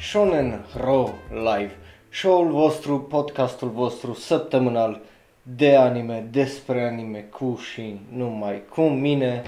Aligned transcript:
Shonen 0.00 0.64
Ro 0.76 1.08
Live, 1.30 1.76
show-ul 2.10 2.50
vostru, 2.50 3.00
podcastul 3.00 3.68
vostru 3.68 4.14
săptămânal 4.14 5.00
de 5.42 5.76
anime, 5.76 6.28
despre 6.30 6.86
anime, 6.86 7.18
cu 7.18 7.58
și 7.72 8.00
numai 8.12 8.62
cu 8.68 8.80
mine, 8.80 9.42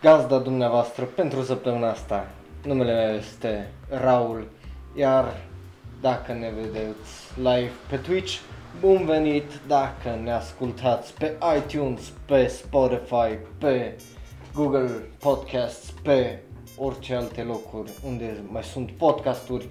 gazda 0.00 0.38
dumneavoastră 0.38 1.04
pentru 1.04 1.42
săptămâna 1.42 1.90
asta. 1.90 2.28
Numele 2.64 2.92
meu 2.92 3.16
este 3.16 3.70
Raul, 3.88 4.48
iar 4.96 5.36
dacă 6.00 6.32
ne 6.32 6.50
vedeți 6.60 7.36
live 7.36 7.72
pe 7.88 7.96
Twitch, 7.96 8.38
bun 8.80 9.04
venit 9.04 9.50
dacă 9.66 10.18
ne 10.22 10.32
ascultați 10.32 11.14
pe 11.14 11.36
iTunes, 11.56 12.12
pe 12.26 12.46
Spotify, 12.46 13.38
pe 13.58 13.96
Google 14.54 14.90
Podcasts, 15.18 15.90
pe 16.02 16.38
orice 16.76 17.14
alte 17.14 17.42
locuri 17.42 17.90
unde 18.06 18.36
mai 18.50 18.62
sunt 18.62 18.90
podcasturi 18.90 19.68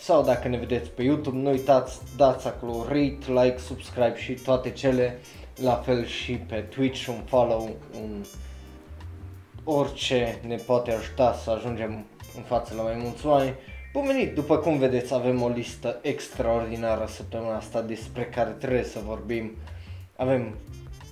sau 0.00 0.22
dacă 0.22 0.48
ne 0.48 0.56
vedeți 0.56 0.90
pe 0.90 1.02
YouTube, 1.02 1.36
nu 1.36 1.50
uitați, 1.50 2.00
dați 2.16 2.46
acolo 2.46 2.84
rate, 2.86 3.42
like, 3.42 3.58
subscribe 3.58 4.16
și 4.16 4.32
toate 4.32 4.70
cele, 4.70 5.18
la 5.62 5.74
fel 5.74 6.06
și 6.06 6.32
pe 6.32 6.56
Twitch, 6.56 7.06
un 7.06 7.22
follow, 7.24 7.70
un 8.02 8.24
orice 9.64 10.40
ne 10.46 10.56
poate 10.56 10.92
ajuta 10.92 11.32
să 11.32 11.50
ajungem 11.50 12.04
în 12.36 12.42
față 12.42 12.74
la 12.74 12.82
mai 12.82 12.96
mulți 12.96 13.26
oameni. 13.26 13.54
Bun 13.92 14.06
venit! 14.06 14.34
După 14.34 14.56
cum 14.56 14.78
vedeți 14.78 15.14
avem 15.14 15.42
o 15.42 15.48
listă 15.48 15.98
extraordinară 16.02 17.06
săptămâna 17.08 17.56
asta 17.56 17.80
despre 17.80 18.24
care 18.24 18.50
trebuie 18.50 18.84
să 18.84 18.98
vorbim. 19.06 19.52
Avem 20.16 20.54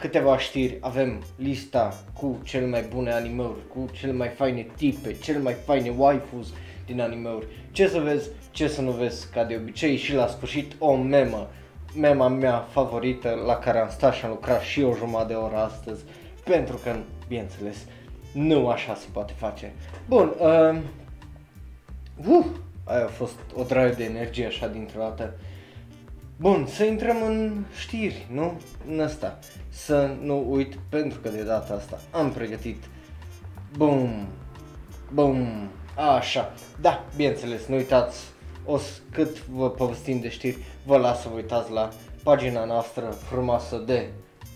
câteva 0.01 0.39
știri, 0.39 0.79
avem 0.81 1.23
lista 1.37 2.05
cu 2.13 2.41
cele 2.45 2.67
mai 2.67 2.85
bune 2.95 3.13
animeuri, 3.13 3.69
cu 3.69 3.89
cele 3.93 4.13
mai 4.13 4.29
faine 4.29 4.67
tipe, 4.77 5.13
cele 5.13 5.39
mai 5.39 5.53
faine 5.65 5.95
waifus 5.97 6.53
din 6.87 7.01
animeuri. 7.01 7.47
Ce 7.71 7.89
să 7.89 8.01
vezi, 8.01 8.29
ce 8.51 8.69
să 8.69 8.81
nu 8.81 8.91
vezi 8.91 9.31
ca 9.31 9.45
de 9.45 9.57
obicei 9.61 9.97
și 9.97 10.15
la 10.15 10.27
sfârșit 10.27 10.73
o 10.79 10.97
memă. 10.97 11.49
Mema 11.97 12.29
mea 12.29 12.59
favorită 12.59 13.43
la 13.47 13.57
care 13.57 13.79
am 13.79 13.89
stat 13.91 14.15
și 14.15 14.25
am 14.25 14.31
lucrat 14.31 14.61
și 14.61 14.83
o 14.83 14.95
jumătate 14.95 15.33
de 15.33 15.39
oră 15.39 15.57
astăzi 15.57 16.05
pentru 16.45 16.77
că, 16.77 16.97
bineînțeles, 17.29 17.77
nu 18.33 18.69
așa 18.69 18.95
se 18.95 19.07
poate 19.13 19.33
face. 19.37 19.73
Bun, 20.09 20.33
uh, 20.39 20.79
uh, 22.27 22.45
aia 22.85 23.05
a 23.05 23.09
fost 23.09 23.39
o 23.55 23.63
dragă 23.63 23.95
de 23.95 24.05
energie 24.05 24.47
așa 24.47 24.67
dintr-o 24.67 25.01
dată. 25.01 25.35
Bun, 26.41 26.67
să 26.67 26.85
intrăm 26.85 27.23
în 27.23 27.65
știri, 27.79 28.27
nu? 28.33 28.61
În 28.91 29.01
asta. 29.01 29.39
Să 29.69 30.17
nu 30.23 30.47
uit, 30.53 30.75
pentru 30.89 31.19
că 31.21 31.29
de 31.29 31.43
data 31.43 31.75
asta 31.75 32.01
am 32.11 32.33
pregătit. 32.33 32.83
Bum, 33.77 34.29
bum, 35.13 35.47
așa. 36.17 36.53
Da, 36.81 37.05
bineînțeles, 37.17 37.67
nu 37.67 37.77
uitați, 37.77 38.25
o 38.65 38.77
s- 38.79 39.03
cât 39.13 39.47
vă 39.47 39.71
povestim 39.71 40.21
de 40.21 40.29
știri, 40.29 40.59
vă 40.87 40.97
las 40.97 41.21
să 41.23 41.29
vă 41.29 41.35
uitați 41.37 41.71
la 41.73 41.89
pagina 42.23 42.65
noastră 42.65 43.05
frumoasă 43.11 43.77
de 43.77 44.09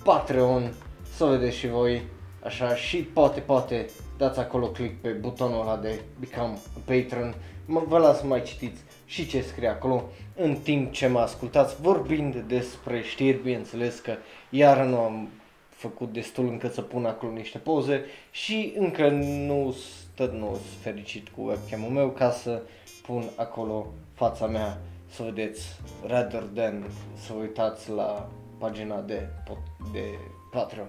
Patreon, 0.04 0.74
să 1.14 1.24
vedeți 1.24 1.56
și 1.56 1.68
voi, 1.68 2.02
așa, 2.44 2.74
și 2.74 2.96
poate, 2.96 3.40
poate 3.40 3.86
dați 4.18 4.38
acolo 4.38 4.66
click 4.66 5.00
pe 5.00 5.08
butonul 5.08 5.60
ăla 5.60 5.76
de 5.76 6.00
Become 6.20 6.58
a 6.76 6.80
Patron, 6.84 7.34
mă, 7.66 7.82
vă 7.88 7.98
las 7.98 8.18
să 8.18 8.26
mai 8.26 8.42
citiți 8.42 8.80
și 9.04 9.26
ce 9.26 9.40
scrie 9.42 9.68
acolo 9.68 10.04
în 10.36 10.56
timp 10.62 10.92
ce 10.92 11.06
mă 11.06 11.18
ascultați 11.18 11.80
vorbind 11.80 12.36
despre 12.36 13.02
știri, 13.02 13.42
bineînțeles 13.42 13.98
că 13.98 14.14
iar 14.50 14.84
nu 14.84 14.98
am 14.98 15.28
făcut 15.68 16.12
destul 16.12 16.48
încât 16.48 16.72
să 16.72 16.80
pun 16.82 17.04
acolo 17.04 17.32
niște 17.32 17.58
poze 17.58 18.04
și 18.30 18.74
încă 18.78 19.08
nu 19.46 19.76
tot 20.14 20.32
nu 20.32 20.46
sunt 20.46 20.80
fericit 20.80 21.28
cu 21.28 21.40
webcam-ul 21.42 21.90
meu 21.90 22.08
ca 22.08 22.30
să 22.30 22.62
pun 23.06 23.24
acolo 23.36 23.86
fața 24.14 24.46
mea 24.46 24.78
să 25.10 25.22
vedeți 25.22 25.80
rather 26.06 26.42
than 26.54 26.84
să 27.16 27.32
vă 27.32 27.40
uitați 27.40 27.90
la 27.90 28.28
pagina 28.58 29.00
de, 29.00 29.28
pot- 29.44 29.92
de 29.92 30.04
Patreon. 30.50 30.86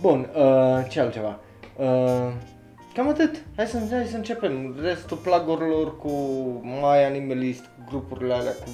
Bun, 0.00 0.30
uh, 0.34 0.88
ce 0.88 1.00
altceva? 1.00 1.38
Uh, 1.76 2.32
cam 2.98 3.08
atât. 3.08 3.42
Hai 3.56 3.66
să, 3.66 3.78
hai 3.90 4.06
să 4.06 4.16
începem. 4.16 4.76
Restul 4.80 5.16
plagurilor 5.16 5.98
cu 5.98 6.10
My 6.64 7.04
Animalist, 7.04 7.60
cu 7.60 7.84
grupurile 7.88 8.34
alea, 8.34 8.52
cu 8.52 8.70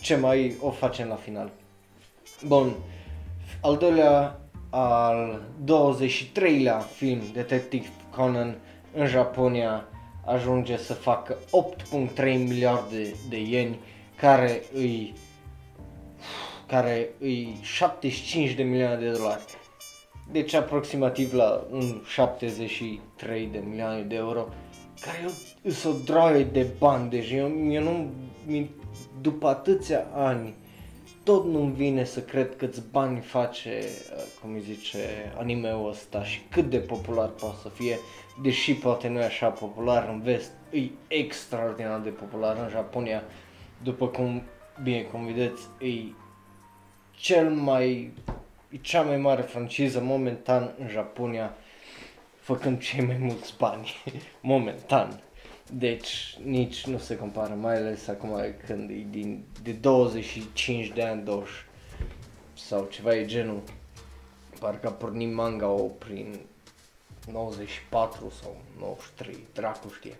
ce 0.00 0.16
mai 0.16 0.56
o 0.60 0.70
facem 0.70 1.08
la 1.08 1.14
final. 1.14 1.50
Bun, 2.46 2.72
al 3.60 3.76
doilea, 3.76 4.40
al 4.70 5.42
23-lea 5.64 6.78
film 6.94 7.20
Detective 7.32 7.88
Conan 8.16 8.56
în 8.94 9.06
Japonia 9.06 9.84
ajunge 10.26 10.76
să 10.76 10.94
facă 10.94 11.36
8.3 12.14 12.24
miliarde 12.24 13.14
de 13.28 13.40
ieni 13.40 13.78
care 14.16 14.62
îi 14.74 15.14
care 16.66 17.08
îi 17.20 17.58
75 17.60 18.52
de 18.52 18.62
milioane 18.62 18.96
de 18.96 19.10
dolari. 19.10 19.42
Deci 20.32 20.54
aproximativ 20.54 21.32
la 21.34 21.64
un 21.70 22.00
73 22.06 23.46
de 23.52 23.62
milioane 23.68 24.02
de 24.02 24.14
euro 24.14 24.48
care 25.00 25.30
sunt 25.70 25.94
o 25.94 25.98
droaie 26.04 26.44
de 26.44 26.66
bani, 26.78 27.10
deci 27.10 27.30
eu, 27.30 27.70
eu 27.70 27.82
nu, 27.82 28.10
mi- 28.46 28.70
după 29.20 29.48
atâția 29.48 30.06
ani, 30.14 30.54
tot 31.24 31.44
nu-mi 31.44 31.72
vine 31.74 32.04
să 32.04 32.20
cred 32.20 32.56
câți 32.56 32.82
bani 32.90 33.20
face, 33.20 33.80
uh, 34.16 34.22
cum 34.40 34.52
îi 34.52 34.60
zice, 34.60 34.98
anime-ul 35.38 35.88
ăsta 35.88 36.24
și 36.24 36.40
cât 36.50 36.70
de 36.70 36.78
popular 36.78 37.28
poate 37.28 37.56
să 37.62 37.68
fie, 37.68 37.98
deși 38.42 38.74
poate 38.74 39.08
nu 39.08 39.20
e 39.20 39.24
așa 39.24 39.48
popular 39.48 40.08
în 40.12 40.20
vest, 40.20 40.50
e 40.70 40.80
extraordinar 41.08 42.00
de 42.00 42.08
popular 42.08 42.56
în 42.56 42.68
Japonia, 42.68 43.22
după 43.82 44.06
cum, 44.06 44.42
bine, 44.82 45.00
cum 45.00 45.24
vedeți, 45.24 45.62
e 45.80 46.12
cel 47.10 47.50
mai, 47.50 48.12
e 48.72 48.76
cea 48.76 49.02
mai 49.02 49.16
mare 49.16 49.42
franciză 49.42 50.00
momentan 50.00 50.74
în 50.78 50.88
Japonia, 50.88 51.54
făcând 52.40 52.80
cei 52.80 53.04
mai 53.04 53.16
mulți 53.16 53.54
bani, 53.58 53.94
momentan. 54.40 55.20
Deci 55.72 56.38
nici 56.44 56.86
nu 56.86 56.98
se 56.98 57.16
compară, 57.16 57.54
mai 57.54 57.76
ales 57.76 58.08
acum 58.08 58.30
când 58.66 58.90
e 58.90 59.06
din, 59.10 59.44
de 59.62 59.72
25 59.72 60.88
de 60.88 61.02
ani, 61.02 61.24
20 61.24 61.48
sau 62.54 62.88
ceva 62.90 63.14
e 63.14 63.26
genul. 63.26 63.62
Parcă 64.60 64.86
a 64.86 64.90
pornit 64.90 65.34
manga 65.34 65.68
o 65.68 65.82
prin 65.82 66.40
94 67.32 68.32
sau 68.42 68.56
93, 68.78 69.36
dracu 69.52 69.88
știe. 69.88 70.16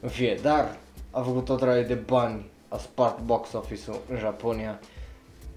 În 0.00 0.08
fie, 0.08 0.38
dar 0.42 0.78
a 1.10 1.20
făcut 1.20 1.48
o 1.48 1.54
draie 1.54 1.82
de 1.82 1.94
bani, 1.94 2.44
a 2.68 2.76
spart 2.76 3.20
box 3.20 3.52
office-ul 3.52 4.00
în 4.08 4.18
Japonia. 4.18 4.80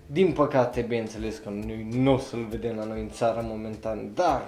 Din 0.05 0.31
păcate, 0.31 0.81
bineînțeles 0.81 1.37
că 1.37 1.49
noi 1.49 1.87
nu 1.91 2.13
o 2.13 2.17
să-l 2.17 2.45
vedem 2.45 2.75
la 2.75 2.83
noi 2.83 2.99
în 2.99 3.09
țară 3.09 3.41
momentan, 3.43 4.13
dar 4.13 4.41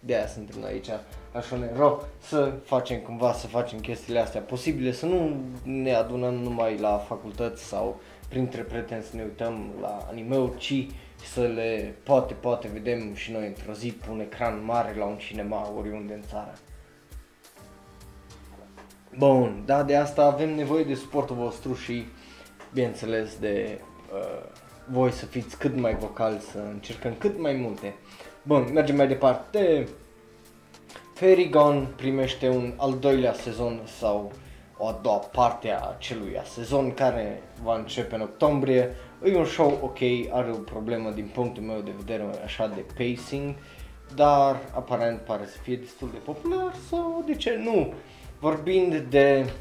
de 0.00 0.14
aia 0.14 0.26
suntem 0.26 0.60
noi 0.60 0.70
aici, 0.70 0.88
așa 1.32 1.56
ne 1.56 1.70
rog 1.76 2.04
să 2.18 2.52
facem 2.64 3.00
cumva, 3.00 3.32
să 3.32 3.46
facem 3.46 3.78
chestiile 3.78 4.20
astea 4.20 4.40
posibile, 4.40 4.92
să 4.92 5.06
nu 5.06 5.36
ne 5.62 5.94
adunăm 5.94 6.34
numai 6.34 6.78
la 6.78 6.96
facultăți 6.96 7.64
sau 7.64 8.00
printre 8.28 8.62
prieteni 8.62 9.02
să 9.02 9.16
ne 9.16 9.22
uităm 9.22 9.70
la 9.80 10.06
anime 10.10 10.52
ci 10.56 10.86
să 11.32 11.40
le 11.40 11.94
poate, 12.02 12.34
poate 12.34 12.68
vedem 12.72 13.14
și 13.14 13.32
noi 13.32 13.46
într-o 13.46 13.72
zi 13.72 13.92
pe 13.92 14.10
un 14.10 14.20
ecran 14.20 14.64
mare 14.64 14.94
la 14.98 15.04
un 15.04 15.16
cinema 15.16 15.72
oriunde 15.78 16.14
în 16.14 16.22
țară. 16.28 16.54
Bun, 19.18 19.62
da, 19.64 19.82
de 19.82 19.96
asta 19.96 20.24
avem 20.24 20.54
nevoie 20.54 20.84
de 20.84 20.94
suportul 20.94 21.36
vostru 21.36 21.74
și, 21.74 22.04
bineînțeles, 22.72 23.38
de 23.38 23.80
uh, 24.12 24.59
voi 24.90 25.10
să 25.10 25.26
fiți 25.26 25.58
cât 25.58 25.76
mai 25.76 25.94
vocali, 25.94 26.40
să 26.40 26.58
încercăm 26.72 27.14
cât 27.18 27.40
mai 27.40 27.52
multe. 27.52 27.94
Bun, 28.42 28.70
mergem 28.72 28.96
mai 28.96 29.08
departe. 29.08 29.88
Fairy 31.14 31.48
Gone 31.48 31.88
primește 31.96 32.48
un 32.48 32.72
al 32.76 32.98
doilea 32.98 33.32
sezon 33.32 33.80
sau 33.98 34.32
o 34.76 34.86
a 34.86 34.98
doua 35.02 35.16
parte 35.16 35.70
a 35.70 35.94
acelui 35.96 36.40
sezon 36.44 36.94
care 36.94 37.42
va 37.62 37.76
începe 37.76 38.14
în 38.14 38.20
octombrie. 38.20 38.94
E 39.24 39.36
un 39.36 39.44
show 39.44 39.78
ok, 39.82 39.98
are 40.30 40.50
o 40.50 40.56
problemă 40.56 41.10
din 41.10 41.30
punctul 41.34 41.62
meu 41.62 41.80
de 41.80 41.92
vedere 41.96 42.24
așa 42.44 42.66
de 42.66 42.84
pacing, 42.96 43.54
dar 44.14 44.60
aparent 44.74 45.18
pare 45.18 45.46
să 45.46 45.58
fie 45.62 45.76
destul 45.76 46.08
de 46.12 46.18
popular 46.18 46.74
sau 46.88 47.22
de 47.26 47.34
ce 47.34 47.60
nu? 47.64 47.92
Vorbind 48.38 48.96
de, 48.96 49.52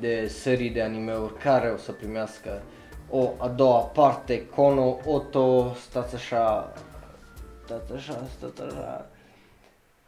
de 0.00 0.26
serii 0.26 0.70
de 0.70 0.82
anime-uri 0.82 1.38
care 1.38 1.68
o 1.68 1.76
să 1.76 1.92
primească 1.92 2.62
o 3.10 3.32
a 3.38 3.48
doua 3.48 3.80
parte, 3.80 4.46
Kono 4.46 4.96
Oto, 5.04 5.74
stați 5.88 6.14
așa, 6.14 6.72
stați 7.64 7.92
așa, 7.92 8.24
stați 8.36 8.62
așa, 8.62 9.06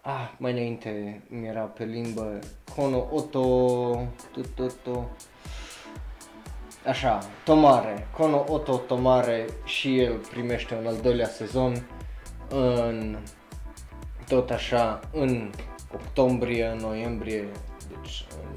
Ah, 0.01 0.31
mai 0.37 0.53
înainte 0.53 1.23
mi 1.29 1.47
era 1.47 1.61
pe 1.61 1.85
limbă 1.85 2.39
Kono 2.77 3.09
Oto 3.11 3.41
tu, 4.33 4.41
tu, 4.55 4.67
tu. 4.83 5.11
Așa, 6.87 7.19
Tomare, 7.45 8.09
Kono 8.17 8.45
Oto 8.49 8.77
Tomare 8.77 9.47
și 9.65 10.01
el 10.01 10.17
primește 10.17 10.75
un 10.75 10.87
al 10.87 10.97
doilea 11.03 11.27
sezon 11.27 11.87
în 12.49 13.17
tot 14.29 14.51
așa 14.51 15.01
în 15.13 15.51
octombrie, 15.95 16.67
în 16.67 16.79
noiembrie, 16.79 17.49
deci 17.89 18.25
în 18.45 18.48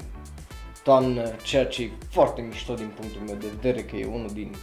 toamnă, 0.82 1.22
ceea 1.42 1.66
ce 1.66 1.82
e 1.82 1.90
foarte 2.10 2.40
mișto 2.40 2.74
din 2.74 2.92
punctul 2.96 3.20
meu 3.26 3.34
de 3.34 3.46
vedere, 3.60 3.82
că 3.82 3.96
e 3.96 4.06
unul 4.06 4.30
din 4.32 4.54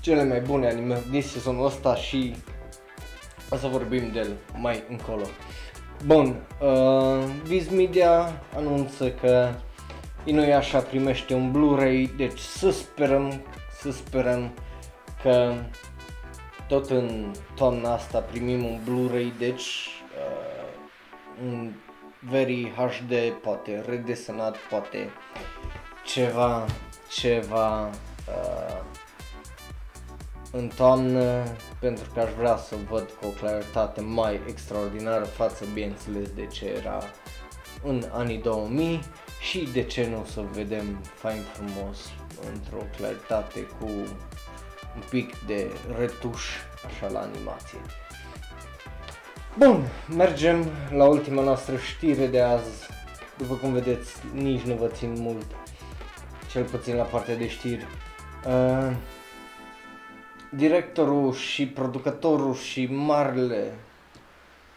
cele 0.00 0.24
mai 0.24 0.40
bune 0.40 0.66
anime 0.68 1.02
din 1.10 1.22
sezonul 1.22 1.66
ăsta 1.66 1.96
și 1.96 2.34
o 3.50 3.56
să 3.56 3.66
vorbim 3.66 4.10
de 4.12 4.18
el 4.18 4.36
mai 4.60 4.82
încolo. 4.88 5.24
Bun, 6.06 6.36
uh, 6.60 7.24
Viz 7.42 7.68
Media 7.68 8.40
anunță 8.56 9.10
că 9.10 9.48
Inuyasha 10.24 10.78
primește 10.78 11.34
un 11.34 11.50
Blu-ray, 11.50 12.10
deci 12.16 12.38
să 12.38 12.70
sperăm, 12.70 13.42
să 13.80 13.90
sperăm 13.90 14.52
că 15.22 15.54
tot 16.68 16.90
în 16.90 17.32
toamna 17.54 17.92
asta 17.92 18.18
primim 18.18 18.64
un 18.64 18.80
Blu-ray, 18.84 19.32
deci 19.38 19.88
uh, 20.16 20.62
un 21.44 21.72
very 22.30 22.72
HD, 22.76 23.30
poate 23.42 23.84
redesenat, 23.86 24.56
poate 24.56 25.10
ceva, 26.04 26.66
ceva 27.08 27.88
uh, 27.88 28.82
în 30.50 30.70
toamnă 30.76 31.42
pentru 31.78 32.04
că 32.14 32.20
aș 32.20 32.30
vrea 32.32 32.56
să 32.56 32.76
văd 32.88 33.10
cu 33.20 33.26
o 33.26 33.30
claritate 33.30 34.00
mai 34.00 34.40
extraordinară 34.46 35.24
față, 35.24 35.64
bineînțeles, 35.72 36.28
de 36.30 36.46
ce 36.46 36.66
era 36.66 37.02
în 37.82 38.04
anii 38.12 38.38
2000 38.38 39.00
și 39.40 39.68
de 39.72 39.82
ce 39.82 40.06
nu 40.06 40.26
să 40.30 40.40
vedem 40.52 41.00
fain 41.14 41.42
frumos 41.52 41.98
într-o 42.52 42.86
claritate 42.96 43.60
cu 43.60 43.86
un 44.94 45.02
pic 45.10 45.44
de 45.46 45.70
retuș 45.98 46.44
așa 46.86 47.08
la 47.08 47.20
animație. 47.20 47.78
Bun, 49.58 49.88
mergem 50.16 50.66
la 50.90 51.04
ultima 51.04 51.42
noastră 51.42 51.76
știre 51.76 52.26
de 52.26 52.40
azi. 52.40 52.86
După 53.38 53.54
cum 53.54 53.72
vedeți, 53.72 54.14
nici 54.34 54.60
nu 54.60 54.74
vă 54.74 54.86
țin 54.86 55.12
mult, 55.18 55.46
cel 56.50 56.64
puțin 56.64 56.94
la 56.94 57.02
partea 57.02 57.36
de 57.36 57.48
știri. 57.48 57.86
Uh, 58.46 58.96
directorul 60.50 61.32
și 61.32 61.66
producătorul 61.66 62.54
și 62.54 62.86
marele 62.86 63.72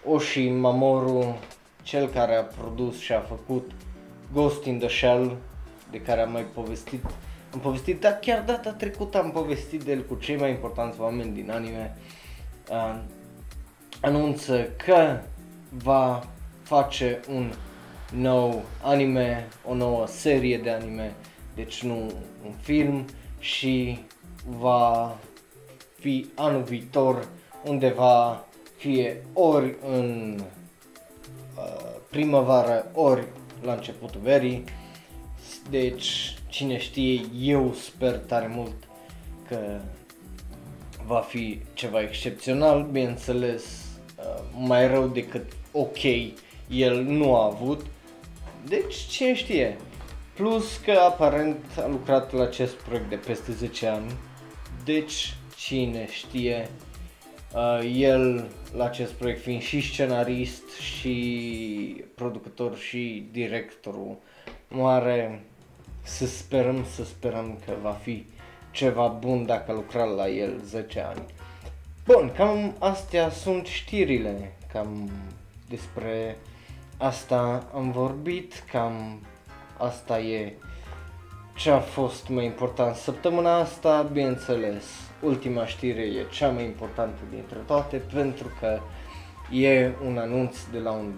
Oshi 0.05 0.49
Mamoru, 0.49 1.39
cel 1.83 2.07
care 2.07 2.35
a 2.35 2.43
produs 2.43 2.99
și 2.99 3.13
a 3.13 3.19
făcut 3.19 3.71
Ghost 4.33 4.65
in 4.65 4.79
the 4.79 4.89
Shell, 4.89 5.37
de 5.91 6.01
care 6.01 6.21
am 6.21 6.31
mai 6.31 6.45
povestit, 6.53 7.03
am 7.53 7.59
povestit, 7.59 7.99
dar 7.99 8.19
chiar 8.21 8.43
data 8.43 8.71
trecută 8.71 9.17
am 9.17 9.31
povestit 9.31 9.83
de 9.83 9.91
el 9.91 10.01
cu 10.01 10.15
cei 10.15 10.37
mai 10.37 10.49
importanți 10.49 10.99
oameni 10.99 11.33
din 11.33 11.51
anime, 11.51 11.97
uh, 12.69 12.99
anunță 14.01 14.67
că 14.85 15.19
va 15.69 16.27
face 16.63 17.19
un 17.29 17.51
nou 18.13 18.63
anime, 18.81 19.47
o 19.67 19.73
nouă 19.73 20.07
serie 20.07 20.57
de 20.57 20.69
anime, 20.69 21.15
deci 21.55 21.83
nu 21.83 22.11
un 22.45 22.51
film 22.61 23.05
și 23.39 23.99
va 24.45 25.17
fi 25.99 26.29
anul 26.35 26.63
viitor 26.63 27.27
undeva 27.63 28.45
fie 28.77 29.25
ori 29.33 29.75
în 29.87 30.39
uh, 31.57 31.95
primăvară, 32.09 32.91
ori 32.93 33.27
la 33.63 33.73
începutul 33.73 34.21
verii. 34.23 34.63
Deci, 35.69 36.37
cine 36.47 36.77
știe, 36.77 37.21
eu 37.39 37.73
sper 37.73 38.17
tare 38.17 38.47
mult 38.47 38.75
că 39.47 39.79
va 41.05 41.19
fi 41.19 41.61
ceva 41.73 42.01
excepțional, 42.01 42.83
bineînțeles, 42.91 43.63
uh, 43.63 43.84
mai 44.57 44.87
rău 44.87 45.07
decât 45.07 45.51
ok 45.71 46.03
el 46.67 47.03
nu 47.03 47.35
a 47.35 47.45
avut. 47.45 47.85
Deci, 48.67 48.95
cine 48.95 49.35
știe. 49.35 49.77
Plus 50.33 50.77
că 50.77 50.91
aparent 50.91 51.65
a 51.83 51.87
lucrat 51.87 52.33
la 52.33 52.43
acest 52.43 52.73
proiect 52.73 53.09
de 53.09 53.15
peste 53.15 53.51
10 53.51 53.87
ani. 53.87 54.11
Deci, 54.83 55.33
cine 55.55 56.07
știe, 56.11 56.69
uh, 57.53 57.93
el 57.95 58.49
la 58.75 58.85
acest 58.85 59.11
proiect 59.11 59.41
fiind 59.41 59.61
și 59.61 59.81
scenarist 59.81 60.69
și 60.79 62.03
producător 62.15 62.77
și 62.77 63.27
directorul 63.31 64.17
mare, 64.67 65.45
să 66.03 66.25
sperăm, 66.25 66.85
să 66.95 67.03
sperăm 67.03 67.59
că 67.65 67.73
va 67.81 67.91
fi 67.91 68.25
ceva 68.71 69.07
bun 69.07 69.45
dacă 69.45 69.71
a 69.71 69.73
lucrat 69.73 70.15
la 70.15 70.27
el 70.29 70.61
10 70.65 70.99
ani. 70.99 71.25
Bun, 72.07 72.31
cam 72.35 72.75
astea 72.79 73.29
sunt 73.29 73.65
știrile, 73.65 74.55
cam 74.73 75.09
despre 75.69 76.37
asta 76.97 77.67
am 77.73 77.91
vorbit, 77.91 78.63
cam 78.71 79.19
asta 79.77 80.19
e 80.19 80.53
ce 81.55 81.69
a 81.69 81.79
fost 81.79 82.29
mai 82.29 82.45
important 82.45 82.95
săptămâna 82.95 83.55
asta, 83.55 84.01
bineînțeles, 84.01 84.83
ultima 85.21 85.65
știre 85.65 86.01
e 86.01 86.25
cea 86.31 86.49
mai 86.49 86.63
importantă 86.63 87.19
dintre 87.29 87.57
toate 87.65 87.97
pentru 88.13 88.51
că 88.59 88.79
e 89.51 89.91
un 90.05 90.17
anunț 90.17 90.57
de 90.71 90.79
la 90.79 90.91
un 90.91 91.13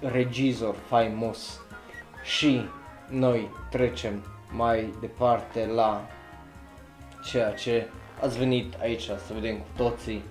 regizor 0.00 0.74
faimos. 0.86 1.60
Și 2.24 2.60
noi 3.08 3.50
trecem 3.70 4.24
mai 4.50 4.94
departe 5.00 5.66
la 5.66 6.06
ceea 7.24 7.50
ce 7.50 7.88
ați 8.22 8.38
venit 8.38 8.74
aici 8.80 9.02
să 9.02 9.32
vedem 9.34 9.56
cu 9.56 9.66
toții, 9.76 10.22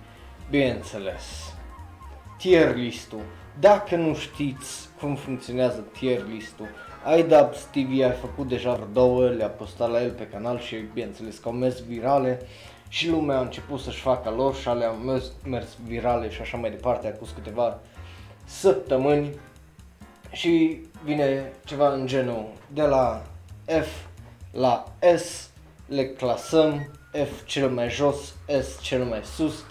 bineînțeles, 0.50 1.54
tier 2.38 2.74
listul. 2.74 3.22
Dacă 3.60 3.96
nu 3.96 4.14
știți 4.14 4.88
cum 5.00 5.14
funcționează 5.14 5.84
tier 5.92 6.24
listul, 6.32 6.66
IDubbbz 7.18 7.68
TV 7.70 8.02
a 8.04 8.10
făcut 8.10 8.48
deja 8.48 8.88
două, 8.92 9.28
le-a 9.28 9.48
postat 9.48 9.90
la 9.90 10.02
el 10.02 10.10
pe 10.10 10.26
canal 10.26 10.60
și 10.60 10.76
bineînțeles 10.92 11.38
că 11.38 11.48
au 11.48 11.54
mers 11.54 11.84
virale 11.84 12.40
și 12.88 13.08
lumea 13.08 13.38
a 13.38 13.40
început 13.40 13.80
să-și 13.80 14.00
facă 14.00 14.30
lor 14.30 14.54
și 14.54 14.68
ale 14.68 14.84
au 14.84 14.94
mers, 14.94 15.32
mers 15.44 15.76
virale 15.84 16.30
și 16.30 16.40
așa 16.40 16.56
mai 16.56 16.70
departe, 16.70 17.06
acum 17.06 17.26
câteva 17.34 17.78
săptămâni 18.44 19.30
și 20.30 20.80
vine 21.04 21.52
ceva 21.64 21.92
în 21.92 22.06
genul 22.06 22.46
de 22.72 22.82
la 22.82 23.22
F 23.64 23.88
la 24.52 24.92
S, 25.16 25.50
le 25.86 26.06
clasăm, 26.06 26.90
F 27.12 27.44
cel 27.44 27.68
mai 27.68 27.90
jos, 27.90 28.34
S 28.62 28.80
cel 28.80 29.04
mai 29.04 29.20
sus, 29.24 29.64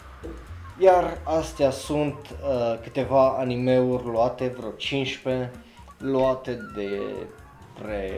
iar 0.80 1.18
astea 1.24 1.70
sunt 1.70 2.16
uh, 2.16 2.80
câteva 2.84 3.38
animeuri 3.38 4.04
luate, 4.04 4.54
vreo 4.58 4.72
15, 4.72 5.52
luate 5.98 6.60
de 6.76 7.02
pre, 7.82 8.12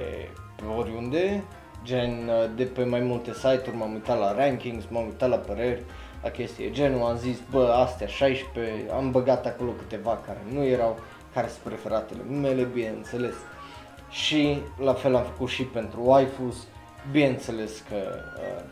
pe 0.56 0.64
oriunde, 0.78 1.44
gen 1.84 2.28
uh, 2.28 2.50
de 2.56 2.64
pe 2.64 2.84
mai 2.84 3.00
multe 3.00 3.34
site-uri, 3.34 3.78
m-am 3.78 3.94
uitat 3.94 4.20
la 4.20 4.36
rankings, 4.36 4.86
m-am 4.90 5.06
uitat 5.06 5.30
la 5.30 5.36
păreri, 5.36 5.84
la 6.24 6.30
chestii 6.30 6.72
genul, 6.72 7.06
am 7.06 7.18
zis, 7.18 7.38
bă, 7.52 7.68
astea 7.68 8.08
16, 8.08 8.92
am 8.96 9.12
băgat 9.12 9.46
acolo 9.46 9.72
câteva 9.72 10.22
care 10.26 10.42
nu 10.52 10.64
erau, 10.64 11.00
care 11.34 11.48
sunt 11.48 11.64
preferatele 11.64 12.24
mele, 12.24 12.64
bineînțeles. 12.64 13.36
Și 14.10 14.58
la 14.80 14.94
fel 14.94 15.16
am 15.16 15.24
făcut 15.24 15.50
și 15.50 15.64
pentru 15.64 16.02
waifus, 16.04 16.56
bineînțeles 17.12 17.84
că 17.90 17.96
uh, 18.38 18.64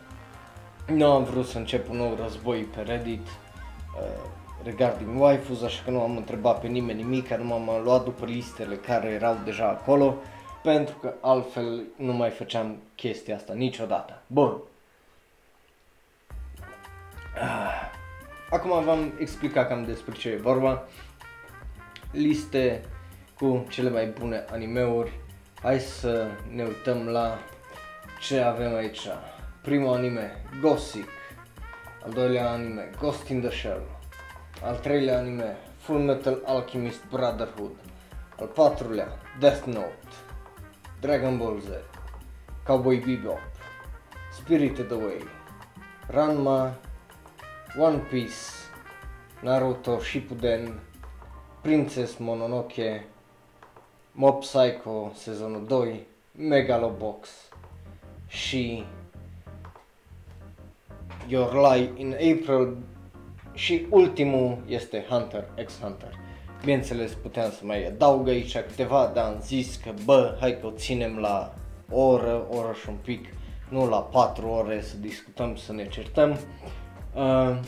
nu 0.88 1.12
am 1.12 1.24
vrut 1.24 1.46
să 1.46 1.58
încep 1.58 1.90
un 1.90 1.98
nou 1.98 2.18
război 2.22 2.62
pe 2.62 2.82
Reddit 2.82 3.28
uh, 3.28 4.30
regarding 4.64 5.22
waifus, 5.22 5.62
așa 5.62 5.82
că 5.84 5.92
nu 5.92 6.02
am 6.02 6.18
întrebat 6.18 6.62
pe 6.62 6.68
nimeni 6.68 7.04
nimic, 7.04 7.30
nu 7.30 7.44
m-am 7.44 7.84
luat 7.84 8.04
după 8.04 8.26
listele 8.26 8.76
care 8.76 9.08
erau 9.08 9.38
deja 9.44 9.68
acolo 9.68 10.16
pentru 10.64 10.96
că 10.96 11.14
altfel 11.22 11.84
nu 11.96 12.14
mai 12.14 12.30
făceam 12.30 12.78
chestia 12.96 13.36
asta 13.36 13.54
niciodată. 13.54 14.22
Bun. 14.28 14.62
Ah. 17.36 17.90
Acum 18.50 18.84
v-am 18.84 19.14
explicat 19.20 19.68
cam 19.68 19.86
despre 19.86 20.16
ce 20.16 20.30
e 20.30 20.36
vorba. 20.36 20.84
Liste 22.12 22.86
cu 23.38 23.66
cele 23.70 23.90
mai 23.90 24.06
bune 24.06 24.46
animeuri. 24.52 25.20
Hai 25.62 25.80
să 25.80 26.28
ne 26.54 26.64
uităm 26.64 27.08
la 27.08 27.38
ce 28.20 28.40
avem 28.40 28.76
aici. 28.76 29.08
Primul 29.62 29.94
anime, 29.94 30.32
Gothic. 30.62 31.10
Al 32.04 32.12
doilea 32.12 32.52
anime, 32.52 32.90
Ghost 33.00 33.30
in 33.30 33.42
the 33.42 33.50
Shell. 33.50 33.82
Al 34.62 34.80
treilea 34.80 35.18
anime, 35.18 35.56
Full 35.78 36.00
Metal 36.00 36.42
Alchemist 36.46 37.06
Brotherhood. 37.10 37.76
Al 38.40 38.48
patrulea, 38.48 39.18
Death 39.40 39.66
Note. 39.66 40.30
Dragon 41.02 41.38
Ball 41.38 41.60
Z, 41.60 41.70
Cowboy 42.64 43.00
Bebop, 43.00 43.42
Spirited 44.32 44.92
Away, 44.92 45.24
Ranma, 46.10 46.76
One 47.76 47.98
Piece, 47.98 48.70
Naruto 49.42 50.00
Shippuden, 50.00 50.80
Princess 51.62 52.18
Mononoke, 52.18 53.06
Mob 54.12 54.40
Psycho 54.40 55.12
sezonul 55.16 55.66
2, 55.66 56.08
Megalobox. 56.32 57.30
Și 58.28 58.86
Your 61.32 61.54
Lie 61.54 61.92
in 61.96 62.14
April 62.14 62.78
și 63.54 63.86
ultimul 63.90 64.64
este 64.68 65.06
Hunter 65.10 65.48
x 65.66 65.80
Hunter. 65.80 66.14
Bineînțeles, 66.62 67.14
puteam 67.14 67.52
să 67.52 67.60
mai 67.64 67.86
adaug 67.86 68.28
aici 68.28 68.58
câteva, 68.58 69.12
dar 69.14 69.26
am 69.26 69.40
zis 69.42 69.76
că, 69.76 69.94
bă, 70.06 70.38
hai 70.40 70.60
că 70.60 70.66
o 70.66 70.72
ținem 70.72 71.18
la 71.18 71.54
o 71.90 72.02
oră, 72.02 72.46
o 72.50 72.58
oră 72.58 72.74
și 72.82 72.90
un 72.90 72.96
pic, 73.04 73.26
nu 73.70 73.90
la 73.90 73.98
4 73.98 74.48
ore 74.48 74.82
să 74.82 74.98
discutăm, 74.98 75.56
să 75.56 75.74
ne 75.74 75.88
certăm. 75.88 76.40
Uh, 77.16 77.60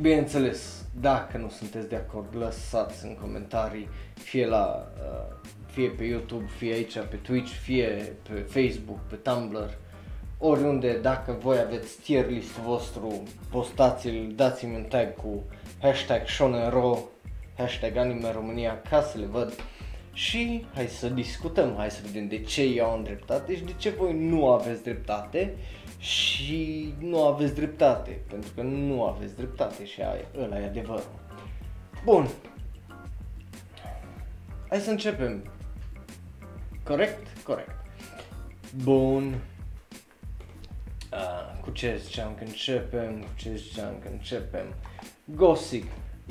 bineînțeles, 0.00 0.84
dacă 1.00 1.38
nu 1.38 1.48
sunteți 1.48 1.88
de 1.88 1.96
acord, 1.96 2.36
lăsați 2.36 3.04
în 3.04 3.16
comentarii, 3.20 3.88
fie 4.14 4.46
la 4.46 4.92
uh, 4.96 5.50
fie 5.66 5.88
pe 5.88 6.04
YouTube, 6.04 6.46
fie 6.56 6.72
aici 6.72 6.98
pe 6.98 7.16
Twitch, 7.16 7.52
fie 7.52 8.16
pe 8.28 8.34
Facebook, 8.34 8.98
pe 8.98 9.14
Tumblr, 9.14 9.78
oriunde, 10.46 10.98
dacă 11.02 11.36
voi 11.40 11.58
aveți 11.58 12.00
tier 12.00 12.28
list 12.28 12.58
vostru, 12.58 13.22
postați-l, 13.50 14.32
dați-mi 14.34 14.76
un 14.76 14.82
tag 14.82 15.14
cu 15.14 15.42
hashtag 15.80 16.26
ShonenRo, 16.26 16.98
hashtag 17.56 17.96
Anime 17.96 18.32
România 18.32 18.82
ca 18.90 19.02
să 19.02 19.18
le 19.18 19.24
văd 19.24 19.52
și 20.12 20.66
hai 20.74 20.86
să 20.86 21.08
discutăm, 21.08 21.74
hai 21.76 21.90
să 21.90 22.00
vedem 22.04 22.28
de 22.28 22.42
ce 22.42 22.62
eu 22.62 22.90
am 22.90 23.02
dreptate 23.02 23.56
și 23.56 23.62
de 23.62 23.72
ce 23.76 23.90
voi 23.90 24.18
nu 24.18 24.52
aveți 24.52 24.82
dreptate 24.82 25.54
și 25.98 26.94
nu 26.98 27.24
aveți 27.24 27.54
dreptate, 27.54 28.20
pentru 28.28 28.50
că 28.54 28.62
nu 28.62 29.04
aveți 29.04 29.36
dreptate 29.36 29.84
și 29.84 30.00
aia, 30.00 30.24
ăla 30.42 30.60
e 30.60 30.64
adevărul. 30.64 31.10
Bun, 32.04 32.28
hai 34.68 34.78
să 34.78 34.90
începem. 34.90 35.50
Corect? 36.84 37.42
Corect. 37.42 37.74
Bun. 38.82 39.34
Uh, 41.14 41.60
cu 41.60 41.70
ce 41.70 42.00
ziceam 42.04 42.34
că 42.38 42.44
începem? 42.44 43.20
Cu 43.20 43.28
ce 43.36 43.54
ziceam 43.54 43.94
că 44.02 44.08
începem? 44.10 44.74
Gothic 45.24 45.84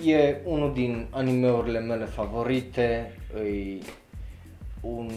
e 0.05 0.35
unul 0.43 0.73
din 0.73 1.07
animeurile 1.09 1.79
mele 1.79 2.05
favorite. 2.05 3.17
E 3.35 3.77
un 4.81 5.11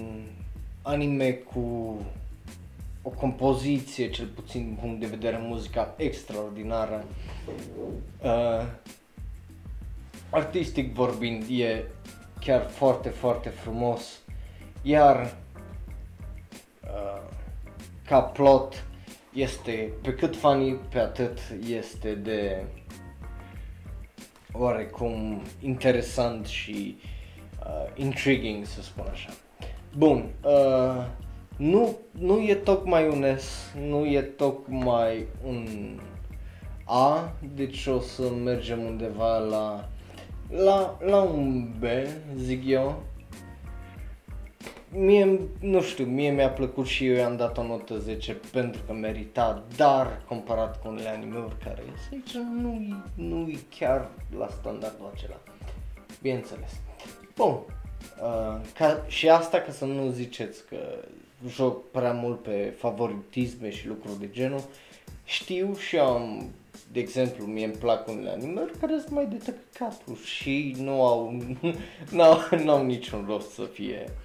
anime 0.82 1.30
cu 1.30 1.96
o 3.02 3.08
compoziție, 3.08 4.10
cel 4.10 4.26
puțin 4.26 4.64
din 4.64 4.76
punct 4.80 5.00
de 5.00 5.06
vedere 5.06 5.38
muzical, 5.42 5.94
extraordinară. 5.96 7.04
Uh, 8.22 8.66
artistic 10.30 10.94
vorbind, 10.94 11.44
e 11.50 11.84
chiar 12.40 12.68
foarte, 12.68 13.08
foarte 13.08 13.48
frumos. 13.48 14.18
Iar 14.82 15.36
uh, 16.82 17.22
ca 18.04 18.20
plot 18.20 18.84
este 19.36 19.92
pe 20.02 20.14
cât 20.14 20.36
funny, 20.36 20.78
pe 20.90 20.98
atât 20.98 21.38
este 21.68 22.14
de 22.14 22.64
oarecum 24.52 25.42
interesant 25.60 26.46
și 26.46 26.98
uh, 27.66 27.90
intriguing, 27.94 28.64
să 28.64 28.82
spun 28.82 29.04
așa. 29.10 29.30
Bun, 29.96 30.24
uh, 30.44 31.04
nu, 31.56 31.96
nu 32.10 32.40
e 32.40 32.54
tocmai 32.54 33.08
un 33.08 33.36
S, 33.38 33.74
nu 33.88 34.06
e 34.06 34.20
tocmai 34.20 35.26
un 35.46 35.66
A, 36.84 37.32
deci 37.54 37.86
o 37.86 38.00
să 38.00 38.22
mergem 38.44 38.80
undeva 38.80 39.38
la, 39.38 39.88
la, 40.48 40.98
la 41.00 41.20
un 41.20 41.68
B, 41.78 41.84
zic 42.36 42.62
eu, 42.66 43.02
mie, 44.96 45.40
nu 45.60 45.82
știu, 45.82 46.04
mie 46.04 46.30
mi-a 46.30 46.50
plăcut 46.50 46.86
și 46.86 47.06
eu 47.06 47.14
i-am 47.14 47.36
dat 47.36 47.58
o 47.58 47.62
notă 47.62 47.98
10 47.98 48.32
pentru 48.52 48.80
că 48.86 48.92
merita, 48.92 49.64
dar 49.76 50.22
comparat 50.28 50.80
cu 50.80 50.88
unele 50.88 51.08
anime-uri 51.08 51.58
care 51.64 51.82
să 51.94 52.08
aici, 52.12 52.32
nu 52.60 53.02
nu 53.14 53.48
e 53.48 53.58
chiar 53.78 54.08
la 54.38 54.48
standardul 54.60 55.10
acela. 55.14 55.40
Bineînțeles. 56.22 56.70
Bun, 57.36 57.50
uh, 57.50 58.60
ca, 58.74 59.04
și 59.06 59.28
asta 59.28 59.60
ca 59.60 59.72
să 59.72 59.84
nu 59.84 60.10
ziceți 60.10 60.66
că 60.66 60.76
joc 61.48 61.90
prea 61.90 62.12
mult 62.12 62.42
pe 62.42 62.74
favoritisme 62.78 63.70
și 63.70 63.86
lucruri 63.86 64.18
de 64.18 64.28
genul, 64.30 64.62
știu 65.24 65.74
și 65.74 65.98
am, 65.98 66.50
de 66.92 67.00
exemplu, 67.00 67.44
mie 67.44 67.64
îmi 67.64 67.74
plac 67.74 68.08
unele 68.08 68.30
anime 68.30 68.64
care 68.80 68.98
sunt 68.98 69.10
mai 69.10 69.26
de 69.26 69.36
tăcatul 69.36 70.16
și 70.16 70.76
nu 70.78 71.04
au, 71.04 71.42
n-au, 72.16 72.38
n-au 72.64 72.84
niciun 72.84 73.24
rost 73.28 73.50
să 73.50 73.62
fie 73.62 74.04
uh, 74.04 74.24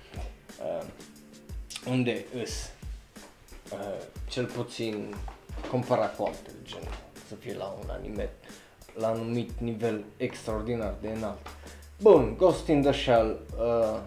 unde 1.87 2.25
îs, 2.41 2.69
uh, 3.73 4.03
cel 4.29 4.45
puțin 4.45 5.15
comparat 5.69 6.15
cu 6.15 6.23
altele, 6.23 6.55
gen 6.63 6.83
să 7.27 7.35
fie 7.35 7.55
la 7.57 7.65
un 7.65 7.89
anime 7.89 8.29
la 8.93 9.09
un 9.09 9.19
anumit 9.19 9.51
nivel 9.59 10.03
extraordinar 10.17 10.93
de 11.01 11.07
înalt. 11.07 11.47
Bun, 12.01 12.35
Ghost 12.37 12.67
in 12.67 12.81
the 12.81 12.91
Shell, 12.91 13.39
uh, 13.57 13.99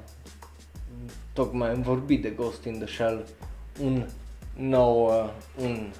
tocmai 1.33 1.71
am 1.71 1.83
vorbit 1.83 2.23
de 2.23 2.31
Ghost 2.31 2.65
in 2.65 2.79
the 2.79 2.87
Shell, 2.87 3.27
un 3.83 4.07
nou, 4.57 5.07
uh, 5.07 5.31
un, 5.63 5.93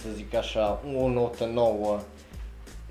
să 0.00 0.08
zic 0.14 0.34
așa, 0.34 0.82
o 0.96 1.08
notă 1.08 1.44
nouă 1.44 2.00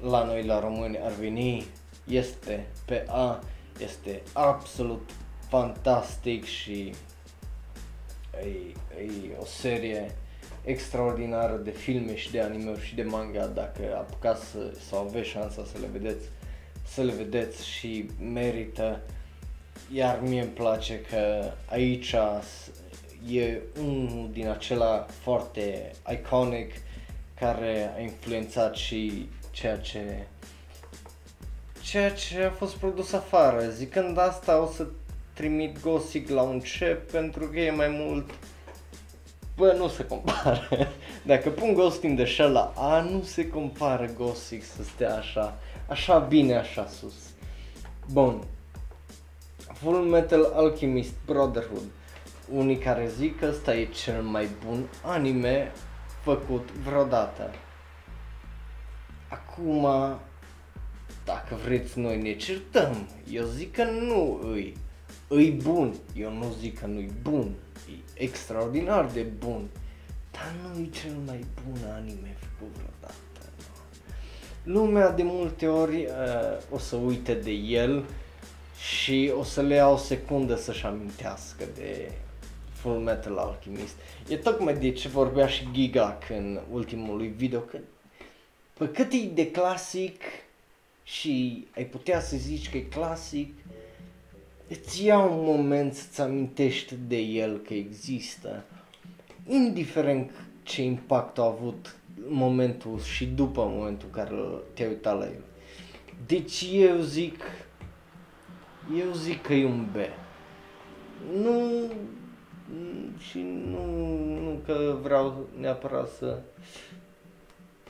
la 0.01 0.23
noi 0.23 0.45
la 0.45 0.59
români 0.59 0.99
ar 0.99 1.11
veni, 1.11 1.65
este 2.07 2.67
pe 2.85 3.05
A, 3.07 3.39
este 3.79 4.21
absolut 4.33 5.09
fantastic 5.49 6.45
și 6.45 6.93
e, 8.39 8.47
e 8.97 9.37
o 9.39 9.45
serie 9.45 10.15
extraordinară 10.63 11.55
de 11.55 11.71
filme 11.71 12.15
și 12.15 12.31
de 12.31 12.41
anime 12.41 12.81
și 12.81 12.95
de 12.95 13.03
manga 13.03 13.45
dacă 13.45 13.81
apucați 13.95 14.45
să, 14.45 14.73
sau 14.89 15.07
aveți 15.07 15.29
șansa 15.29 15.65
să 15.71 15.77
le 15.79 15.87
vedeți, 15.91 16.25
să 16.87 17.01
le 17.01 17.11
vedeți 17.11 17.67
și 17.67 18.09
merită. 18.33 18.99
Iar 19.93 20.19
mie 20.21 20.41
îmi 20.41 20.49
place 20.49 21.01
că 21.01 21.51
aici 21.65 22.15
e 23.27 23.59
unul 23.79 24.29
din 24.31 24.47
acela 24.47 25.05
foarte 25.21 25.91
iconic 26.11 26.71
care 27.39 27.93
a 27.95 27.99
influențat 27.99 28.75
și 28.75 29.29
ceea 29.51 29.77
ce 29.77 30.25
ceea 31.81 32.11
ce 32.11 32.43
a 32.43 32.49
fost 32.49 32.75
produs 32.75 33.13
afară. 33.13 33.69
Zicând 33.69 34.17
asta 34.17 34.61
o 34.61 34.71
să 34.71 34.87
trimit 35.41 35.81
Gothic 35.81 36.29
la 36.29 36.41
un 36.41 36.59
C 36.59 37.11
pentru 37.11 37.45
că 37.47 37.59
e 37.59 37.71
mai 37.71 37.87
mult 37.87 38.29
Bă, 39.55 39.73
nu 39.77 39.87
se 39.87 40.05
compară. 40.05 40.67
Dacă 41.31 41.49
pun 41.49 41.73
Ghost 41.73 42.03
in 42.03 42.15
the 42.15 42.25
Shell 42.25 42.51
la 42.51 42.73
A, 42.75 43.01
nu 43.01 43.23
se 43.23 43.47
compară 43.47 44.09
Gothic 44.17 44.63
să 44.63 44.83
stea 44.83 45.15
așa, 45.15 45.57
așa 45.87 46.19
bine, 46.19 46.55
așa 46.55 46.87
sus. 46.87 47.13
Bun. 48.11 48.43
Full 49.73 49.97
Metal 49.97 50.51
Alchemist 50.55 51.13
Brotherhood. 51.25 51.85
Unii 52.51 52.77
care 52.77 53.07
zic 53.07 53.39
că 53.39 53.47
ăsta 53.49 53.75
e 53.75 53.85
cel 53.85 54.21
mai 54.21 54.47
bun 54.65 54.89
anime 55.03 55.71
făcut 56.23 56.71
vreodată. 56.71 57.51
Acum, 59.29 59.85
dacă 61.25 61.55
vreți 61.63 61.99
noi 61.99 62.21
ne 62.21 62.35
certăm, 62.35 63.07
eu 63.31 63.43
zic 63.43 63.75
că 63.75 63.83
nu 63.83 64.39
îi 64.43 64.77
îi 65.33 65.51
bun. 65.51 65.93
Eu 66.15 66.33
nu 66.33 66.53
zic 66.59 66.79
că 66.79 66.85
nu-i 66.85 67.11
bun. 67.21 67.53
E 67.89 68.23
extraordinar 68.23 69.05
de 69.05 69.21
bun. 69.21 69.69
Dar 70.31 70.55
nu 70.63 70.81
e 70.81 70.89
cel 70.89 71.15
mai 71.25 71.45
bun 71.65 71.79
anime 71.91 72.37
făcut 72.39 72.75
vreodată. 72.75 73.15
Lumea 74.63 75.11
de 75.11 75.23
multe 75.23 75.67
ori 75.67 75.95
uh, 75.95 76.11
o 76.69 76.77
să 76.77 76.95
uite 76.95 77.33
de 77.33 77.51
el 77.51 78.05
și 78.77 79.31
o 79.37 79.43
să 79.43 79.61
le 79.61 79.75
ia 79.75 79.87
o 79.87 79.97
secundă 79.97 80.55
să-și 80.55 80.85
amintească 80.85 81.63
de 81.75 82.11
Full 82.71 82.99
Metal 82.99 83.37
Alchemist. 83.37 83.95
E 84.27 84.37
tocmai 84.37 84.77
de 84.77 84.91
ce 84.91 85.07
vorbea 85.07 85.47
și 85.47 85.67
Giga 85.71 86.17
în 86.29 86.59
ultimul 86.71 87.17
lui 87.17 87.27
video, 87.27 87.59
că 87.59 87.77
pe 88.77 88.89
cât 88.89 89.11
e 89.11 89.17
de 89.33 89.51
clasic 89.51 90.21
și 91.03 91.67
ai 91.75 91.85
putea 91.85 92.19
să 92.19 92.37
zici 92.37 92.69
că 92.69 92.77
e 92.77 92.81
clasic, 92.81 93.53
îți 94.71 95.05
ia 95.05 95.19
un 95.19 95.43
moment 95.43 95.93
să-ți 95.93 96.21
amintești 96.21 96.95
de 97.07 97.17
el 97.17 97.57
că 97.57 97.73
există, 97.73 98.63
indiferent 99.47 100.31
ce 100.63 100.83
impact 100.83 101.37
a 101.37 101.45
avut 101.45 101.95
momentul 102.27 102.99
și 102.99 103.25
după 103.25 103.65
momentul 103.65 104.07
în 104.11 104.13
care 104.13 104.35
te-ai 104.73 104.89
uitat 104.89 105.17
la 105.17 105.25
el. 105.25 105.43
Deci 106.25 106.69
eu 106.71 106.99
zic, 106.99 107.43
eu 108.99 109.11
zic 109.11 109.41
că 109.41 109.53
e 109.53 109.65
un 109.65 109.87
B. 109.91 109.95
Nu, 111.41 111.91
și 113.17 113.39
nu, 113.65 113.85
nu 114.41 114.59
că 114.65 114.97
vreau 115.01 115.47
neapărat 115.59 116.09
să, 116.09 116.41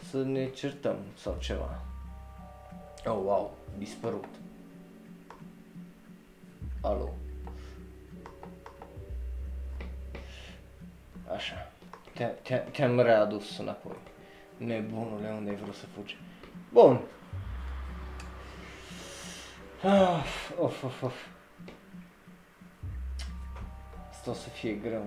să 0.09 0.23
ne 0.23 0.49
certăm 0.49 0.95
sau 1.17 1.37
ceva. 1.39 1.81
Oh, 3.05 3.19
wow, 3.23 3.53
dispărut. 3.77 4.25
Alo. 6.81 7.13
Așa. 11.35 11.71
Te, 12.13 12.23
te, 12.23 12.55
te-am 12.55 12.99
readus 12.99 13.57
înapoi. 13.57 13.95
Nebunule, 14.57 15.29
unde 15.29 15.49
ai 15.49 15.55
vrut 15.55 15.75
să 15.75 15.85
fugi? 15.85 16.17
Bun. 16.69 17.01
Ah, 19.83 20.25
of, 20.59 20.83
of, 20.83 21.03
of. 21.03 21.27
Asta 24.09 24.29
o 24.29 24.33
să 24.33 24.49
fie 24.49 24.73
greu. 24.73 25.05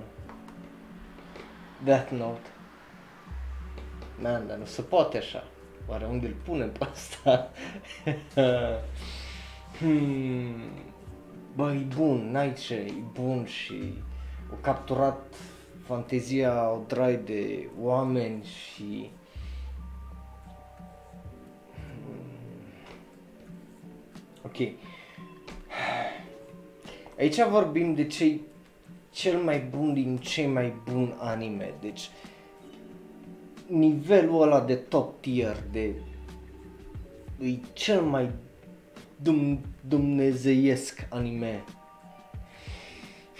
Death 1.85 2.11
Note. 2.11 2.49
Man, 4.19 4.47
dar 4.47 4.57
nu 4.57 4.65
se 4.65 4.83
poate 4.83 5.17
așa. 5.17 5.45
Oare 5.87 6.05
unde 6.05 6.27
îl 6.27 6.35
punem 6.45 6.73
pe 6.73 6.89
asta? 6.93 7.51
hmm. 9.79 10.94
Bă, 11.57 11.73
e 11.73 11.87
bun, 11.97 12.31
Nightshade, 12.33 12.85
e 12.87 13.03
bun 13.13 13.45
și 13.45 13.95
o 14.53 14.55
capturat 14.61 15.35
fantezia 15.85 16.71
o 16.71 16.81
drai 16.87 17.17
de 17.17 17.69
oameni 17.81 18.45
și 18.45 19.11
Ok. 24.45 24.69
Aici 27.19 27.43
vorbim 27.43 27.95
de 27.95 28.07
cei 28.07 28.41
cel 29.11 29.39
mai 29.39 29.61
bun 29.61 29.95
din 29.95 30.17
cei 30.17 30.47
mai 30.47 30.73
buni 30.91 31.15
anime. 31.19 31.75
Deci 31.81 32.11
nivelul 33.67 34.43
ăla 34.43 34.61
de 34.61 34.75
top 34.75 35.21
tier 35.21 35.57
de 35.73 35.95
e 37.41 37.59
cel 37.73 38.01
mai 38.01 38.31
dum, 39.25 39.61
dumnezeiesc 39.81 41.07
anime. 41.11 41.65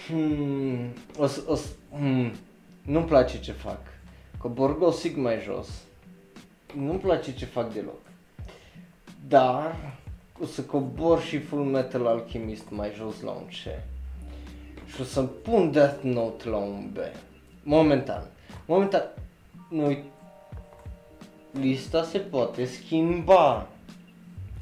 Hmm, 0.07 0.93
o, 1.17 1.23
o, 1.47 1.57
hmm, 1.91 2.31
nu-mi 2.81 3.05
place 3.05 3.39
ce 3.39 3.51
fac. 3.51 3.79
Coborg 4.37 4.81
o 4.81 4.91
sig 4.91 5.15
mai 5.15 5.41
jos. 5.43 5.67
Nu-mi 6.75 6.99
place 6.99 7.33
ce 7.33 7.45
fac 7.45 7.73
deloc. 7.73 7.99
Dar 9.27 9.93
o 10.41 10.45
să 10.45 10.61
cobor 10.61 11.21
și 11.21 11.39
Full 11.39 11.63
Metal 11.63 12.05
Alchemist 12.05 12.69
mai 12.69 12.91
jos 12.95 13.21
la 13.21 13.31
un 13.31 13.45
C. 13.45 13.51
Și 14.93 15.01
o 15.01 15.03
să 15.03 15.21
pun 15.21 15.71
Death 15.71 16.03
Note 16.03 16.49
la 16.49 16.57
un 16.57 16.89
B. 16.93 16.97
Momentan. 17.63 18.27
Momentan. 18.65 19.11
Nu 19.69 19.97
lista 21.51 22.03
se 22.03 22.17
poate 22.17 22.65
schimba. 22.65 23.67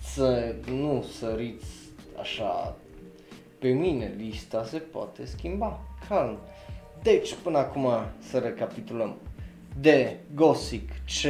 Să 0.04 0.56
nu 0.66 1.06
săriți 1.18 1.72
așa 2.20 2.76
pe 3.60 3.70
mine, 3.70 4.14
lista 4.18 4.64
se 4.64 4.78
poate 4.78 5.26
schimba. 5.26 5.80
Calm. 6.08 6.38
Deci, 7.02 7.36
până 7.44 7.58
acum 7.58 7.90
să 8.20 8.38
recapitulăm. 8.38 9.16
D. 9.82 9.88
Gothic. 10.34 10.90
C. 10.90 11.26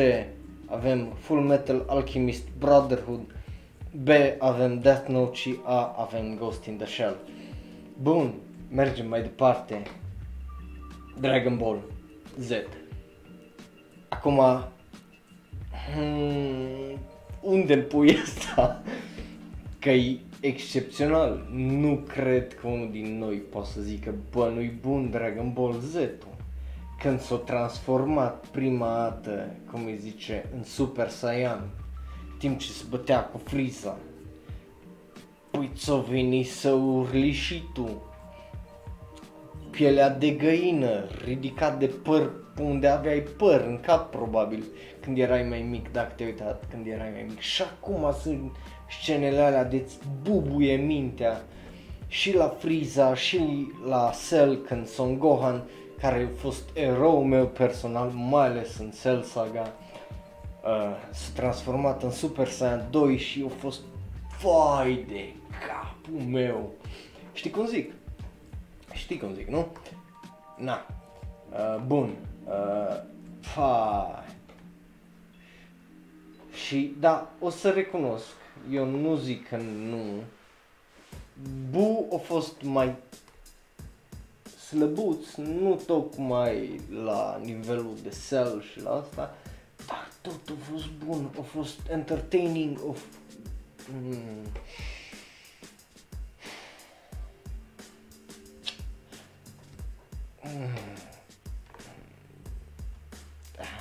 Avem 0.66 1.12
Full 1.20 1.42
Metal 1.42 1.86
Alchemist 1.88 2.48
Brotherhood. 2.58 3.36
B 4.04 4.10
avem 4.40 4.80
Death 4.80 5.08
Note 5.08 5.36
și 5.36 5.60
A 5.64 5.96
avem 5.98 6.36
Ghost 6.36 6.66
in 6.66 6.78
the 6.78 6.86
Shell. 6.86 7.18
Bun, 8.02 8.34
mergem 8.72 9.08
mai 9.08 9.22
departe. 9.22 9.82
Dragon 11.20 11.58
Ball 11.58 11.82
Z. 12.40 12.52
Acum, 14.10 14.40
hmm, 15.94 17.00
unde 17.44 17.78
pui 17.78 18.18
asta? 18.24 18.84
Că 19.80 19.90
e 19.90 20.20
excepțional. 20.40 21.48
Nu 21.52 21.96
cred 22.08 22.54
că 22.54 22.68
unul 22.68 22.90
din 22.92 23.18
noi 23.18 23.36
poate 23.36 23.70
să 23.74 23.82
zică, 23.82 24.14
bă, 24.32 24.52
nu-i 24.54 24.78
bun 24.82 25.10
Dragon 25.10 25.52
Ball 25.54 25.80
z 25.80 25.96
Când 27.00 27.20
s-a 27.20 27.36
transformat 27.36 28.46
prima 28.48 28.88
dată, 28.88 29.56
cum 29.72 29.86
îi 29.86 29.98
zice, 29.98 30.50
în 30.56 30.64
Super 30.64 31.10
Saiyan 31.10 31.70
timp 32.38 32.60
ce 32.60 32.72
se 32.72 32.84
bătea 32.90 33.24
cu 33.24 33.42
Friza. 33.44 33.98
Păi 35.52 35.72
ți-o 35.76 36.02
veni 36.02 36.44
să 36.44 36.72
urli 36.72 37.32
și 37.32 37.64
tu. 37.74 38.04
Pielea 39.70 40.10
de 40.10 40.30
găină, 40.30 41.04
ridicat 41.26 41.80
de 41.80 41.86
păr 41.86 42.32
unde 42.60 42.88
aveai 42.88 43.20
păr 43.38 43.66
în 43.68 43.80
cap 43.80 44.12
probabil 44.12 44.64
când 45.04 45.18
erai 45.18 45.44
mai 45.44 45.62
mic, 45.62 45.92
dacă 45.92 46.14
te-ai 46.16 46.30
uitat 46.30 46.64
când 46.70 46.88
erai 46.88 47.10
mai 47.14 47.26
mic. 47.28 47.40
Și 47.40 47.62
acum 47.62 48.14
sunt 48.22 48.52
scenele 49.02 49.42
alea 49.42 49.64
de-ți 49.64 49.98
bubuie 50.22 50.76
mintea 50.76 51.42
și 52.08 52.36
la 52.36 52.48
Friza 52.48 53.16
și 53.16 53.68
la 53.88 54.12
Cell 54.30 54.56
când 54.56 54.88
Son 54.88 55.18
Gohan 55.18 55.64
care 56.00 56.30
a 56.34 56.38
fost 56.40 56.64
erou 56.74 57.24
meu 57.24 57.46
personal, 57.46 58.10
mai 58.10 58.46
ales 58.48 58.78
în 58.78 58.92
Cell 59.02 59.22
Saga 59.22 59.74
uh, 60.64 60.96
s-a 61.12 61.30
transformat 61.36 62.04
în 62.04 62.12
Super 62.12 62.48
Saiyan 62.48 62.88
2 62.90 63.18
și 63.18 63.46
a 63.48 63.52
fost 63.60 63.82
vai 64.42 65.06
de 65.08 65.34
capul 65.68 66.22
meu. 66.28 66.72
Știi 67.34 67.50
cum 67.50 67.66
zic? 67.66 67.94
Știi 68.92 69.18
cum 69.18 69.34
zic, 69.34 69.48
nu? 69.48 69.68
Na. 70.58 70.86
Uh, 71.52 71.82
bun. 71.86 72.16
Uh, 72.46 73.02
fa. 73.40 74.24
Și 76.66 76.96
da, 77.00 77.32
o 77.40 77.50
să 77.50 77.70
recunosc, 77.70 78.26
eu 78.72 78.86
nu 78.86 79.16
zic 79.16 79.48
că 79.48 79.58
nu. 79.58 80.24
Bu 81.70 82.08
a 82.14 82.18
fost 82.18 82.62
mai 82.62 82.96
slăbuț, 84.68 85.34
nu 85.36 85.82
tocmai 85.86 86.82
la 87.04 87.42
nivelul 87.44 87.98
de 88.04 88.16
cell 88.30 88.64
și 88.72 88.82
la 88.82 88.92
asta, 88.92 89.36
dar 89.88 90.10
tot 90.22 90.50
a 90.50 90.72
fost 90.72 90.90
bun, 91.06 91.30
a 91.40 91.42
fost 91.42 91.80
entertaining, 91.90 92.80
of... 92.88 93.02
Mm. 93.92 94.48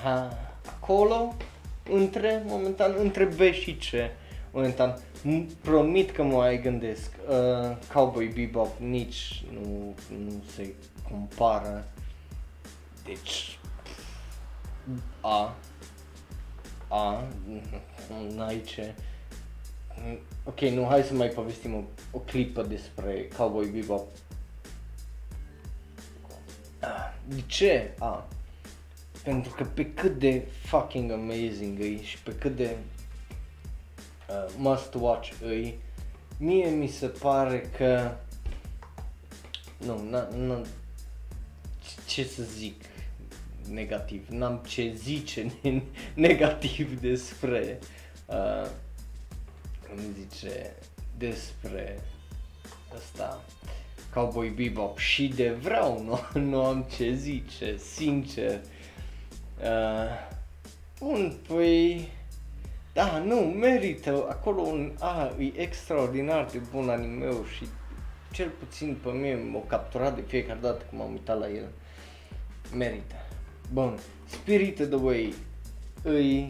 Ha, 0.03 0.39
acolo, 0.67 1.35
între, 1.91 2.43
momentan, 2.47 2.95
între 2.99 3.25
B 3.25 3.41
și 3.53 3.75
C, 3.75 4.11
momentan, 4.53 4.99
promit 5.61 6.11
că 6.11 6.23
mă 6.23 6.37
mai 6.37 6.61
gândesc, 6.61 7.11
uh, 7.29 7.77
Cowboy 7.93 8.27
Bebop 8.27 8.79
nici 8.79 9.45
nu, 9.53 9.95
nu 10.25 10.43
se 10.55 10.75
compară, 11.11 11.87
deci, 13.05 13.59
A, 15.21 15.57
a, 16.89 17.25
n-ai 18.37 18.63
ce. 18.65 18.95
Ok, 20.45 20.61
nu, 20.61 20.87
hai 20.87 21.03
să 21.03 21.15
mai 21.15 21.29
povestim 21.29 21.75
o, 21.75 21.83
o 22.11 22.19
clipă 22.19 22.63
despre 22.63 23.29
Cowboy 23.37 23.67
Bebop. 23.67 24.09
De 27.27 27.43
ce? 27.47 27.95
A, 27.99 28.29
pentru 29.25 29.53
că 29.53 29.65
pe 29.65 29.93
cât 29.93 30.19
de 30.19 30.47
fucking 30.65 31.11
amazing 31.11 31.79
e 31.81 32.03
și 32.03 32.19
pe 32.19 32.35
cât 32.39 32.57
de 32.57 32.77
uh, 34.29 34.55
must 34.57 34.95
watch 34.95 35.31
e, 35.45 35.75
mie 36.39 36.69
mi 36.69 36.89
se 36.89 37.07
pare 37.07 37.71
că 37.77 38.15
nu, 39.77 40.11
na, 40.11 40.29
na, 40.37 40.63
ce 42.07 42.25
să 42.25 42.43
zic, 42.43 42.85
negativ, 43.71 44.29
n-am 44.29 44.63
ce 44.69 44.93
zice 44.95 45.53
negativ 46.15 47.01
despre, 47.01 47.79
uh, 48.27 48.69
cum 49.89 49.99
zice, 50.19 50.77
despre 51.19 52.01
ăsta, 52.97 53.45
Cowboy 54.15 54.49
Bebop 54.49 54.99
și 54.99 55.29
de 55.29 55.51
vreau, 55.51 56.03
nu, 56.35 56.41
nu 56.41 56.65
am 56.65 56.89
ce 56.97 57.15
zice, 57.15 57.77
sincer. 57.77 58.61
Uh, 59.63 60.31
un, 61.01 61.33
păi, 61.49 62.09
da, 62.93 63.19
nu, 63.19 63.35
merită, 63.35 64.27
acolo 64.29 64.61
un, 64.61 64.93
a, 64.99 65.35
e 65.39 65.61
extraordinar 65.61 66.45
de 66.45 66.61
bun 66.71 66.89
animeu 66.89 67.45
și 67.57 67.67
cel 68.33 68.49
puțin 68.49 68.99
pe 69.03 69.09
mine 69.09 69.35
m-a 69.35 69.63
capturat 69.67 70.15
de 70.15 70.21
fiecare 70.27 70.59
dată 70.63 70.85
când 70.89 71.01
m-am 71.01 71.13
uitat 71.13 71.39
la 71.39 71.49
el. 71.49 71.69
Merită. 72.77 73.15
Bun, 73.73 73.99
Spirited 74.27 74.93
Away 74.93 75.35
e 76.05 76.49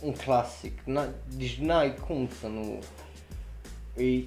un 0.00 0.12
clasic, 0.12 0.80
N- 0.80 1.10
deci 1.36 1.58
n-ai 1.58 1.94
cum 1.94 2.28
să 2.40 2.46
nu... 2.46 2.78
E... 3.96 4.24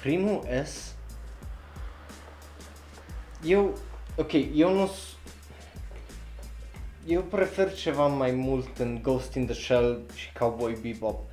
Primul 0.00 0.48
S... 0.64 0.94
Eu... 3.44 3.78
Ok, 4.16 4.32
eu 4.54 4.74
nu... 4.74 4.90
Eu 7.06 7.22
prefer 7.22 7.74
ceva 7.74 8.06
mai 8.06 8.30
mult 8.30 8.78
în 8.78 8.98
Ghost 9.02 9.34
in 9.34 9.46
the 9.46 9.54
Shell 9.54 10.00
și 10.14 10.32
Cowboy 10.32 10.78
Bebop, 10.82 11.30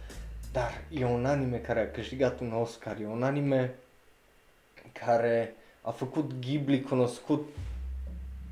dar 0.51 0.83
e 0.89 1.05
un 1.05 1.25
anime 1.25 1.57
care 1.57 1.79
a 1.79 1.91
câștigat 1.91 2.39
un 2.39 2.53
Oscar, 2.53 2.99
e 2.99 3.05
un 3.05 3.23
anime 3.23 3.75
care 4.91 5.55
a 5.81 5.91
făcut 5.91 6.31
Ghibli 6.39 6.81
cunoscut 6.81 7.47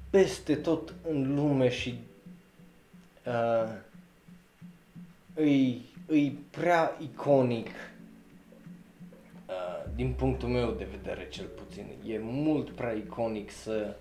peste 0.10 0.56
tot 0.56 0.94
în 1.10 1.36
lume 1.36 1.70
și 1.70 2.00
uh, 3.26 3.74
îi 5.34 5.94
e 6.10 6.32
prea 6.50 6.98
iconic 7.00 7.68
uh, 9.48 9.90
din 9.96 10.14
punctul 10.14 10.50
meu 10.50 10.72
de 10.72 10.88
vedere 10.92 11.28
cel 11.30 11.46
puțin. 11.46 11.86
E 12.08 12.20
mult 12.22 12.70
prea 12.70 12.92
iconic 12.94 13.52
să 13.52 13.96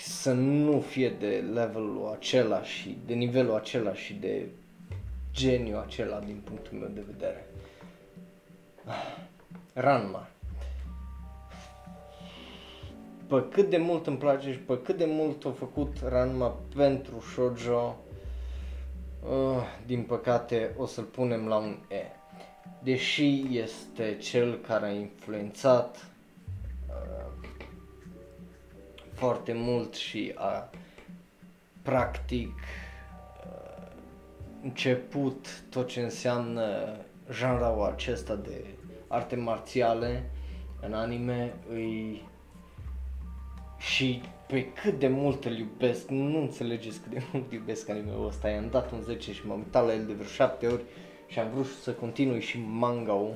să 0.00 0.32
nu 0.32 0.80
fie 0.80 1.10
de 1.10 1.44
levelul 1.52 2.16
acela 2.18 2.62
și 2.62 2.98
de 3.06 3.14
nivelul 3.14 3.54
acela 3.54 3.94
și 3.94 4.14
de 4.14 4.46
geniu 5.32 5.76
acela 5.78 6.18
din 6.18 6.40
punctul 6.44 6.78
meu 6.78 6.88
de 6.94 7.04
vedere. 7.06 7.46
Ranma. 9.72 10.28
Pe 13.26 13.44
cât 13.50 13.70
de 13.70 13.76
mult 13.76 14.06
îmi 14.06 14.16
place 14.16 14.52
și 14.52 14.58
pe 14.58 14.80
cât 14.82 14.96
de 14.96 15.04
mult 15.06 15.44
a 15.44 15.50
făcut 15.50 15.96
Ranma 16.08 16.56
pentru 16.76 17.20
shoujo, 17.20 17.96
uh, 19.22 19.62
din 19.86 20.02
păcate 20.02 20.74
o 20.76 20.86
să-l 20.86 21.04
punem 21.04 21.46
la 21.46 21.56
un 21.56 21.78
E. 21.88 22.02
Deși 22.82 23.58
este 23.58 24.16
cel 24.20 24.58
care 24.66 24.86
a 24.86 24.92
influențat 24.92 26.07
foarte 29.18 29.52
mult 29.52 29.94
și 29.94 30.32
a 30.36 30.70
practic 31.82 32.52
uh, 33.44 33.86
început 34.62 35.62
tot 35.70 35.88
ce 35.88 36.00
înseamnă 36.00 36.96
genreul 37.30 37.90
acesta 37.94 38.34
de 38.34 38.64
arte 39.08 39.36
marțiale 39.36 40.30
în 40.80 40.92
anime 40.92 41.54
îi 41.70 42.22
și 43.78 44.22
pe 44.46 44.72
cât 44.72 44.98
de 44.98 45.08
mult 45.08 45.44
îl 45.44 45.58
iubesc, 45.58 46.08
nu 46.08 46.40
înțelegeți 46.40 47.00
cât 47.00 47.12
de 47.12 47.22
mult 47.32 47.52
iubesc 47.52 47.88
anime-ul 47.88 48.26
ăsta, 48.26 48.48
i-am 48.48 48.68
dat 48.70 48.92
un 48.92 49.00
10 49.00 49.32
și 49.32 49.46
m-am 49.46 49.58
uitat 49.58 49.86
la 49.86 49.92
el 49.92 50.06
de 50.06 50.12
vreo 50.12 50.26
7 50.26 50.66
ori 50.66 50.82
și 51.26 51.38
am 51.38 51.50
vrut 51.52 51.66
să 51.66 51.92
continui 51.92 52.40
și 52.40 52.58
manga-ul 52.68 53.34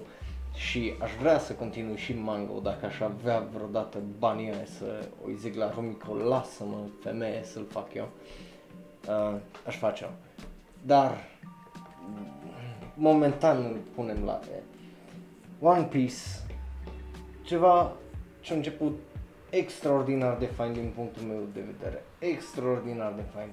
și 0.55 0.95
aș 0.99 1.11
vrea 1.21 1.38
să 1.38 1.53
continui 1.53 1.97
și 1.97 2.15
manga 2.15 2.53
dacă 2.62 2.87
aș 2.87 3.01
avea 3.01 3.49
vreodată 3.55 3.99
banii 4.19 4.51
aia 4.53 4.65
să 4.79 5.09
o 5.25 5.31
zic 5.37 5.55
la 5.55 5.71
Rumiko, 5.71 6.15
lasă-mă 6.15 6.77
femeie 7.03 7.41
să-l 7.45 7.67
fac 7.71 7.95
eu, 7.95 8.09
uh, 9.09 9.41
aș 9.67 9.77
face-o. 9.77 10.09
Dar 10.83 11.29
momentan 12.95 13.65
îl 13.65 13.77
punem 13.95 14.25
la 14.25 14.41
E. 14.55 14.62
One 15.61 15.83
Piece, 15.83 16.17
ceva 17.43 17.93
ce 18.41 18.53
a 18.53 18.57
început 18.57 18.99
extraordinar 19.51 20.37
de 20.37 20.47
fain 20.47 20.73
din 20.73 20.93
punctul 20.95 21.23
meu 21.23 21.41
de 21.53 21.61
vedere, 21.61 22.05
extraordinar 22.19 23.12
de 23.12 23.23
fain. 23.35 23.49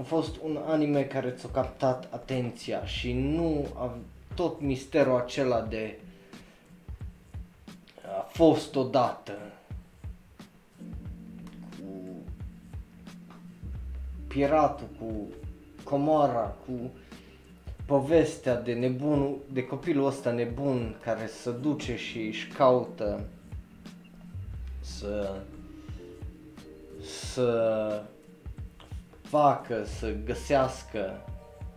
A 0.00 0.02
fost 0.02 0.36
un 0.42 0.58
anime 0.66 1.02
care 1.02 1.30
ți-a 1.30 1.48
captat 1.52 2.08
atenția 2.12 2.84
și 2.84 3.12
nu 3.12 3.66
a, 3.74 3.96
tot 4.34 4.60
misterul 4.60 5.16
acela 5.16 5.60
de 5.60 5.98
a 8.18 8.26
fost 8.28 8.76
odată 8.76 9.38
cu 11.78 12.16
piratul, 14.26 14.86
cu 14.98 15.26
comora, 15.84 16.54
cu 16.66 16.72
povestea 17.86 18.60
de 18.60 18.72
nebunul, 18.72 19.38
de 19.52 19.64
copilul 19.64 20.06
ăsta 20.06 20.30
nebun 20.30 20.96
care 21.02 21.26
se 21.26 21.50
duce 21.50 21.96
și 21.96 22.18
își 22.18 22.48
caută 22.48 23.24
să 24.80 25.34
să 27.04 28.02
facă, 29.22 29.84
să 29.84 30.14
găsească 30.24 31.24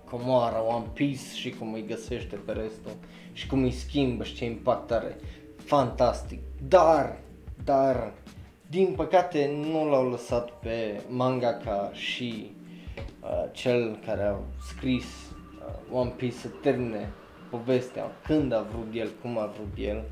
comoara 0.09 0.61
One 0.61 0.85
Piece 0.93 1.35
și 1.35 1.49
cum 1.49 1.73
îi 1.73 1.85
găsește 1.85 2.35
pe 2.35 2.51
restul 2.51 2.91
și 3.33 3.47
cum 3.47 3.63
îi 3.63 3.71
schimbă 3.71 4.23
și 4.23 4.35
ce 4.35 4.45
impact 4.45 4.91
are. 4.91 5.17
Fantastic. 5.67 6.39
Dar, 6.67 7.17
dar, 7.63 8.13
din 8.69 8.93
păcate 8.95 9.51
nu 9.71 9.89
l-au 9.89 10.09
lăsat 10.09 10.51
pe 10.51 11.01
mangaka 11.09 11.89
și 11.93 12.51
uh, 13.21 13.49
cel 13.51 13.99
care 14.05 14.23
a 14.23 14.35
scris 14.67 15.05
uh, 15.05 15.97
One 15.99 16.09
Piece 16.09 16.35
să 16.35 16.47
termine 16.47 17.09
povestea 17.49 18.11
când 18.23 18.53
a 18.53 18.67
vrut 18.71 18.87
el, 18.93 19.09
cum 19.21 19.37
a 19.37 19.45
vrut 19.45 19.87
el 19.87 20.03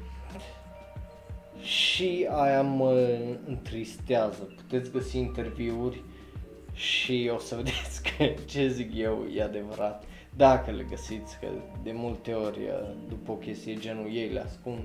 și 1.62 2.28
aia 2.30 2.62
mă 2.62 3.20
întristează. 3.48 4.42
Puteți 4.56 4.92
găsi 4.92 5.18
interviuri 5.18 6.04
și 6.74 7.32
o 7.36 7.38
să 7.38 7.56
vedeți 7.64 8.02
că 8.04 8.42
ce 8.46 8.68
zic 8.68 8.92
eu 8.96 9.26
e 9.36 9.44
adevărat. 9.44 10.04
Dacă 10.38 10.72
le 10.72 10.86
găsiți, 10.90 11.40
că 11.40 11.48
de 11.84 11.92
multe 11.92 12.34
ori 12.34 12.60
după 13.08 13.32
o 13.32 13.36
chestie 13.36 13.76
genul 13.76 14.10
ei 14.14 14.30
le 14.30 14.40
ascund. 14.40 14.84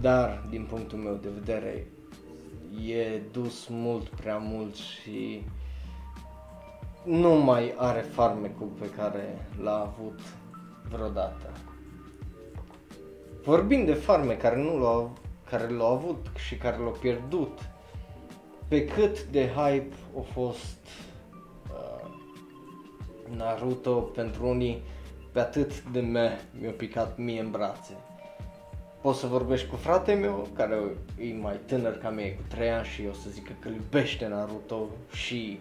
Dar 0.00 0.46
din 0.50 0.64
punctul 0.64 0.98
meu 0.98 1.14
de 1.14 1.28
vedere 1.28 1.86
e 2.86 3.20
dus 3.32 3.66
mult 3.68 4.08
prea 4.08 4.36
mult 4.36 4.74
și 4.74 5.44
nu 7.04 7.30
mai 7.30 7.74
are 7.76 8.00
farmecul 8.00 8.66
pe 8.66 8.90
care 8.90 9.48
l-a 9.62 9.80
avut 9.80 10.20
vreodată. 10.90 11.50
Vorbind 13.44 13.86
de 13.86 13.94
farme 13.94 14.34
care 14.34 14.56
nu 14.56 14.78
l-au 14.78 15.12
care 15.50 15.68
l-au 15.68 15.92
avut 15.92 16.26
și 16.46 16.56
care 16.56 16.76
l-au 16.76 16.96
pierdut, 17.00 17.58
pe 18.68 18.84
cât 18.84 19.24
de 19.24 19.48
hype 19.48 19.94
a 20.18 20.20
fost 20.20 20.86
uh, 21.72 22.10
Naruto 23.36 23.94
pentru 23.94 24.46
unii, 24.48 24.82
pe 25.32 25.40
atât 25.40 25.82
de 25.82 26.00
me 26.00 26.40
mi-a 26.60 26.70
picat 26.70 27.18
mie 27.18 27.40
în 27.40 27.50
brațe. 27.50 27.96
Poți 29.04 29.18
să 29.18 29.26
vorbești 29.26 29.68
cu 29.68 29.76
fratele 29.76 30.20
meu, 30.20 30.48
care 30.54 30.78
e 31.20 31.32
mai 31.40 31.60
tânăr 31.66 31.98
ca 31.98 32.10
mine, 32.10 32.28
cu 32.28 32.42
3 32.48 32.70
ani 32.70 32.86
și 32.86 33.06
o 33.10 33.12
să 33.12 33.30
zică 33.30 33.52
că 33.58 33.68
îl 33.68 33.74
iubește 33.74 34.26
Naruto 34.26 34.88
și 35.12 35.58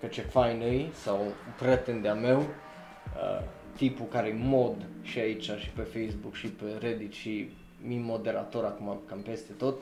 că 0.00 0.06
ce 0.06 0.20
fain 0.20 0.60
e, 0.60 0.86
sau 0.94 1.20
un 1.20 1.52
prieten 1.58 2.02
de-a 2.02 2.14
meu, 2.14 2.38
uh, 2.38 3.44
tipul 3.76 4.06
care 4.06 4.28
e 4.28 4.36
mod 4.38 4.74
și 5.02 5.18
aici 5.18 5.44
și 5.44 5.70
pe 5.76 5.82
Facebook 5.82 6.34
și 6.34 6.46
pe 6.46 6.64
Reddit 6.80 7.12
și 7.12 7.50
mi 7.86 7.98
moderator 7.98 8.64
acum 8.64 9.00
cam 9.08 9.18
peste 9.18 9.52
tot 9.52 9.76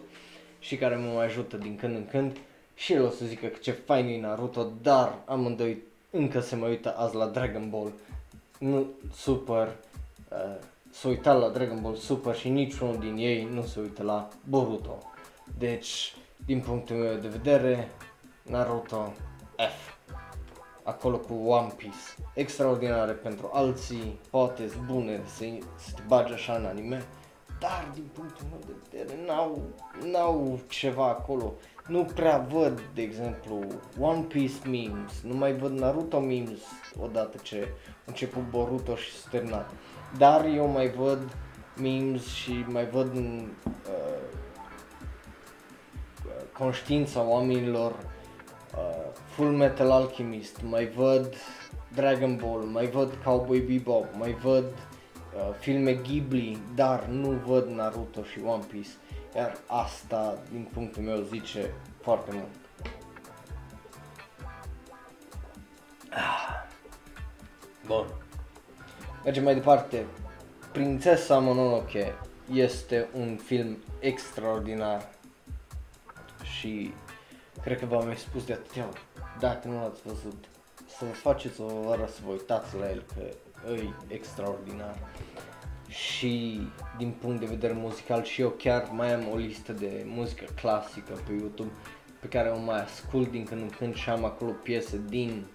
și 0.59 0.77
care 0.77 0.97
mă 0.97 1.13
mai 1.15 1.25
ajută 1.25 1.57
din 1.57 1.77
când 1.77 1.95
în 1.95 2.07
când. 2.07 2.37
Și 2.75 2.93
el 2.93 3.05
o 3.05 3.11
să 3.11 3.25
zică 3.25 3.47
că 3.47 3.59
ce 3.61 3.71
fain 3.71 4.07
e 4.07 4.21
Naruto, 4.21 4.69
dar 4.83 5.19
amândoi 5.25 5.79
încă 6.11 6.41
se 6.41 6.57
mai 6.57 6.69
uită 6.69 6.95
azi 6.97 7.15
la 7.15 7.27
Dragon 7.27 7.71
Ball. 7.71 7.93
Nu, 8.59 8.87
Super, 9.13 9.77
uh, 10.29 10.57
s-a 10.91 11.09
uitat 11.09 11.41
la 11.41 11.49
Dragon 11.49 11.81
Ball 11.81 11.95
Super 11.95 12.37
și 12.37 12.49
niciunul 12.49 12.99
din 12.99 13.17
ei 13.17 13.49
nu 13.53 13.63
se 13.63 13.81
uită 13.81 14.03
la 14.03 14.29
Boruto. 14.49 14.99
Deci, 15.59 16.15
din 16.47 16.61
punctul 16.61 16.97
meu 16.97 17.15
de 17.15 17.29
vedere, 17.29 17.91
Naruto 18.43 19.13
F. 19.57 19.95
Acolo 20.83 21.19
cu 21.19 21.35
One 21.35 21.73
Piece. 21.77 21.97
Extraordinare 22.35 23.13
pentru 23.13 23.51
alții, 23.53 24.19
poate 24.31 24.71
bune 24.87 25.21
să, 25.37 25.45
să 25.77 25.93
te 25.95 26.03
bagi 26.07 26.33
așa 26.33 26.55
în 26.55 26.65
anime, 26.65 27.07
dar 27.61 27.91
din 27.95 28.11
punctul 28.13 28.47
meu 28.51 28.61
de 28.67 28.73
vedere 28.83 29.27
n-au, 29.27 29.63
n-au 30.05 30.61
ceva 30.69 31.09
acolo. 31.09 31.55
Nu 31.87 32.05
prea 32.05 32.39
văd, 32.39 32.83
de 32.95 33.03
exemplu, 33.03 33.59
One 34.01 34.21
Piece 34.21 34.69
memes, 34.69 35.21
nu 35.23 35.35
mai 35.35 35.57
văd 35.57 35.79
Naruto 35.79 36.21
memes 36.21 36.61
odată 37.01 37.39
ce 37.43 37.69
a 37.89 38.03
început 38.07 38.43
Boruto 38.51 38.95
și 38.95 39.13
s 39.13 39.27
terminat. 39.31 39.71
Dar 40.19 40.45
eu 40.45 40.67
mai 40.67 40.89
văd 40.89 41.37
memes 41.81 42.27
și 42.27 42.65
mai 42.69 42.87
văd 42.87 43.17
în 43.17 43.49
uh, 43.87 44.19
conștiința 46.59 47.23
oamenilor 47.23 47.91
uh, 47.91 49.21
Full 49.35 49.51
Metal 49.51 49.91
Alchemist, 49.91 50.61
mai 50.63 50.87
văd 50.87 51.35
Dragon 51.95 52.37
Ball, 52.37 52.63
mai 52.63 52.87
văd 52.87 53.19
Cowboy 53.25 53.61
Bebop, 53.61 54.07
mai 54.19 54.33
văd 54.33 54.65
Uh, 55.35 55.55
filme 55.59 55.95
Ghibli, 55.95 56.59
dar 56.75 57.05
nu 57.05 57.31
văd 57.31 57.67
Naruto 57.67 58.23
și 58.23 58.41
One 58.45 58.65
Piece. 58.65 58.89
Iar 59.35 59.57
asta, 59.67 60.39
din 60.51 60.69
punctul 60.73 61.03
meu, 61.03 61.21
zice 61.21 61.75
foarte 62.03 62.31
mult. 62.33 62.49
Ah. 66.11 66.69
Bun. 67.87 68.07
Mergem 69.25 69.45
mai 69.45 69.55
departe. 69.55 70.07
Prințesa 70.73 71.39
Mononoke 71.39 72.15
este 72.53 73.09
un 73.15 73.37
film 73.37 73.77
extraordinar 73.99 75.09
și 76.43 76.93
cred 77.63 77.79
că 77.79 77.87
v-am 77.87 78.07
mai 78.07 78.17
spus 78.17 78.45
de 78.47 78.53
atâtea 78.53 78.87
ori. 78.89 79.01
Dacă 79.39 79.69
nu 79.69 79.81
l-ați 79.81 80.03
văzut, 80.05 80.45
să 80.87 81.05
vă 81.05 81.13
faceți 81.13 81.61
o 81.61 81.89
oră 81.89 82.09
să 82.13 82.21
vă 82.25 82.31
uitați 82.31 82.77
la 82.77 82.91
el, 82.91 83.05
că 83.15 83.23
îi 83.71 83.95
extraordinar. 84.09 84.97
Și 85.89 86.61
din 86.99 87.15
punct 87.21 87.41
de 87.41 87.47
vedere 87.47 87.73
muzical 87.73 88.23
și 88.23 88.41
eu 88.41 88.49
chiar 88.49 88.89
mai 88.93 89.15
am 89.15 89.29
o 89.33 89.37
listă 89.37 89.73
de 89.73 90.05
muzică 90.07 90.45
clasică 90.61 91.13
pe 91.27 91.33
YouTube 91.33 91.73
pe 92.21 92.29
care 92.29 92.49
o 92.49 92.59
mai 92.59 92.83
ascult 92.83 93.31
din 93.31 93.45
când 93.45 93.61
în 93.61 93.71
când 93.71 93.95
și 93.95 94.11
am 94.11 94.25
acolo 94.25 94.51
piese 94.51 95.01
din 95.09 95.47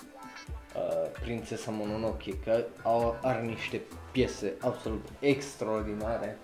uh, 0.75 1.09
Prințesa 1.21 1.71
Mononoke, 1.71 2.39
că 2.39 2.63
au, 2.83 3.17
are 3.21 3.41
niște 3.41 3.81
piese 4.11 4.53
absolut 4.59 5.07
extraordinare 5.19 6.37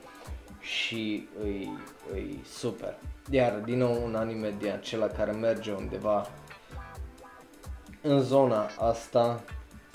și 0.59 1.27
îi, 1.43 1.77
îi 2.13 2.39
super. 2.45 2.95
Iar 3.29 3.53
din 3.53 3.77
nou 3.77 4.03
un 4.03 4.15
anime 4.15 4.49
de 4.49 4.69
acela 4.69 5.07
care 5.07 5.31
merge 5.31 5.71
undeva 5.71 6.29
în 8.01 8.21
zona 8.21 8.69
asta, 8.77 9.43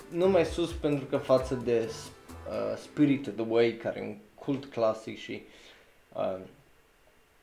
nu 0.08 0.28
mai 0.28 0.44
sus 0.44 0.72
pentru 0.72 1.04
că 1.04 1.16
față 1.16 1.54
de 1.54 1.90
uh, 1.90 2.76
Spirited 2.76 3.40
Away, 3.40 3.78
care 3.82 4.00
e 4.00 4.02
un 4.02 4.16
cult 4.34 4.64
clasic 4.64 5.18
și 5.18 5.42
uh, 6.12 6.38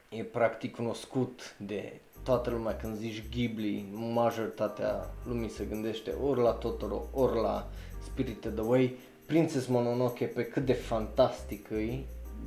e 0.10 0.23
practic 0.23 0.75
cunoscut 0.75 1.56
de 1.58 1.93
toată 2.23 2.49
lumea 2.49 2.75
când 2.75 2.97
zici 2.97 3.23
Ghibli, 3.29 3.86
majoritatea 4.13 5.09
lumii 5.27 5.49
se 5.49 5.63
gândește 5.63 6.12
ori 6.12 6.41
la 6.41 6.51
Totoro, 6.51 7.05
ori 7.13 7.41
la 7.41 7.69
Spirited 8.03 8.59
Away. 8.59 8.95
Princess 9.25 9.67
Mononoke 9.67 10.25
pe 10.25 10.43
cât 10.43 10.65
de 10.65 10.73
fantastic 10.73 11.69
e, 11.69 11.99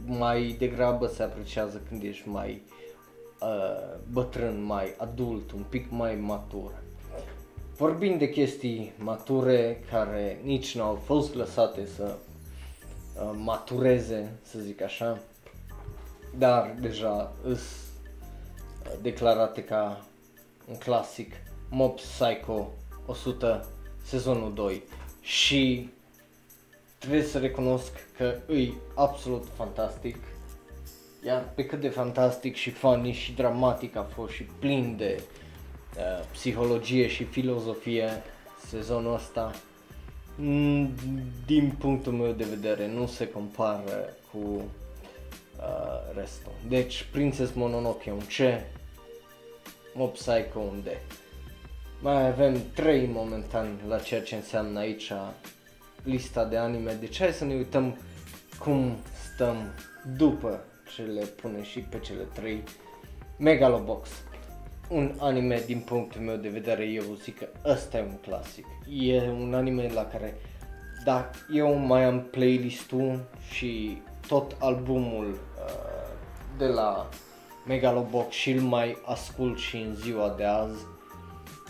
mai 0.05 0.57
degrabă 0.59 1.07
se 1.07 1.23
apreciază 1.23 1.83
când 1.89 2.03
ești 2.03 2.29
mai 2.29 2.63
uh, 3.41 3.99
bătrân, 4.13 4.65
mai 4.65 4.95
adult, 4.99 5.53
un 5.53 5.65
pic 5.69 5.91
mai 5.91 6.15
matur. 6.15 6.73
Vorbind 7.77 8.19
de 8.19 8.29
chestii 8.29 8.93
mature 8.99 9.85
care 9.91 10.41
nici 10.43 10.77
nu 10.77 10.83
au 10.83 10.95
fost 10.95 11.35
lăsate 11.35 11.87
să 11.87 12.15
uh, 12.15 13.31
matureze, 13.45 14.33
să 14.43 14.59
zic 14.59 14.83
așa, 14.83 15.19
dar 16.39 16.77
deja 16.81 17.33
îs 17.43 17.61
uh, 17.61 17.86
declarate 19.03 19.65
ca 19.65 20.05
un 20.69 20.77
clasic 20.77 21.33
Mob 21.71 21.95
Psycho 21.97 22.69
100 23.07 23.67
sezonul 24.05 24.55
2 24.55 24.83
și 25.21 25.91
trebuie 26.99 27.23
să 27.23 27.39
recunosc 27.39 27.93
că 28.17 28.53
e 28.53 28.73
absolut 28.95 29.47
fantastic. 29.57 30.17
Iar 31.27 31.53
pe 31.55 31.67
cât 31.67 31.81
de 31.81 31.89
fantastic 31.89 32.55
și 32.55 32.71
funny 32.71 33.13
și 33.13 33.33
dramatic 33.33 33.97
a 33.97 34.03
fost 34.03 34.33
și 34.33 34.43
plin 34.43 34.97
de 34.97 35.23
uh, 35.97 36.25
psihologie 36.33 37.09
și 37.09 37.25
filozofie 37.25 38.09
sezonul 38.67 39.15
ăsta, 39.15 39.53
mm, 40.37 40.95
din 41.47 41.75
punctul 41.79 42.13
meu 42.13 42.33
de 42.33 42.45
vedere 42.45 42.89
nu 42.89 43.07
se 43.07 43.29
compară 43.29 44.15
cu 44.33 44.63
uh, 45.59 46.17
restul. 46.19 46.53
Deci 46.69 47.07
Princess 47.13 47.53
Mononoke 47.53 48.11
un 48.11 48.19
C, 48.19 48.63
Mob 49.95 50.13
Psycho 50.13 50.59
un 50.59 50.83
D. 50.85 50.87
Mai 52.01 52.27
avem 52.27 52.57
3 52.75 53.07
momentan 53.07 53.81
la 53.89 53.99
ceea 53.99 54.23
ce 54.23 54.35
înseamnă 54.35 54.79
aici 54.79 55.13
lista 56.03 56.45
de 56.45 56.57
anime, 56.57 56.97
deci 57.01 57.19
hai 57.19 57.33
să 57.33 57.45
ne 57.45 57.55
uităm 57.55 57.97
cum 58.59 58.97
stăm 59.33 59.57
după 60.17 60.65
ce 60.95 61.03
le 61.03 61.25
pune 61.25 61.63
și 61.63 61.79
pe 61.79 61.99
cele 61.99 62.23
3. 62.23 62.63
Megalobox, 63.39 64.09
un 64.89 65.15
anime 65.19 65.63
din 65.67 65.79
punctul 65.79 66.21
meu 66.21 66.37
de 66.37 66.49
vedere, 66.49 66.85
eu 66.85 67.03
zic 67.23 67.39
că 67.39 67.49
ăsta 67.65 67.99
e 67.99 68.03
un 68.03 68.19
clasic. 68.21 68.67
E 68.89 69.21
un 69.21 69.55
anime 69.55 69.89
la 69.93 70.05
care, 70.05 70.35
da, 71.05 71.31
eu 71.53 71.75
mai 71.75 72.05
am 72.05 72.23
playlistul 72.31 73.25
și 73.51 74.03
tot 74.29 74.57
albumul 74.59 75.27
uh, 75.29 76.09
de 76.59 76.67
la 76.67 77.09
Megalobox 77.67 78.35
și 78.35 78.51
îl 78.51 78.61
mai 78.61 78.97
ascult 79.05 79.59
și 79.59 79.77
în 79.77 79.95
ziua 79.95 80.35
de 80.37 80.45
azi 80.45 80.87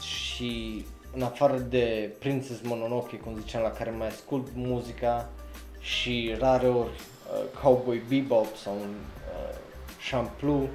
și 0.01 0.85
în 1.15 1.23
afară 1.23 1.59
de 1.59 2.15
Princess 2.19 2.61
Mononoke, 2.63 3.17
cum 3.17 3.37
ziceam, 3.39 3.63
la 3.63 3.71
care 3.71 3.91
mai 3.91 4.07
ascult 4.07 4.47
muzica 4.55 5.29
și 5.81 6.35
rare 6.39 6.67
ori 6.67 6.91
uh, 6.91 7.61
Cowboy 7.63 8.03
Bebop 8.09 8.57
sau 8.57 8.73
un 8.73 8.95
uh, 8.95 9.57
Shampoo, 10.03 10.69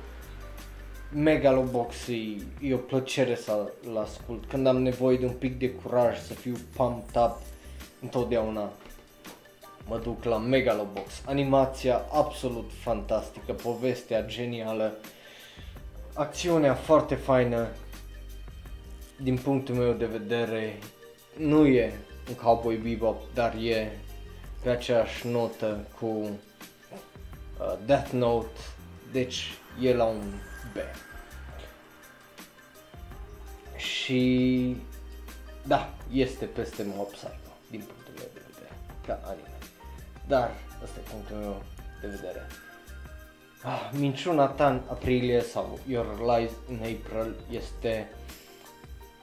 Megalobox 1.13 2.07
e, 2.07 2.13
e 2.61 2.73
o 2.73 2.77
plăcere 2.77 3.35
să-l 3.35 3.97
ascult. 4.01 4.45
Când 4.45 4.67
am 4.67 4.81
nevoie 4.81 5.17
de 5.17 5.25
un 5.25 5.33
pic 5.33 5.59
de 5.59 5.69
curaj, 5.69 6.19
să 6.19 6.33
fiu 6.33 6.55
pumped 6.75 7.21
up, 7.23 7.37
întotdeauna 8.01 8.71
mă 9.91 9.97
duc 9.97 10.23
la 10.23 10.38
Megalobox. 10.38 11.21
Animația 11.25 12.06
absolut 12.12 12.71
fantastică, 12.80 13.54
povestea 13.54 14.25
genială, 14.25 14.97
acțiunea 16.13 16.73
foarte 16.73 17.15
faină, 17.15 17.67
din 19.21 19.38
punctul 19.38 19.75
meu 19.75 19.93
de 19.93 20.06
vedere, 20.06 20.80
nu 21.38 21.65
e 21.65 21.99
un 22.30 22.36
Cowboy 22.36 22.75
Bebop, 22.75 23.34
dar 23.34 23.56
e 23.56 23.99
pe 24.63 24.69
aceeași 24.69 25.27
notă 25.27 25.88
cu 25.99 26.06
uh, 26.06 26.38
Death 27.86 28.12
Note, 28.12 28.60
deci 29.12 29.47
e 29.82 29.93
la 29.93 30.06
un 30.06 30.21
B. 30.73 30.77
Și 33.75 34.75
da, 35.65 35.93
este 36.12 36.45
peste 36.45 36.86
Mob 36.95 37.08
Psycho, 37.08 37.51
din 37.69 37.80
punctul 37.80 38.13
meu 38.17 38.27
de 38.34 38.41
vedere, 38.47 38.75
ca 39.06 39.19
anime. 39.23 39.50
Dar, 40.27 40.51
ăsta 40.84 40.99
e 40.99 41.10
punctul 41.10 41.38
meu 41.38 41.62
de 42.01 42.07
vedere. 42.07 42.47
Ah, 43.63 43.89
Minciuna 43.93 44.47
Tan 44.47 44.81
Aprilie 44.89 45.41
sau 45.41 45.79
Your 45.88 46.19
Lies 46.19 46.51
in 46.69 46.77
April 46.77 47.36
este 47.49 48.10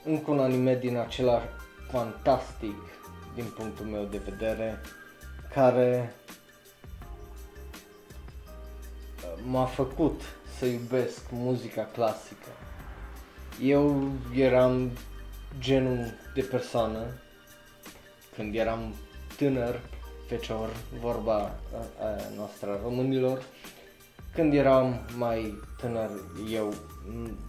încă 0.04 0.30
un 0.30 0.40
anime 0.40 0.76
din 0.76 0.96
același 0.96 1.46
fantastic 1.90 2.76
din 3.34 3.44
punctul 3.56 3.86
meu 3.86 4.04
de 4.04 4.18
vedere 4.18 4.80
care 5.54 6.14
uh, 9.16 9.42
m-a 9.44 9.64
făcut 9.64 10.20
să 10.58 10.66
iubesc 10.66 11.20
muzica 11.30 11.82
clasică. 11.92 12.48
Eu 13.62 14.10
eram 14.34 14.90
genul 15.58 16.14
de 16.34 16.40
persoană 16.40 17.06
când 18.34 18.54
eram 18.54 18.94
tânăr, 19.36 19.80
fecior, 20.28 20.68
vorba 21.00 21.34
aia 22.00 22.30
noastră 22.36 22.70
a 22.70 22.82
românilor, 22.82 23.42
când 24.34 24.54
eram 24.54 25.00
mai 25.16 25.54
tânăr 25.80 26.10
eu 26.52 26.74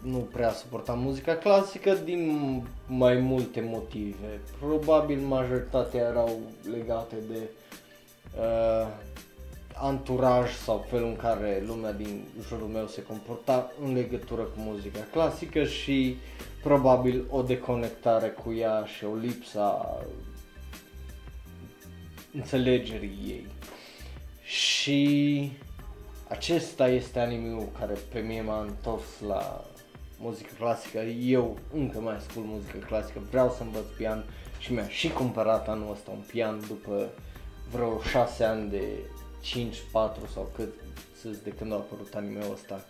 nu 0.03 0.17
prea 0.17 0.51
suportam 0.51 0.99
muzica 0.99 1.35
clasică 1.35 1.93
din 1.93 2.63
mai 2.87 3.15
multe 3.15 3.61
motive. 3.61 4.41
Probabil 4.59 5.19
majoritatea 5.19 6.01
erau 6.01 6.39
legate 6.71 7.15
de 7.29 7.49
uh, 8.37 8.87
anturaj 9.73 10.55
sau 10.55 10.85
felul 10.89 11.07
în 11.07 11.15
care 11.15 11.63
lumea 11.67 11.91
din 11.91 12.23
jurul 12.47 12.67
meu 12.67 12.87
se 12.87 13.03
comporta 13.03 13.71
în 13.83 13.93
legătură 13.93 14.41
cu 14.41 14.55
muzica 14.55 15.07
clasică 15.11 15.63
și 15.63 16.17
probabil 16.63 17.25
o 17.29 17.41
deconectare 17.41 18.27
cu 18.27 18.53
ea 18.53 18.83
și 18.97 19.05
o 19.05 19.15
lipsa 19.15 19.97
înțelegerii 22.33 23.19
ei. 23.27 23.47
Și 24.43 25.51
acesta 26.27 26.87
este 26.87 27.19
anime 27.19 27.67
care 27.79 27.93
pe 28.11 28.19
mine 28.19 28.41
m-a 28.41 28.61
întors 28.61 29.19
la 29.27 29.65
muzică 30.17 30.49
clasică. 30.57 30.99
Eu 31.07 31.57
încă 31.73 31.99
mai 31.99 32.15
ascult 32.15 32.45
muzică 32.45 32.77
clasică, 32.77 33.19
vreau 33.29 33.49
să 33.57 33.63
învăț 33.63 33.85
pian 33.97 34.25
și 34.59 34.73
mi-a 34.73 34.87
și 34.87 35.09
cumpărat 35.09 35.67
anul 35.67 35.91
ăsta 35.91 36.11
un 36.11 36.23
pian 36.27 36.59
după 36.67 37.09
vreo 37.71 38.01
6 38.01 38.43
ani 38.43 38.69
de 38.69 38.83
5, 39.41 39.77
4 39.91 40.27
sau 40.33 40.51
cât 40.55 40.73
să 41.21 41.27
de 41.43 41.49
când 41.49 41.71
a 41.71 41.75
apărut 41.75 42.13
anime-ul 42.13 42.53
ăsta. 42.53 42.85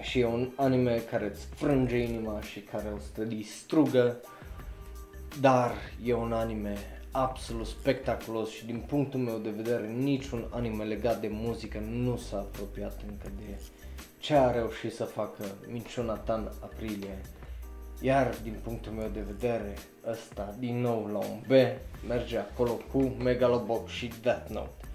Și 0.00 0.18
e 0.18 0.26
un 0.26 0.50
anime 0.56 1.02
care 1.10 1.24
îți 1.24 1.46
frânge 1.54 1.96
inima 1.96 2.40
și 2.40 2.60
care 2.60 2.92
o 2.94 2.98
să 2.98 3.08
te 3.14 3.24
distrugă, 3.24 4.16
dar 5.40 5.74
e 6.04 6.14
un 6.14 6.32
anime 6.32 6.95
absolut 7.16 7.66
spectaculos 7.66 8.50
și 8.50 8.66
din 8.66 8.84
punctul 8.86 9.20
meu 9.20 9.38
de 9.38 9.50
vedere 9.50 9.86
niciun 9.88 10.48
anime 10.50 10.84
legat 10.84 11.20
de 11.20 11.28
muzică 11.30 11.78
nu 11.90 12.16
s-a 12.16 12.36
apropiat 12.36 13.00
încă 13.08 13.30
de 13.36 13.60
ce 14.18 14.34
a 14.34 14.50
reușit 14.50 14.94
să 14.94 15.04
facă 15.04 15.44
Minciuna 15.68 16.14
Tan 16.14 16.52
Aprilie. 16.60 17.20
Iar 18.00 18.34
din 18.42 18.56
punctul 18.62 18.92
meu 18.92 19.08
de 19.08 19.20
vedere, 19.20 19.74
ăsta 20.10 20.54
din 20.58 20.80
nou 20.80 21.06
la 21.06 21.18
un 21.18 21.40
B 21.46 21.50
merge 22.08 22.38
acolo 22.38 22.80
cu 22.92 23.02
Megalobox 23.02 23.90
și 23.90 24.12
Death 24.22 24.50
Note. 24.50 24.86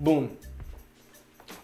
Bun, 0.00 0.30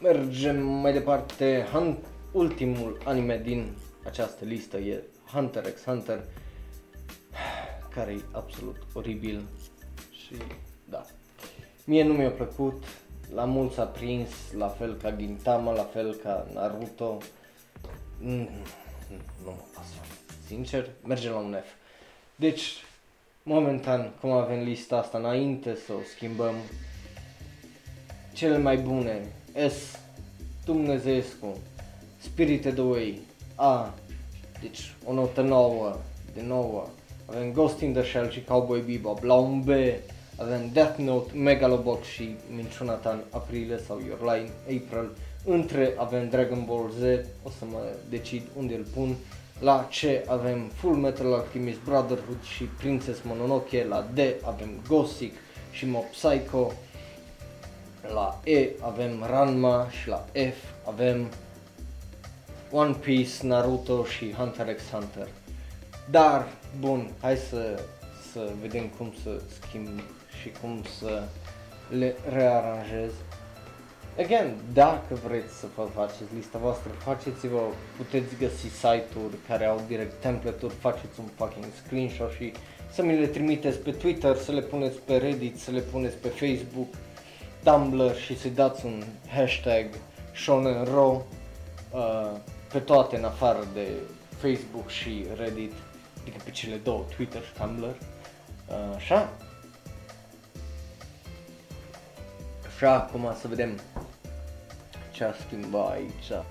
mergem 0.01 0.67
mai 0.67 0.93
departe. 0.93 1.67
Hunt, 1.73 1.99
ultimul 2.33 3.01
anime 3.05 3.39
din 3.39 3.73
această 4.05 4.45
listă 4.45 4.77
e 4.77 5.03
Hunter 5.33 5.73
x 5.73 5.85
Hunter, 5.85 6.25
care 7.95 8.13
e 8.13 8.21
absolut 8.33 8.77
oribil 8.93 9.43
și 10.33 10.43
da. 10.85 11.07
Mie 11.85 12.03
nu 12.03 12.13
mi-a 12.13 12.31
plăcut, 12.31 12.85
la 13.35 13.45
mulți 13.45 13.81
a 13.81 13.85
prins, 13.85 14.31
la 14.57 14.69
fel 14.69 14.95
ca 14.95 15.17
Gintama, 15.17 15.73
la 15.73 15.83
fel 15.83 16.15
ca 16.15 16.47
Naruto. 16.53 17.19
Mm, 18.21 18.49
nu 19.45 19.51
mă 19.51 19.65
pasă. 19.75 19.95
Sincer, 20.47 20.89
merge 21.07 21.31
la 21.31 21.37
un 21.37 21.57
F. 21.65 21.71
Deci, 22.37 22.73
momentan, 23.43 24.13
cum 24.21 24.31
avem 24.31 24.63
lista 24.63 24.97
asta 24.97 25.19
înainte 25.19 25.75
să 25.87 25.93
o 25.93 26.03
schimbăm, 26.15 26.55
cele 28.33 28.59
mai 28.59 28.77
bune, 28.77 29.27
S, 29.69 29.99
Dumnezeescu, 30.65 31.59
Spirited 32.19 32.79
Away, 32.79 33.21
A, 33.55 33.95
deci 34.61 34.95
o 35.05 35.13
notă 35.13 35.41
nouă, 35.41 35.97
de 36.35 36.43
nouă, 36.43 36.89
avem 37.27 37.53
Ghost 37.53 37.81
in 37.81 37.93
the 37.93 38.03
Shell 38.03 38.31
și 38.31 38.45
Cowboy 38.45 38.81
Bebop, 38.81 39.23
la 39.23 39.35
un 39.35 39.61
B 39.61 39.69
avem 40.37 40.71
Death 40.73 40.99
Note, 40.99 41.37
Megalobox 41.37 42.07
și 42.07 42.37
Minciuna 42.55 42.93
ta 42.93 43.11
în 43.11 43.21
aprilie 43.31 43.79
sau 43.87 44.01
Your 44.07 44.21
Line, 44.21 44.51
April, 44.63 45.11
între 45.45 45.95
avem 45.97 46.29
Dragon 46.29 46.65
Ball 46.65 46.91
Z, 46.91 47.03
o 47.43 47.51
să 47.59 47.65
mă 47.71 47.81
decid 48.09 48.43
unde 48.57 48.75
îl 48.75 48.87
pun, 48.95 49.17
la 49.59 49.89
C 49.89 50.29
avem 50.31 50.71
Full 50.75 50.95
Metal 50.95 51.33
Alchemist 51.33 51.81
Brotherhood 51.81 52.43
și 52.43 52.65
Princess 52.65 53.21
Mononoke, 53.23 53.87
la 53.89 54.07
D 54.15 54.19
avem 54.43 54.71
Gothic 54.89 55.35
și 55.71 55.87
Mob 55.87 56.05
Psycho, 56.05 56.73
la 58.13 58.41
E 58.45 58.71
avem 58.81 59.25
Ranma 59.27 59.91
și 59.91 60.09
la 60.09 60.27
F 60.33 60.89
avem 60.89 61.29
One 62.71 62.93
Piece, 62.93 63.47
Naruto 63.47 64.05
și 64.05 64.33
Hunter 64.33 64.75
x 64.75 64.83
Hunter. 64.91 65.29
Dar, 66.11 66.49
bun, 66.81 67.11
hai 67.21 67.37
să, 67.37 67.81
să 68.33 68.51
vedem 68.61 68.87
cum 68.87 69.13
să 69.23 69.41
schimb 69.61 69.89
și 70.41 70.51
cum 70.61 70.83
să 70.99 71.23
le 71.89 72.15
rearanjez. 72.33 73.13
Again, 74.19 74.55
dacă 74.73 75.15
vreți 75.27 75.55
să 75.59 75.67
vă 75.77 75.89
faceți 75.95 76.35
lista 76.35 76.59
voastră, 76.59 76.91
faceți-vă, 76.91 77.61
puteți 77.97 78.37
găsi 78.39 78.69
site-uri 78.69 79.37
care 79.49 79.65
au 79.65 79.81
direct 79.87 80.21
template-uri, 80.21 80.75
faceți 80.75 81.21
un 81.21 81.27
fucking 81.37 81.65
screenshot 81.85 82.33
și 82.33 82.53
să 82.93 83.03
mi 83.03 83.19
le 83.19 83.27
trimiteți 83.27 83.79
pe 83.79 83.91
Twitter, 83.91 84.37
să 84.37 84.53
le 84.53 84.61
puneți 84.61 84.99
pe 84.99 85.17
Reddit, 85.17 85.61
să 85.61 85.71
le 85.71 85.81
puneți 85.81 86.17
pe 86.17 86.29
Facebook, 86.29 86.95
Tumblr 87.63 88.17
și 88.17 88.39
să-i 88.39 88.51
dați 88.51 88.87
un 88.87 89.03
hashtag 89.35 89.87
ShonenRo 90.35 91.25
uh, 91.91 92.31
pe 92.73 92.79
toate 92.79 93.17
în 93.17 93.25
afară 93.25 93.67
de 93.75 93.87
Facebook 94.37 94.89
și 94.89 95.25
Reddit, 95.37 95.73
adică 96.21 96.37
pe 96.45 96.51
cele 96.51 96.77
două, 96.77 97.05
Twitter 97.17 97.43
și 97.43 97.53
Tumblr. 97.53 97.97
Uh, 98.69 98.95
așa. 98.97 99.33
Și 102.83 102.89
acum 102.89 103.35
să 103.41 103.49
vedem 103.49 103.81
ce 105.11 105.25
a 105.25 105.33
schimbat 105.33 105.91
aici. 105.91 106.45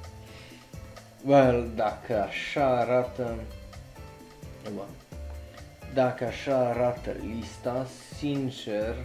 Well, 1.26 1.72
dacă 1.76 2.22
așa 2.22 2.80
arată... 2.80 3.36
Bun. 4.74 4.88
Dacă 5.94 6.26
așa 6.26 6.58
arată 6.58 7.16
lista, 7.36 7.88
sincer, 8.18 8.96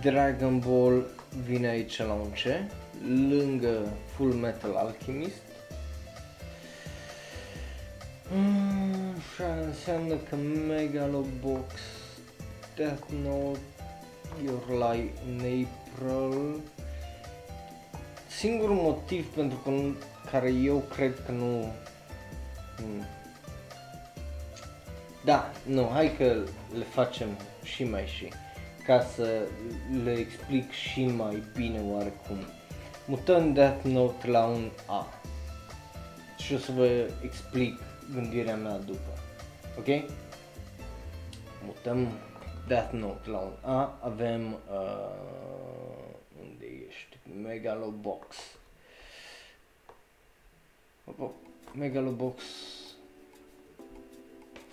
Dragon 0.00 0.58
Ball 0.58 1.06
vine 1.44 1.68
aici 1.68 1.98
la 1.98 2.12
un 2.12 2.30
C, 2.30 2.70
lângă 3.30 3.92
Full 4.14 4.32
Metal 4.32 4.74
Alchemist. 4.74 5.42
Mm, 8.32 9.14
așa 9.16 9.54
înseamnă 9.66 10.14
că 10.14 10.36
Megalobox, 10.68 11.74
Death 12.76 13.06
Note, 13.22 13.71
Your 14.44 14.62
Lie 14.68 15.12
in 15.28 15.66
April. 15.66 16.60
Singurul 18.28 18.74
motiv 18.74 19.26
pentru 19.34 19.58
că, 19.58 19.70
care 20.30 20.50
eu 20.50 20.82
cred 20.94 21.22
că 21.26 21.32
nu... 21.32 21.72
Hmm. 22.76 23.06
Da, 25.24 25.50
nu, 25.66 25.88
hai 25.92 26.16
că 26.16 26.24
le 26.78 26.84
facem 26.84 27.28
și 27.62 27.84
mai 27.84 28.06
și 28.06 28.28
ca 28.86 29.00
să 29.14 29.40
le 30.04 30.12
explic 30.12 30.70
și 30.70 31.06
mai 31.06 31.42
bine 31.56 31.80
oarecum. 31.90 32.38
Mutăm 33.06 33.52
Death 33.52 33.84
Note 33.84 34.28
la 34.28 34.44
un 34.44 34.70
A 34.86 35.06
și 36.38 36.54
o 36.54 36.58
să 36.58 36.72
vă 36.72 37.10
explic 37.24 37.80
gândirea 38.14 38.56
mea 38.56 38.76
după. 38.76 39.18
Ok? 39.78 40.10
Mutăm 41.64 42.08
Death 42.66 42.92
Note 42.92 43.30
la 43.30 43.38
un 43.38 43.52
A, 43.60 43.98
avem 44.02 44.52
uh, 44.52 44.58
unde 46.40 46.66
ești? 46.88 47.18
Megalobox. 47.42 48.36
Megalobox. 51.74 52.42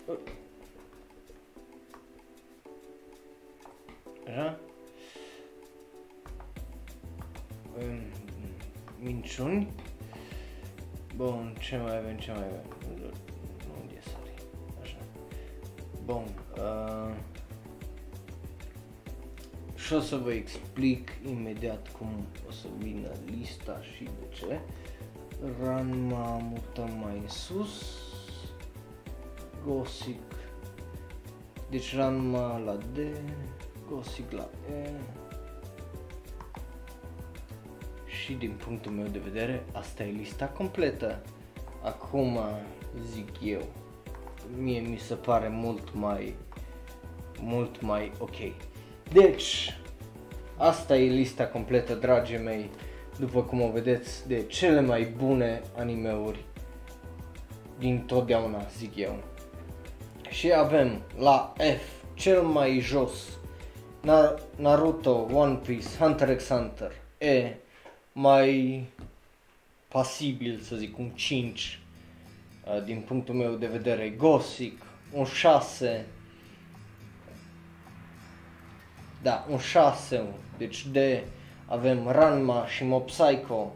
Uh. 0.05 0.17
Așa? 4.27 4.59
Minciuni. 8.99 9.73
Bun, 11.15 11.55
ce 11.59 11.77
mai 11.77 11.97
avem, 11.97 12.17
ce 12.17 12.31
mai 12.31 12.43
avem? 12.43 12.65
Unde 13.81 13.93
e 13.95 14.01
sari? 14.01 14.33
Așa. 14.81 14.97
Bun. 16.05 16.23
Uh, 16.57 17.15
și 19.89 19.95
o 19.95 19.99
să 19.99 20.15
vă 20.15 20.31
explic 20.31 21.11
imediat 21.29 21.87
cum 21.97 22.07
o 22.47 22.51
să 22.51 22.67
vină 22.77 23.09
lista 23.37 23.79
și 23.95 24.03
de 24.03 24.35
ce. 24.35 24.59
Ranma 25.63 26.37
mutăm 26.37 26.89
mai 27.01 27.21
sus. 27.27 27.97
Gothic. 29.65 30.21
Deci 31.69 31.95
Ranma 31.95 32.57
la 32.57 32.73
D. 32.73 32.97
Gothic 33.89 34.31
la 34.31 34.49
E. 34.71 34.89
Și 38.05 38.33
din 38.33 38.51
punctul 38.65 38.91
meu 38.91 39.07
de 39.07 39.19
vedere, 39.19 39.65
asta 39.71 40.03
e 40.03 40.11
lista 40.11 40.45
completă. 40.45 41.21
Acum 41.83 42.39
zic 43.01 43.29
eu, 43.43 43.67
mie 44.57 44.79
mi 44.79 44.97
se 44.97 45.15
pare 45.15 45.47
mult 45.47 45.93
mai, 45.93 46.35
mult 47.39 47.81
mai 47.81 48.11
ok. 48.19 48.35
Deci, 49.11 49.78
asta 50.59 50.97
e 50.97 51.09
lista 51.09 51.47
completă, 51.47 51.93
dragii 51.93 52.37
mei, 52.37 52.69
după 53.19 53.41
cum 53.41 53.61
o 53.61 53.71
vedeți, 53.71 54.27
de 54.27 54.43
cele 54.47 54.81
mai 54.81 55.13
bune 55.17 55.61
animeuri 55.77 56.39
din 57.77 57.99
totdeauna, 57.99 58.65
zic 58.77 58.95
eu. 58.95 59.23
Și 60.29 60.53
avem 60.53 61.01
la 61.17 61.53
F, 61.57 62.13
cel 62.13 62.41
mai 62.41 62.79
jos, 62.79 63.39
Naruto, 64.55 65.27
One 65.33 65.55
Piece, 65.55 65.87
Hunter 65.99 66.35
x 66.35 66.47
Hunter. 66.47 66.91
E, 67.17 67.53
mai 68.13 68.83
pasibil, 69.87 70.59
să 70.59 70.75
zic, 70.75 70.97
un 70.97 71.09
5 71.09 71.79
uh, 72.65 72.83
din 72.83 72.99
punctul 73.07 73.35
meu 73.35 73.53
de 73.53 73.67
vedere, 73.67 74.09
Gothic, 74.09 74.81
un 75.13 75.25
6, 75.25 76.05
da, 79.21 79.45
un 79.49 79.57
6, 79.57 80.23
deci 80.57 80.85
de 80.85 81.23
avem 81.65 82.07
Ranma 82.11 82.65
și 82.67 82.83
Mob 82.83 83.05
Psycho, 83.05 83.71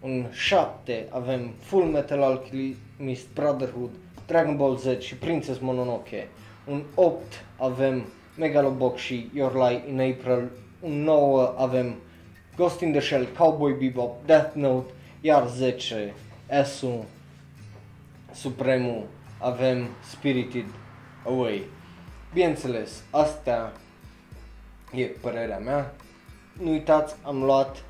un 0.00 0.26
7 0.32 1.06
avem 1.10 1.50
Full 1.60 1.84
Metal 1.84 2.22
Alchemist 2.22 3.26
Brotherhood, 3.34 3.90
Dragon 4.26 4.56
Ball 4.56 4.76
Z 4.76 5.00
și 5.00 5.14
Princess 5.14 5.58
Mononoke, 5.58 6.28
un 6.66 6.82
8 6.94 7.22
avem 7.56 8.04
Megalobox 8.36 9.00
și 9.00 9.30
Your 9.34 9.54
Lie 9.54 9.82
in 9.88 10.00
April, 10.00 10.50
un 10.80 11.02
9 11.02 11.54
avem 11.58 11.94
Ghost 12.56 12.80
in 12.80 12.92
the 12.92 13.00
Shell, 13.00 13.28
Cowboy 13.38 13.72
Bebop, 13.72 14.26
Death 14.26 14.54
Note, 14.54 14.92
iar 15.20 15.46
10 15.46 16.14
S-ul 16.64 17.04
Supremul 18.32 19.06
avem 19.38 19.88
Spirited 20.10 20.64
Away. 21.26 21.62
Bineînțeles, 22.32 23.02
asta 23.10 23.72
e 24.94 25.04
părerea 25.04 25.58
mea. 25.58 25.94
Nu 26.62 26.70
uitați, 26.70 27.14
am 27.22 27.42
luat 27.42 27.84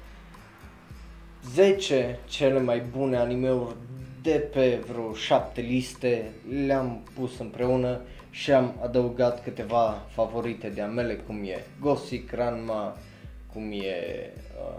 10 1.53 2.19
cele 2.25 2.61
mai 2.61 2.81
bune 2.81 3.17
animeuri 3.17 3.75
de 4.23 4.49
pe 4.53 4.85
vreo 4.89 5.15
7 5.15 5.61
liste, 5.61 6.33
le-am 6.67 7.03
pus 7.15 7.39
împreună 7.39 8.01
și 8.31 8.53
am 8.53 8.75
adăugat 8.83 9.43
câteva 9.43 10.07
favorite 10.09 10.69
de 10.69 10.81
amele 10.81 11.15
cum 11.15 11.43
e 11.45 11.65
Gothic, 11.81 12.33
Ranma, 12.33 12.97
cum 13.53 13.71
e 13.73 14.33
uh, 14.61 14.79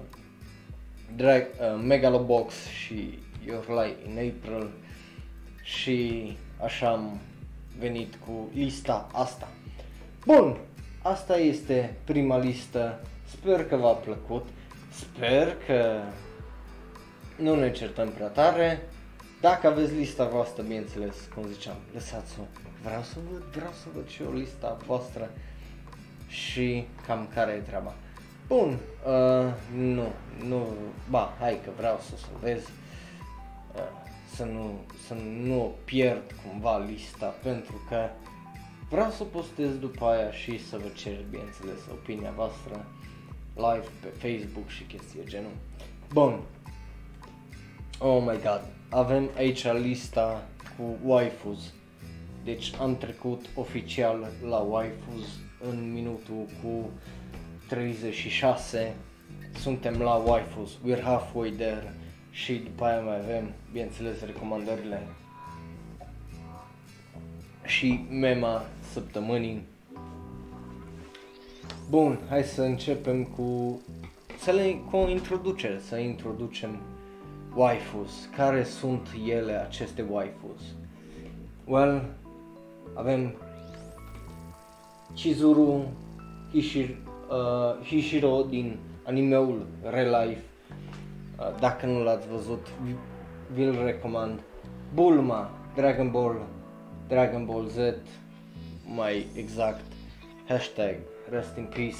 Drag, 1.15 1.41
uh, 1.41 1.83
Megalobox 1.85 2.53
și 2.67 3.19
Your 3.45 3.67
Lie 3.67 3.95
in 4.07 4.33
April 4.35 4.69
și 5.63 6.31
așa 6.63 6.89
am 6.89 7.19
venit 7.79 8.15
cu 8.25 8.49
lista 8.53 9.09
asta. 9.13 9.47
Bun, 10.25 10.57
asta 11.01 11.37
este 11.37 11.95
prima 12.03 12.37
listă, 12.37 12.99
sper 13.25 13.65
că 13.65 13.75
v-a 13.75 13.91
plăcut, 13.91 14.47
sper 14.91 15.57
că 15.65 16.01
nu 17.35 17.55
ne 17.55 17.71
certăm 17.71 18.09
prea 18.09 18.27
tare, 18.27 18.81
dacă 19.41 19.67
aveți 19.67 19.93
lista 19.93 20.25
voastră, 20.25 20.63
bineînțeles, 20.63 21.15
cum 21.35 21.47
ziceam, 21.47 21.75
lăsați-o. 21.93 22.43
Vreau 22.83 23.01
să 23.01 23.15
văd, 23.31 23.41
vreau 23.41 23.71
să 23.71 23.87
văd 23.93 24.07
și 24.07 24.21
eu 24.21 24.33
lista 24.33 24.77
voastră 24.85 25.29
și 26.27 26.87
cam 27.07 27.27
care 27.33 27.51
e 27.51 27.69
treaba. 27.69 27.93
Bun, 28.47 28.77
uh, 29.05 29.53
nu, 29.75 30.07
nu, 30.47 30.67
ba, 31.09 31.33
hai 31.39 31.59
că 31.63 31.69
vreau 31.77 31.99
să 32.09 32.15
salvez, 32.17 32.61
uh, 32.61 33.81
să 34.35 34.43
nu, 34.43 34.79
să 35.07 35.13
nu 35.43 35.75
pierd 35.85 36.35
cumva 36.45 36.77
lista, 36.77 37.25
pentru 37.25 37.81
că 37.89 38.09
vreau 38.91 39.09
să 39.09 39.23
postez 39.23 39.77
după 39.77 40.05
aia 40.05 40.31
și 40.31 40.65
să 40.65 40.77
vă 40.77 40.87
cer, 40.95 41.17
bineînțeles, 41.29 41.79
opinia 41.91 42.31
voastră 42.35 42.85
live 43.55 43.87
pe 44.01 44.07
Facebook 44.07 44.67
și 44.67 44.83
chestii 44.83 45.21
genul. 45.25 45.51
Bun. 46.13 46.39
Oh 47.99 48.21
my 48.21 48.39
god. 48.41 48.61
Avem 48.89 49.29
aici 49.35 49.71
lista 49.71 50.47
cu 50.77 50.97
waifus. 51.03 51.73
Deci 52.43 52.71
am 52.79 52.97
trecut 52.97 53.45
oficial 53.55 54.31
la 54.49 54.57
waifus 54.57 55.27
în 55.69 55.93
minutul 55.93 56.45
cu 56.63 56.89
36. 57.67 58.95
Suntem 59.59 59.99
la 59.99 60.13
waifus. 60.13 60.71
We're 60.71 61.01
halfway 61.01 61.49
there. 61.49 61.95
Și 62.31 62.53
după 62.53 62.85
aia 62.85 63.01
mai 63.01 63.17
avem, 63.17 63.53
bineînțeles, 63.71 64.21
recomandările 64.25 65.07
și 67.65 68.05
mema 68.09 68.65
săptămânii. 68.91 69.63
Bun, 71.89 72.19
hai 72.29 72.43
să 72.43 72.61
începem 72.61 73.23
cu 73.23 73.79
să 74.39 74.51
le, 74.51 74.81
cu 74.89 74.97
o 74.97 75.09
introducere, 75.09 75.79
să 75.79 75.95
introducem 75.97 76.79
waifus. 77.55 78.29
Care 78.35 78.63
sunt 78.63 79.07
ele, 79.27 79.53
aceste 79.53 80.05
waifus? 80.09 80.61
Well, 81.65 82.03
avem 82.93 83.33
Chizuru 85.13 85.85
Hishir, 86.51 86.89
uh, 86.89 87.85
Hishiro 87.85 88.41
din 88.49 88.77
animeul 89.05 89.65
Relife. 89.83 90.43
Uh, 91.39 91.59
dacă 91.59 91.85
nu 91.85 92.03
l-ați 92.03 92.27
văzut, 92.27 92.67
vi-l 93.53 93.83
recomand. 93.85 94.39
Bulma, 94.93 95.49
Dragon 95.75 96.11
Ball, 96.11 96.41
Dragon 97.07 97.45
Ball 97.45 97.67
Z, 97.67 97.77
mai 98.95 99.27
exact, 99.35 99.85
hashtag 100.47 100.95
Rest 101.29 101.57
in 101.57 101.65
Peace. 101.65 101.97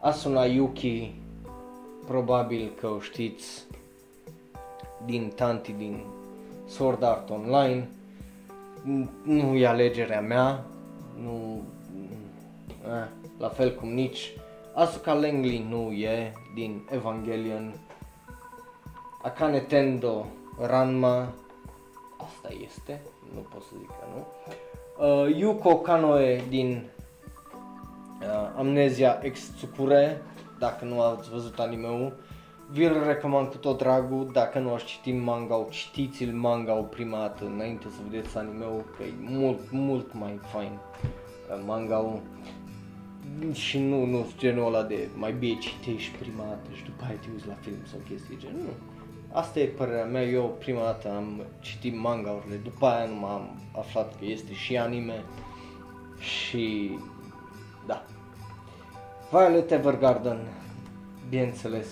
Asuna 0.00 0.44
Yuki, 0.44 1.14
probabil 2.06 2.72
că 2.80 2.86
o 2.86 3.00
știți 3.00 3.66
din 5.04 5.32
Tanti 5.34 5.72
din 5.72 6.04
Sword 6.66 7.02
Art 7.02 7.30
Online. 7.30 7.88
Nu 9.22 9.54
e 9.54 9.66
alegerea 9.66 10.20
mea, 10.20 10.64
nu, 11.22 11.62
eh, 12.86 13.08
la 13.38 13.48
fel 13.48 13.74
cum 13.74 13.88
nici 13.88 14.32
Asuka 14.74 15.12
Langley 15.12 15.66
nu 15.68 15.92
e 15.92 16.32
din 16.54 16.88
Evangelion. 16.90 17.74
Akane 19.22 19.58
Tendo 19.58 20.26
Ranma, 20.60 21.32
asta 22.16 22.48
este, 22.64 23.02
nu 23.34 23.40
pot 23.40 23.62
să 23.62 23.74
zic 23.78 23.88
că 23.88 24.06
nu. 24.14 24.26
Uh, 24.98 25.30
Yuko 25.36 25.76
Kanoe 25.76 26.42
din 26.48 26.84
uh, 28.20 28.50
Amnesia 28.56 29.18
Ex 29.22 29.40
Tsukure, 29.40 30.22
dacă 30.58 30.84
nu 30.84 31.00
ați 31.00 31.30
văzut 31.30 31.58
anime-ul, 31.58 32.16
vi-l 32.70 33.04
recomand 33.06 33.48
cu 33.48 33.56
tot 33.56 33.78
dragul, 33.78 34.30
dacă 34.32 34.58
nu 34.58 34.72
ați 34.72 34.84
citit 34.84 35.22
manga 35.22 35.66
citiți-l. 35.70 36.32
Manga 36.32 36.72
prima 36.72 37.18
dată 37.18 37.44
înainte 37.44 37.86
să 37.88 38.00
vedeți 38.10 38.36
anime-ul, 38.36 38.84
că 38.96 39.02
e 39.02 39.12
mult, 39.20 39.70
mult 39.70 40.14
mai 40.14 40.40
fain 40.52 40.72
uh, 40.72 41.62
manga 41.66 42.20
și 43.52 43.78
nu, 43.78 44.04
nu 44.04 44.26
genul 44.38 44.66
ăla 44.66 44.82
de 44.82 45.08
mai 45.16 45.32
bine 45.32 45.58
citești 45.58 46.16
prima 46.16 46.44
dată 46.44 46.68
și 46.74 46.84
după 46.84 47.04
aia 47.04 47.16
te 47.16 47.28
uiți 47.32 47.46
la 47.46 47.56
film 47.60 47.84
sau 47.90 47.98
chestii 48.08 48.38
gen, 48.38 48.54
nu. 48.56 48.87
Asta 49.32 49.60
e 49.60 49.64
părerea 49.64 50.04
mea, 50.04 50.22
eu 50.22 50.56
prima 50.58 50.82
dată 50.82 51.10
am 51.10 51.42
citit 51.60 51.96
manga-urile, 51.96 52.56
după 52.56 52.86
aia 52.86 53.06
nu 53.06 53.14
m-am 53.14 53.60
aflat 53.78 54.18
că 54.18 54.24
este 54.24 54.52
și 54.52 54.76
anime 54.76 55.24
și 56.18 56.98
da. 57.86 58.04
Violet 59.30 59.70
Evergarden, 59.70 60.38
bineînțeles. 61.28 61.86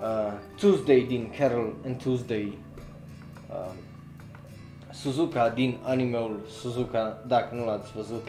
Uh, 0.00 0.32
Tuesday 0.56 1.00
din 1.00 1.32
Carol 1.38 1.74
and 1.86 2.02
Tuesday. 2.02 2.58
Uh, 3.50 3.72
Suzuka 4.90 5.48
din 5.48 5.78
animeul 5.82 6.40
Suzuka, 6.60 7.22
dacă 7.26 7.54
nu 7.54 7.64
l-ați 7.64 7.92
văzut. 7.92 8.28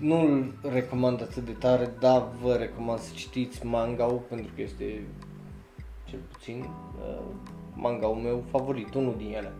Nu-l 0.00 0.52
recomand 0.72 1.22
atât 1.22 1.44
de 1.44 1.52
tare, 1.52 1.90
dar 2.00 2.26
vă 2.42 2.54
recomand 2.54 2.98
să 2.98 3.10
citiți 3.14 3.66
manga-ul 3.66 4.22
pentru 4.28 4.52
că 4.54 4.62
este 4.62 5.02
cel 6.14 6.22
puțin 6.32 6.64
uh, 7.00 7.24
manga-ul 7.74 8.16
meu 8.16 8.42
favorit, 8.50 8.94
unul 8.94 9.14
din 9.16 9.34
ele. 9.34 9.52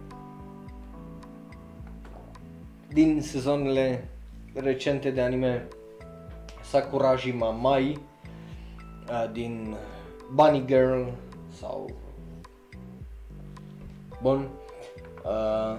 Din 2.88 3.22
sezonele 3.22 4.08
recente 4.54 5.10
de 5.10 5.20
anime 5.20 5.68
Sakurajima 6.62 7.50
Mai 7.50 7.98
uh, 9.08 9.30
din 9.32 9.76
Bunny 10.32 10.64
Girl 10.66 11.02
sau 11.58 11.90
Bun 14.22 14.48
uh, 15.24 15.78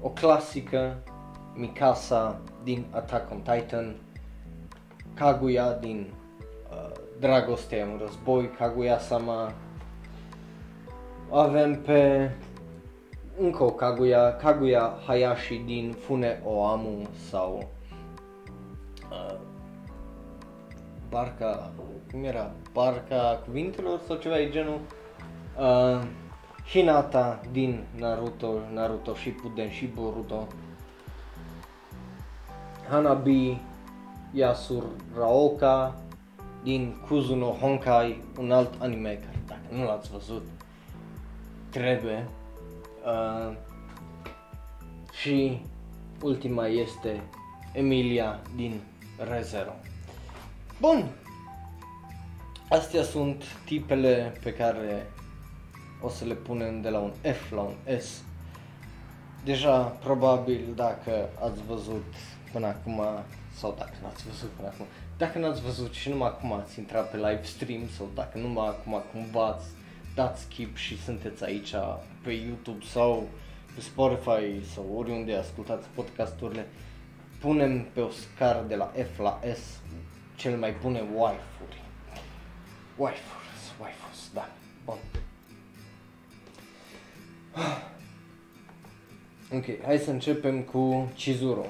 o 0.00 0.08
clasică 0.08 1.02
Mikasa 1.54 2.40
din 2.62 2.84
Attack 2.90 3.30
on 3.30 3.40
Titan 3.40 3.96
Kaguya 5.14 5.72
din 5.72 6.12
uh, 6.70 6.92
Dragostea 7.18 7.86
un 7.86 7.98
război 7.98 8.50
Kaguya-sama 8.50 9.52
avem 11.38 11.80
pe 11.80 12.30
încă 13.38 13.62
o 13.62 13.70
Kaguya, 13.70 14.36
Kaguya 14.36 14.98
Hayashi 15.06 15.56
din 15.56 15.94
Fune 15.98 16.40
Oamu 16.44 17.06
sau 17.28 17.68
uh, 19.10 19.38
Barca, 21.08 21.72
cum 22.10 22.24
era? 22.24 22.50
Barca 22.72 23.42
Cuvintelor 23.44 24.00
sau 24.06 24.16
ceva 24.16 24.34
de 24.34 24.50
genul. 24.50 24.80
Uh, 25.58 26.02
Hinata 26.70 27.40
din 27.52 27.86
Naruto, 27.98 28.52
Naruto 28.72 29.14
Shippuden 29.14 29.70
și 29.70 29.86
Boruto. 29.86 30.46
Hanabi 32.88 33.60
Yasuraoka 34.32 35.94
din 36.62 36.96
Kuzuno 37.08 37.50
Honkai, 37.50 38.24
un 38.38 38.50
alt 38.50 38.80
anime 38.80 39.14
care 39.14 39.42
dacă 39.46 39.60
nu 39.70 39.84
l-ați 39.84 40.10
văzut, 40.10 40.42
trebuie. 41.74 42.28
Uh, 43.04 43.56
și 45.20 45.60
ultima 46.22 46.66
este 46.66 47.22
Emilia 47.72 48.40
din 48.56 48.80
Rezero. 49.30 49.72
Bun, 50.80 51.10
astea 52.68 53.02
sunt 53.02 53.44
tipele 53.64 54.32
pe 54.42 54.52
care 54.52 55.06
o 56.02 56.08
să 56.08 56.24
le 56.24 56.34
punem 56.34 56.80
de 56.80 56.88
la 56.88 56.98
un 56.98 57.12
F 57.20 57.50
la 57.50 57.60
un 57.60 57.74
S. 57.98 58.22
Deja, 59.44 59.78
probabil, 59.80 60.72
dacă 60.74 61.28
ați 61.40 61.62
văzut 61.66 62.12
până 62.52 62.66
acum, 62.66 63.00
sau 63.56 63.74
dacă 63.78 63.92
n-ați 64.02 64.26
văzut 64.28 64.48
până 64.48 64.68
acum, 64.68 64.86
dacă 65.16 65.38
n-ați 65.38 65.62
văzut 65.62 65.92
și 65.92 66.08
numai 66.08 66.28
acum 66.28 66.52
ați 66.52 66.78
intrat 66.78 67.10
pe 67.10 67.16
live 67.16 67.42
stream 67.42 67.88
sau 67.96 68.08
dacă 68.14 68.38
numai 68.38 68.66
acum 68.66 69.02
cumva 69.12 69.46
ați 69.46 69.66
dați 70.14 70.42
skip 70.42 70.76
și 70.76 71.02
sunteți 71.02 71.44
aici 71.44 71.74
pe 72.22 72.30
YouTube 72.30 72.84
sau 72.84 73.28
pe 73.74 73.80
Spotify 73.80 74.64
sau 74.74 74.86
oriunde 74.96 75.34
ascultați 75.34 75.88
podcasturile, 75.94 76.66
punem 77.40 77.86
pe 77.92 78.00
o 78.00 78.10
scară 78.10 78.64
de 78.68 78.74
la 78.74 78.92
F 79.14 79.18
la 79.18 79.40
S 79.54 79.80
cel 80.36 80.56
mai 80.56 80.74
bune 80.82 81.00
wife-uri. 81.00 81.82
Wife-uri, 82.96 83.44
wife 83.80 84.04
da, 84.34 84.48
bun. 84.84 84.96
Ok, 89.52 89.64
hai 89.84 89.98
să 89.98 90.10
începem 90.10 90.62
cu 90.62 91.12
Chizuru. 91.14 91.66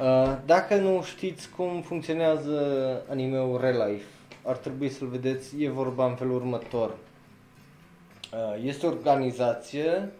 Uh, 0.00 0.36
dacă 0.46 0.76
nu 0.76 1.02
știți 1.02 1.50
cum 1.50 1.82
funcționează 1.82 3.02
animeul 3.10 3.60
Relife, 3.60 4.04
ar 4.42 4.56
trebui 4.56 4.88
să-l 4.88 5.08
vedeți, 5.08 5.62
e 5.62 5.70
vorba 5.70 6.06
în 6.06 6.14
felul 6.14 6.34
următor. 6.34 6.96
Uh, 8.34 8.62
este 8.64 8.86
o 8.86 8.88
organizație 8.88 10.12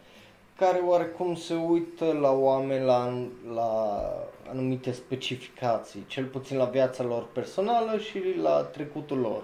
care 0.56 0.78
oarecum 0.78 1.34
se 1.34 1.54
uită 1.54 2.18
la 2.20 2.30
oameni, 2.30 2.84
la, 2.84 3.12
la 3.54 4.00
anumite 4.48 4.92
specificații, 4.92 6.04
cel 6.06 6.24
puțin 6.24 6.56
la 6.56 6.64
viața 6.64 7.04
lor 7.04 7.28
personală 7.32 7.98
și 7.98 8.20
la 8.42 8.60
trecutul 8.60 9.18
lor. 9.18 9.42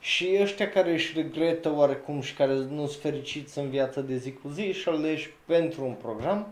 și 0.00 0.38
ăștia 0.40 0.70
care 0.70 0.92
își 0.92 1.12
regretă 1.16 1.72
oarecum 1.76 2.20
și 2.20 2.34
care 2.34 2.54
nu 2.54 2.86
sunt 2.86 3.02
fericiți 3.02 3.58
în 3.58 3.68
viața 3.68 4.00
de 4.00 4.16
zi 4.16 4.32
cu 4.32 4.48
zi 4.48 4.72
și 4.72 4.88
alegi 4.88 5.30
pentru 5.46 5.84
un 5.84 5.92
program 5.92 6.46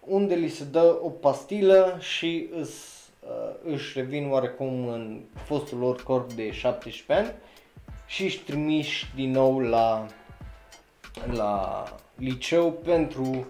unde 0.00 0.34
li 0.34 0.48
se 0.48 0.64
dă 0.64 0.98
o 1.02 1.08
pastilă 1.08 1.96
și 2.00 2.48
îs, 2.60 2.70
uh, 3.20 3.72
își 3.72 3.98
revin 3.98 4.30
oarecum 4.30 4.88
în 4.88 5.20
fostul 5.44 5.78
lor 5.78 6.02
corp 6.02 6.32
de 6.32 6.50
17 6.50 7.26
ani 7.26 7.36
și 8.06 8.24
își 8.24 8.40
trimiși 8.40 9.06
din 9.14 9.30
nou 9.30 9.60
la, 9.60 10.06
la 11.26 11.84
liceu 12.14 12.72
pentru 12.72 13.46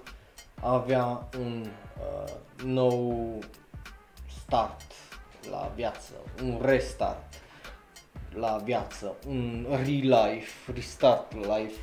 a 0.60 0.72
avea 0.72 1.28
un 1.38 1.66
uh, 1.98 2.32
nou 2.64 3.38
start 4.44 4.92
la 5.50 5.72
viață, 5.74 6.12
un 6.42 6.60
restart 6.64 7.34
la 8.34 8.60
viață, 8.64 9.14
un 9.28 9.66
re-life, 9.70 10.72
restart 10.72 11.34
life, 11.34 11.80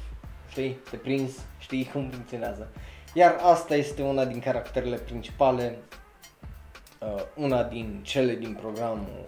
știi, 0.49 0.77
te 0.89 0.95
prins, 0.97 1.31
știi 1.59 1.85
cum 1.85 2.09
funcționează. 2.09 2.67
Iar 3.13 3.35
asta 3.41 3.75
este 3.75 4.01
una 4.01 4.25
din 4.25 4.39
caracterele 4.39 4.97
principale, 4.97 5.77
uh, 6.99 7.23
una 7.35 7.63
din 7.63 7.99
cele 8.03 8.35
din 8.35 8.53
programul 8.53 9.23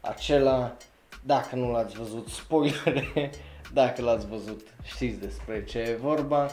acela. 0.00 0.76
Dacă 1.22 1.56
nu 1.56 1.70
l-ați 1.70 1.96
văzut, 1.96 2.28
spoilere, 2.28 3.30
dacă 3.72 4.02
l-ați 4.02 4.26
văzut, 4.26 4.60
știți 4.82 5.20
despre 5.20 5.64
ce 5.64 5.78
e 5.78 5.98
vorba, 6.00 6.50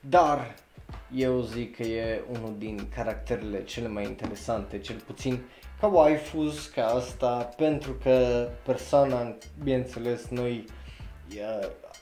dar 0.00 0.54
eu 1.14 1.40
zic 1.40 1.76
că 1.76 1.82
e 1.82 2.22
unul 2.32 2.54
din 2.58 2.88
caracterele 2.94 3.64
cele 3.64 3.88
mai 3.88 4.04
interesante, 4.04 4.78
cel 4.78 4.96
puțin 5.06 5.40
ca 5.80 5.86
waifus, 5.86 6.66
ca 6.66 6.86
asta, 6.86 7.52
pentru 7.56 7.92
că 7.92 8.48
persoana, 8.64 9.36
bineînțeles, 9.62 10.28
noi 10.28 10.64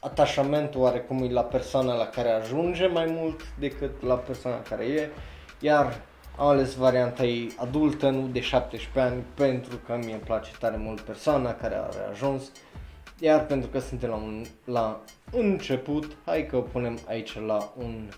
atașamentul 0.00 0.80
oarecum 0.80 1.22
e 1.22 1.32
la 1.32 1.42
persoana 1.42 1.94
la 1.94 2.06
care 2.06 2.30
ajunge 2.30 2.86
mai 2.86 3.06
mult 3.06 3.40
decât 3.58 4.02
la 4.02 4.14
persoana 4.14 4.62
care 4.62 4.84
e, 4.84 5.08
iar 5.60 6.00
am 6.38 6.46
ales 6.46 6.74
varianta 6.74 7.24
ei 7.24 7.52
adultă, 7.56 8.08
nu 8.10 8.26
de 8.26 8.40
17 8.40 9.00
ani, 9.00 9.24
pentru 9.34 9.76
că 9.76 9.96
mie 9.96 10.12
îmi 10.12 10.22
place 10.22 10.50
tare 10.58 10.76
mult 10.76 11.00
persoana 11.00 11.54
care 11.54 11.74
are 11.74 12.08
ajuns, 12.10 12.50
iar 13.20 13.46
pentru 13.46 13.70
că 13.70 13.78
suntem 13.78 14.08
la, 14.08 14.16
un, 14.16 14.44
la 14.64 15.00
început, 15.32 16.16
hai 16.24 16.46
că 16.46 16.56
o 16.56 16.60
punem 16.60 16.98
aici 17.06 17.38
la 17.38 17.72
un 17.76 18.08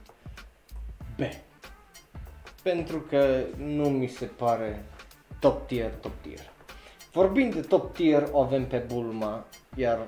B. 1.17 1.21
Pentru 2.63 3.01
că 3.01 3.45
nu 3.57 3.89
mi 3.89 4.07
se 4.07 4.25
pare 4.25 4.85
top 5.41 5.67
tier, 5.67 5.91
top 5.91 6.13
tier. 6.21 6.51
Vorbind 7.13 7.55
de 7.55 7.61
top 7.61 7.95
tier, 7.95 8.29
o 8.31 8.41
avem 8.41 8.67
pe 8.67 8.85
Bulma, 8.87 9.45
iar 9.77 10.07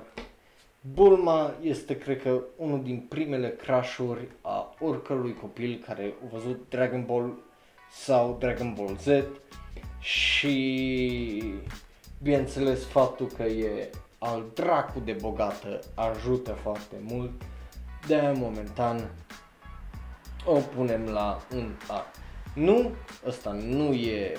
Bulma 0.93 1.53
este, 1.61 1.97
cred 1.97 2.21
că, 2.21 2.41
unul 2.55 2.83
din 2.83 3.05
primele 3.09 3.49
crashuri 3.49 4.27
a 4.41 4.75
oricărui 4.79 5.33
copil 5.33 5.83
care 5.85 6.13
a 6.23 6.27
văzut 6.31 6.65
Dragon 6.69 7.05
Ball 7.05 7.43
sau 7.91 8.35
Dragon 8.39 8.73
Ball 8.73 8.97
Z 8.97 9.07
și, 9.99 11.53
bineînțeles, 12.21 12.85
faptul 12.85 13.27
că 13.27 13.43
e 13.43 13.89
al 14.25 14.43
dracu 14.53 14.99
de 14.99 15.11
bogată 15.11 15.79
ajută 15.93 16.51
foarte 16.51 16.95
mult, 17.01 17.41
de 18.07 18.33
momentan 18.35 19.09
o 20.45 20.53
punem 20.53 21.03
la 21.03 21.41
un 21.55 21.71
A. 21.87 22.05
Nu, 22.53 22.91
ăsta 23.25 23.51
nu 23.51 23.93
e 23.93 24.37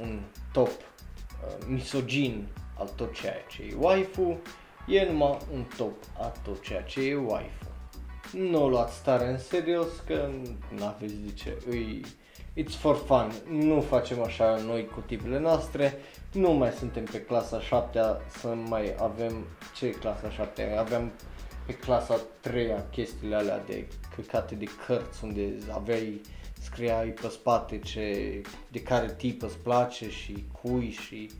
un 0.00 0.20
top 0.52 0.68
uh, 0.68 1.66
misogin 1.66 2.46
al 2.78 2.88
tot 2.96 3.14
ceea 3.14 3.44
ce 3.48 3.62
e 3.62 3.74
waifu, 3.78 4.38
e 4.86 5.04
numai 5.04 5.38
un 5.52 5.64
top 5.76 5.94
a 6.18 6.32
tot 6.44 6.62
ceea 6.62 6.82
ce 6.82 7.00
e 7.00 7.14
waifu. 7.14 7.66
Nu 8.32 8.62
o 8.62 8.68
luați 8.68 9.02
tare 9.02 9.28
în 9.28 9.38
serios 9.38 9.88
că 10.06 10.30
nu 10.76 10.86
aveți 10.86 11.14
de 11.14 11.32
ce, 11.32 11.62
îi, 11.66 12.04
it's 12.60 12.74
for 12.74 12.96
fun, 12.96 13.32
nu 13.48 13.80
facem 13.80 14.22
așa 14.22 14.60
noi 14.66 14.86
cu 14.86 15.00
tipele 15.00 15.38
noastre, 15.38 15.98
nu 16.32 16.50
mai 16.52 16.70
suntem 16.70 17.04
pe 17.04 17.20
clasa 17.20 17.60
7 17.60 18.00
să 18.40 18.46
mai 18.48 18.94
avem, 18.98 19.46
ce 19.76 19.86
e 19.86 19.90
clasa 19.90 20.30
7 20.30 20.76
aveam 20.78 21.12
pe 21.66 21.72
clasa 21.72 22.20
3 22.40 22.84
chestiile 22.90 23.36
alea 23.36 23.58
de 23.66 23.86
căcate 24.16 24.54
de 24.54 24.66
cărți 24.86 25.24
unde 25.24 25.54
aveai 25.72 26.20
scriai 26.62 27.08
pe 27.08 27.28
spate 27.28 27.78
ce, 27.78 28.40
de 28.68 28.82
care 28.82 29.14
tip 29.16 29.42
îți 29.42 29.58
place 29.58 30.10
și 30.10 30.44
cui 30.62 30.90
și 30.90 31.30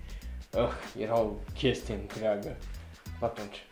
uh, 0.52 0.68
erau 0.98 1.40
chestii 1.54 1.94
întreagă. 1.94 2.56
Atunci. 3.20 3.64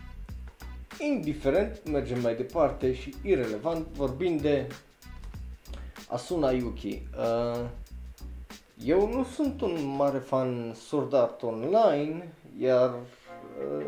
Indiferent, 0.98 1.88
mergem 1.90 2.20
mai 2.20 2.34
departe 2.34 2.94
și 2.94 3.14
irrelevant, 3.22 3.86
vorbind 3.86 4.40
de 4.40 4.66
Asuna 6.08 6.50
Yuki. 6.50 7.02
Uh, 7.16 7.66
eu 8.84 9.08
nu 9.08 9.24
sunt 9.24 9.60
un 9.60 9.96
mare 9.96 10.18
fan 10.18 10.72
Sword 10.74 11.12
Art 11.14 11.42
Online, 11.42 12.32
iar 12.58 12.90
uh, 12.90 13.86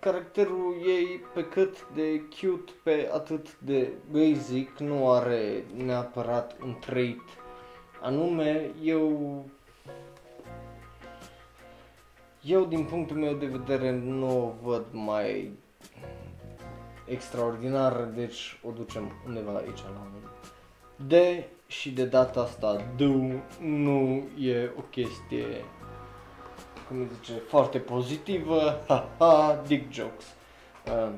caracterul 0.00 0.74
ei 0.86 1.20
pe 1.34 1.44
cât 1.44 1.86
de 1.94 2.22
cute, 2.40 2.72
pe 2.82 3.10
atât 3.12 3.58
de 3.60 3.92
basic, 4.10 4.78
nu 4.78 5.10
are 5.10 5.64
neapărat 5.74 6.56
un 6.62 6.76
trait 6.80 7.22
anume, 8.00 8.70
eu 8.82 9.44
eu 12.42 12.64
din 12.64 12.84
punctul 12.84 13.16
meu 13.16 13.34
de 13.34 13.46
vedere 13.46 13.90
nu 13.90 14.46
o 14.46 14.54
văd 14.62 14.84
mai 14.92 15.52
extraordinar, 17.06 18.04
deci 18.04 18.60
o 18.62 18.70
ducem 18.70 19.12
undeva 19.26 19.56
aici 19.56 19.82
la 19.82 20.00
un 20.14 20.29
D 21.06 21.12
și 21.66 21.90
de 21.90 22.04
data 22.04 22.40
asta 22.40 22.84
do 22.96 23.12
nu 23.60 24.22
e 24.38 24.70
o 24.78 24.80
chestie 24.80 25.64
cum 26.88 27.08
zice, 27.14 27.32
foarte 27.32 27.78
pozitivă, 27.78 28.80
ha, 28.86 29.08
ha, 29.18 29.62
dick 29.66 29.92
jokes. 29.92 30.24
Uh, 30.86 31.12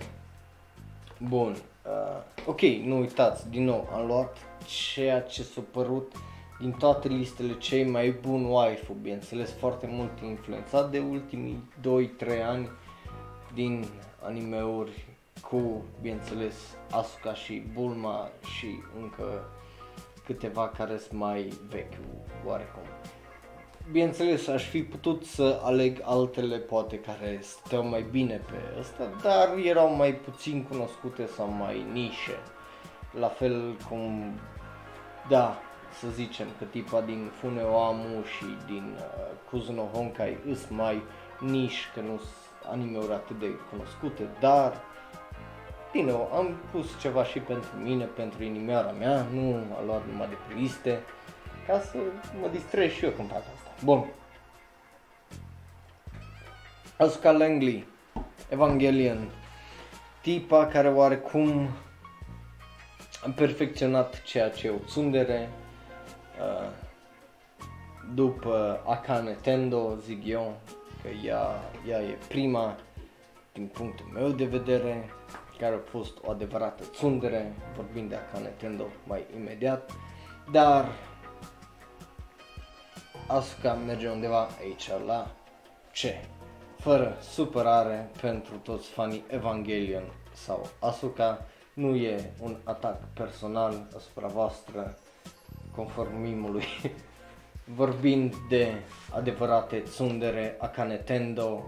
bun, 1.29 1.57
uh, 1.85 2.47
ok, 2.47 2.61
nu 2.61 2.99
uitați, 2.99 3.51
din 3.51 3.65
nou, 3.65 3.89
am 3.95 4.07
luat 4.07 4.37
ceea 4.93 5.21
ce 5.21 5.43
s-a 5.43 5.61
părut 5.71 6.13
din 6.61 6.73
toate 6.73 7.09
listele 7.09 7.59
cei 7.59 7.85
mai 7.85 8.11
buni 8.11 8.51
waifu, 8.51 8.93
bineînțeles 9.03 9.53
foarte 9.53 9.87
mult 9.91 10.21
influențat 10.21 10.91
de 10.91 10.99
ultimii 10.99 11.71
2-3 11.81 12.45
ani 12.47 12.69
din 13.55 13.85
animeuri 14.23 15.07
cu, 15.49 15.85
bineînțeles, 16.01 16.55
Asuka 16.91 17.35
și 17.35 17.63
Bulma 17.73 18.31
și 18.57 18.67
încă 19.01 19.45
câteva 20.27 20.69
care 20.69 20.99
sunt 20.99 21.21
mai 21.21 21.53
vechi, 21.71 21.95
oarecum. 22.45 22.83
Bineînțeles, 23.91 24.49
aș 24.49 24.69
fi 24.69 24.83
putut 24.83 25.25
să 25.25 25.61
aleg 25.63 26.01
altele 26.03 26.57
poate 26.57 26.99
care 26.99 27.39
stau 27.43 27.89
mai 27.89 28.07
bine 28.11 28.41
pe 28.51 28.79
ăsta, 28.79 29.05
dar 29.23 29.57
erau 29.65 29.95
mai 29.95 30.15
puțin 30.15 30.63
cunoscute 30.63 31.27
sau 31.27 31.49
mai 31.49 31.87
nișe. 31.93 32.39
La 33.19 33.29
fel 33.29 33.77
cum, 33.89 34.35
da, 35.29 35.59
să 36.01 36.07
zicem 36.09 36.47
că 36.59 36.65
tipa 36.65 37.01
din 37.01 37.31
Funeo 37.41 37.85
Amu 37.85 38.23
și 38.37 38.45
din 38.67 38.97
uh, 38.97 39.03
Kuzuno 39.51 39.83
Honkai 39.83 40.39
îs 40.47 40.69
mai 40.69 41.03
niș, 41.41 41.75
că 41.95 42.01
nu 42.01 42.17
sunt 42.17 42.71
anime-uri 42.73 43.13
atât 43.13 43.39
de 43.39 43.51
cunoscute, 43.71 44.29
dar 44.41 44.81
din 45.93 46.05
nou, 46.05 46.31
am 46.35 46.57
pus 46.71 47.01
ceva 47.01 47.25
și 47.25 47.39
pentru 47.39 47.71
mine, 47.83 48.05
pentru 48.05 48.43
inimioara 48.43 48.91
mea, 48.91 49.27
nu 49.33 49.65
a 49.79 49.85
luat 49.85 50.03
numai 50.11 50.29
de 50.29 50.35
pe 50.49 50.55
liste, 50.61 51.01
ca 51.67 51.81
să 51.81 51.99
mă 52.41 52.49
distrez 52.49 52.91
și 52.91 53.05
eu 53.05 53.11
când 53.11 53.29
fac 53.29 53.39
asta. 53.39 53.85
Bun. 53.85 54.07
Asuka 56.97 57.31
Langley, 57.31 57.87
Evangelion, 58.49 59.29
tipa 60.21 60.67
care 60.67 60.89
oarecum 60.89 61.69
a 63.25 63.31
perfecționat 63.37 64.23
ceea 64.23 64.51
ce 64.51 64.67
e 64.67 64.71
o 64.71 64.77
tsundere, 64.77 65.49
uh, 66.41 66.71
după 68.15 68.83
Akane 68.87 69.37
Tendo, 69.43 69.95
zic 69.95 70.27
eu, 70.27 70.57
că 71.03 71.09
ea, 71.25 71.61
ea 71.89 72.01
e 72.01 72.19
prima, 72.29 72.77
din 73.53 73.67
punctul 73.67 74.07
meu 74.13 74.29
de 74.29 74.45
vedere, 74.45 75.11
care 75.63 75.75
a 75.75 75.91
fost 75.91 76.19
o 76.23 76.31
adevărată 76.31 76.85
tsundere, 76.85 77.55
vorbind 77.77 78.09
de 78.09 78.15
Akane 78.15 78.49
Tendo 78.49 78.87
mai 79.07 79.25
imediat, 79.37 79.91
dar 80.53 80.89
Asuka 83.27 83.75
merge 83.75 84.09
undeva 84.09 84.49
aici 84.61 84.91
la 85.07 85.31
C. 85.93 85.99
Fără 86.79 87.17
supărare 87.21 88.11
pentru 88.21 88.55
toți 88.57 88.89
fanii 88.89 89.25
Evangelion 89.29 90.13
sau 90.33 90.67
Asuka, 90.79 91.47
nu 91.75 91.95
e 91.95 92.33
un 92.41 92.57
atac 92.65 93.05
personal 93.15 93.87
asupra 93.97 94.27
voastră 94.27 94.99
conform 95.75 96.21
mimului. 96.21 96.65
Vorbind 97.77 98.35
de 98.49 98.73
adevărate 99.11 99.79
tsundere 99.79 100.57
Akane 100.59 100.97
Tendo, 100.97 101.65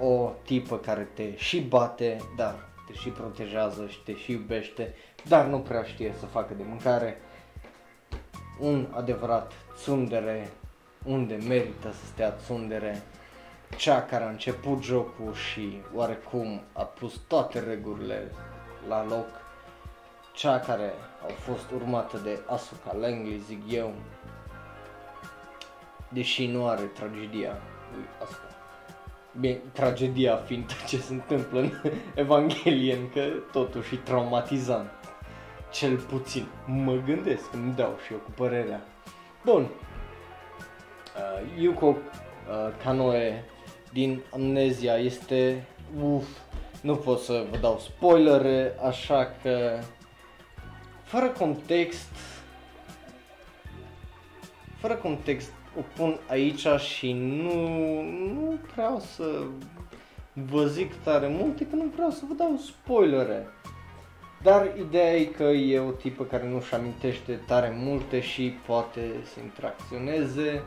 o 0.00 0.32
tipă 0.44 0.76
care 0.76 1.08
te 1.14 1.36
și 1.36 1.60
bate, 1.60 2.16
dar 2.36 2.72
te 2.86 2.92
și 2.92 3.08
protejează 3.08 3.86
și 3.86 4.02
te 4.02 4.16
și 4.16 4.32
iubește, 4.32 4.94
dar 5.28 5.46
nu 5.46 5.58
prea 5.58 5.82
știe 5.82 6.14
să 6.18 6.26
facă 6.26 6.54
de 6.54 6.62
mâncare. 6.66 7.20
Un 8.58 8.86
adevărat 8.90 9.52
tsundere, 9.74 10.50
unde 11.04 11.34
merită 11.34 11.90
să 11.90 12.06
stea 12.06 12.30
tsundere, 12.30 13.02
cea 13.76 14.02
care 14.02 14.24
a 14.24 14.28
început 14.28 14.82
jocul 14.82 15.34
și 15.34 15.82
oarecum 15.94 16.60
a 16.72 16.82
pus 16.82 17.20
toate 17.26 17.60
regulile 17.60 18.30
la 18.88 19.04
loc, 19.04 19.26
cea 20.34 20.60
care 20.60 20.92
a 21.22 21.32
fost 21.32 21.70
urmată 21.70 22.18
de 22.18 22.40
Asuka 22.46 22.96
Langley, 22.96 23.42
zic 23.46 23.72
eu, 23.72 23.94
deși 26.08 26.46
nu 26.46 26.68
are 26.68 26.82
tragedia 26.82 27.56
lui 27.94 28.04
Asuka. 28.22 28.53
Bine, 29.40 29.60
tragedia 29.72 30.36
fiind 30.36 30.72
ce 30.86 30.98
se 30.98 31.12
întâmplă 31.12 31.60
în 31.60 31.70
Evangelion, 32.14 33.08
că 33.08 33.28
totuși 33.52 33.94
e 33.94 33.98
traumatizant. 33.98 34.90
Cel 35.70 35.96
puțin 35.96 36.46
mă 36.66 37.00
gândesc, 37.06 37.52
îmi 37.52 37.74
dau 37.74 37.98
și 38.06 38.12
eu 38.12 38.18
cu 38.18 38.30
părerea. 38.30 38.86
Bun. 39.44 39.62
Uh, 39.62 41.62
Yuko 41.62 41.86
uh, 41.86 41.96
Kanoe 42.82 43.44
din 43.92 44.22
Amnezia 44.32 44.94
este... 44.94 45.66
Uf, 46.02 46.26
nu 46.80 46.96
pot 46.96 47.20
să 47.20 47.46
vă 47.50 47.56
dau 47.56 47.78
spoilere, 47.78 48.74
așa 48.86 49.34
că... 49.42 49.78
Fără 51.02 51.28
context... 51.28 52.10
Fără 54.80 54.94
context 54.94 55.52
o 55.78 55.82
pun 55.96 56.18
aici 56.28 56.66
și 56.66 57.12
nu, 57.12 58.02
nu 58.02 58.58
vreau 58.74 59.00
să 59.00 59.44
vă 60.32 60.66
zic 60.66 60.94
tare 60.94 61.28
multe, 61.28 61.66
că 61.66 61.76
nu 61.76 61.84
vreau 61.94 62.10
să 62.10 62.22
vă 62.28 62.34
dau 62.34 62.56
spoilere. 62.56 63.46
Dar 64.42 64.72
ideea 64.78 65.16
e 65.16 65.24
că 65.24 65.42
e 65.42 65.80
o 65.80 65.90
tipă 65.90 66.24
care 66.24 66.48
nu-și 66.48 66.74
amintește 66.74 67.40
tare 67.46 67.74
multe 67.76 68.20
și 68.20 68.54
poate 68.66 69.00
să 69.34 69.40
interacționeze, 69.40 70.62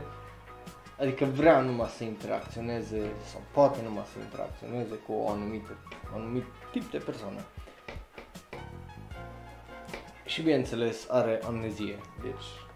adică 1.00 1.24
vrea 1.24 1.60
numai 1.60 1.88
să 1.88 2.04
interacționeze 2.04 3.10
sau 3.24 3.40
poate 3.52 3.78
numai 3.84 4.04
să 4.12 4.18
interacționeze 4.22 4.94
cu 4.94 5.12
o 5.12 5.30
anumită, 5.30 5.76
un 6.14 6.20
anumit 6.20 6.44
tip 6.72 6.90
de 6.90 6.98
persoană. 6.98 7.40
Și 10.24 10.42
bineînțeles 10.42 11.06
are 11.08 11.40
amnezie, 11.46 11.98
deci 12.22 12.67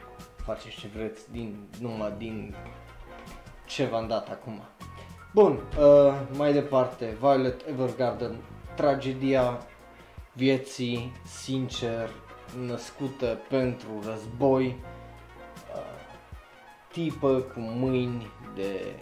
faceți 0.45 0.77
ce 0.77 0.89
vreți 0.95 1.33
din, 1.33 1.57
numai 1.81 2.15
din 2.19 2.55
ce 3.67 3.85
v-am 3.85 4.07
dat 4.07 4.29
acum. 4.29 4.63
Bun, 5.33 5.53
uh, 5.53 6.21
mai 6.37 6.53
departe, 6.53 7.17
Violet 7.21 7.67
Evergarden, 7.69 8.37
tragedia 8.75 9.67
vieții, 10.33 11.13
sincer, 11.25 12.11
născută 12.67 13.39
pentru 13.49 13.91
război, 14.05 14.67
uh, 14.67 15.83
tipă 16.93 17.41
cu 17.41 17.61
mâini 17.61 18.27
de 18.55 18.95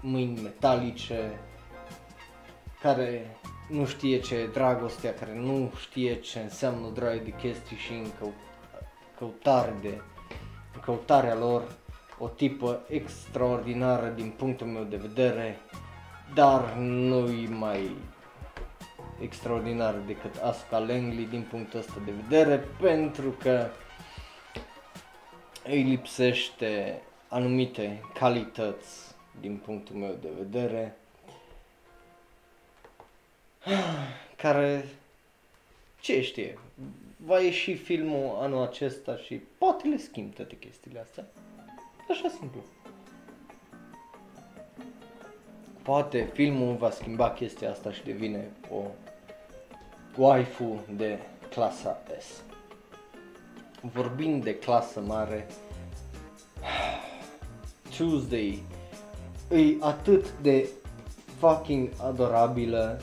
mâini 0.00 0.40
metalice, 0.40 1.40
care 2.80 3.36
nu 3.68 3.86
știe 3.86 4.20
ce 4.20 4.34
e 4.34 4.46
dragostea, 4.46 5.14
care 5.14 5.34
nu 5.34 5.72
știe 5.80 6.14
ce 6.20 6.38
înseamnă 6.38 6.88
drag 6.88 7.22
de 7.22 7.30
chestii 7.30 7.76
și 7.76 7.92
în 7.92 8.06
căutare 9.18 9.74
de 9.82 10.00
căutarea 10.84 11.34
lor, 11.34 11.62
o 12.18 12.28
tipă 12.28 12.80
extraordinară 12.88 14.06
din 14.08 14.30
punctul 14.36 14.66
meu 14.66 14.82
de 14.82 14.96
vedere, 14.96 15.58
dar 16.34 16.74
nu-i 16.74 17.46
mai 17.46 17.96
extraordinar 19.20 19.94
decât 19.94 20.36
Asuka 20.36 20.78
Langley 20.78 21.26
din 21.30 21.46
punctul 21.50 21.78
ăsta 21.78 22.00
de 22.04 22.10
vedere, 22.10 22.56
pentru 22.80 23.30
că 23.30 23.66
îi 25.64 25.82
lipsește 25.82 27.02
anumite 27.28 28.00
calități 28.14 29.14
din 29.40 29.56
punctul 29.56 29.96
meu 29.96 30.16
de 30.20 30.28
vedere 30.38 30.96
care 34.42 34.88
ce 36.00 36.22
știe, 36.22 36.58
va 37.24 37.40
ieși 37.40 37.74
filmul 37.74 38.36
anul 38.40 38.62
acesta 38.62 39.16
și 39.16 39.34
poate 39.34 39.88
le 39.88 39.96
schimb 39.96 40.34
toate 40.34 40.56
chestiile 40.56 41.00
astea. 41.00 41.26
Așa 42.10 42.28
simplu. 42.28 42.64
Poate 45.82 46.30
filmul 46.32 46.74
va 46.74 46.90
schimba 46.90 47.30
chestia 47.30 47.70
asta 47.70 47.92
și 47.92 48.04
devine 48.04 48.50
o 48.70 48.82
waifu 50.16 50.80
de 50.96 51.18
clasa 51.50 52.02
S. 52.20 52.42
Vorbind 53.80 54.44
de 54.44 54.58
clasă 54.58 55.00
mare, 55.00 55.46
Tuesday 57.96 58.62
e 59.50 59.76
atât 59.80 60.32
de 60.40 60.68
fucking 61.38 61.88
adorabilă. 62.02 63.00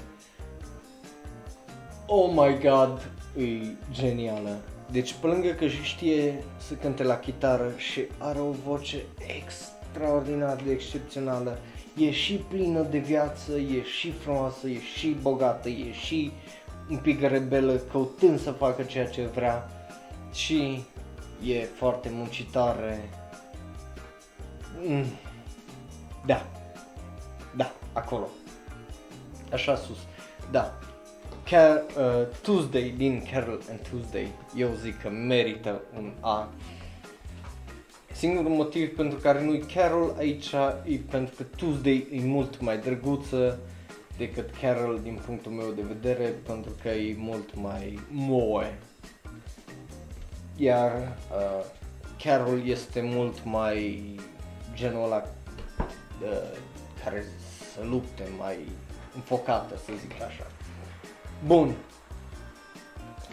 Oh 2.07 2.31
my 2.33 2.59
god, 2.59 3.11
e 3.41 3.75
genială. 3.91 4.57
Deci 4.91 5.15
pe 5.21 5.27
lângă 5.27 5.49
că 5.49 5.67
știe 5.67 6.43
să 6.57 6.73
cânte 6.73 7.03
la 7.03 7.17
chitară 7.17 7.71
și 7.77 8.05
are 8.17 8.39
o 8.39 8.51
voce 8.51 9.03
extraordinar 9.37 10.55
de 10.65 10.71
excepțională, 10.71 11.59
e 11.97 12.11
și 12.11 12.33
plină 12.33 12.81
de 12.81 12.97
viață, 12.97 13.51
e 13.57 13.83
și 13.83 14.11
frumoasă, 14.11 14.67
e 14.67 14.79
și 14.79 15.17
bogată, 15.21 15.69
e 15.69 15.91
și 15.91 16.31
un 16.89 16.97
pic 16.97 17.21
rebelă, 17.21 17.73
căutând 17.73 18.39
să 18.39 18.51
facă 18.51 18.83
ceea 18.83 19.07
ce 19.07 19.25
vrea 19.25 19.69
și 20.33 20.83
e 21.45 21.63
foarte 21.63 22.09
muncitoare. 22.11 23.09
Mm. 24.87 25.05
Da, 26.25 26.45
da, 27.55 27.71
acolo. 27.93 28.27
Așa 29.51 29.75
sus. 29.75 29.97
Da, 30.51 30.79
Car- 31.49 31.83
uh, 31.97 32.27
Tuesday 32.41 32.93
din 32.97 33.27
Carol 33.31 33.59
and 33.69 33.79
Tuesday, 33.89 34.31
eu 34.55 34.69
zic 34.81 35.01
că 35.01 35.09
merită 35.09 35.81
un 35.97 36.13
A. 36.19 36.49
Singurul 38.11 38.51
motiv 38.51 38.95
pentru 38.95 39.17
care 39.17 39.43
nu-i 39.43 39.59
Carol 39.59 40.15
aici 40.17 40.53
e 40.85 40.99
pentru 41.09 41.35
că 41.35 41.43
Tuesday 41.43 42.07
e 42.11 42.19
mult 42.21 42.61
mai 42.61 42.77
drăguță 42.77 43.59
decât 44.17 44.49
Carol 44.61 44.99
din 45.03 45.19
punctul 45.25 45.51
meu 45.51 45.71
de 45.71 45.81
vedere, 45.81 46.23
pentru 46.23 46.71
că 46.81 46.89
e 46.89 47.15
mult 47.17 47.55
mai 47.55 47.99
moe. 48.09 48.79
Iar 50.55 50.91
uh, 50.91 51.65
Carol 52.23 52.67
este 52.67 53.01
mult 53.01 53.45
mai 53.45 54.03
genul 54.73 55.03
ăla 55.03 55.23
uh, 56.21 56.57
care 57.03 57.23
să 57.73 57.85
lupte, 57.89 58.23
mai 58.37 58.57
înfocată, 59.15 59.77
să 59.85 59.91
zic 59.99 60.21
așa. 60.21 60.47
Bun. 61.45 61.75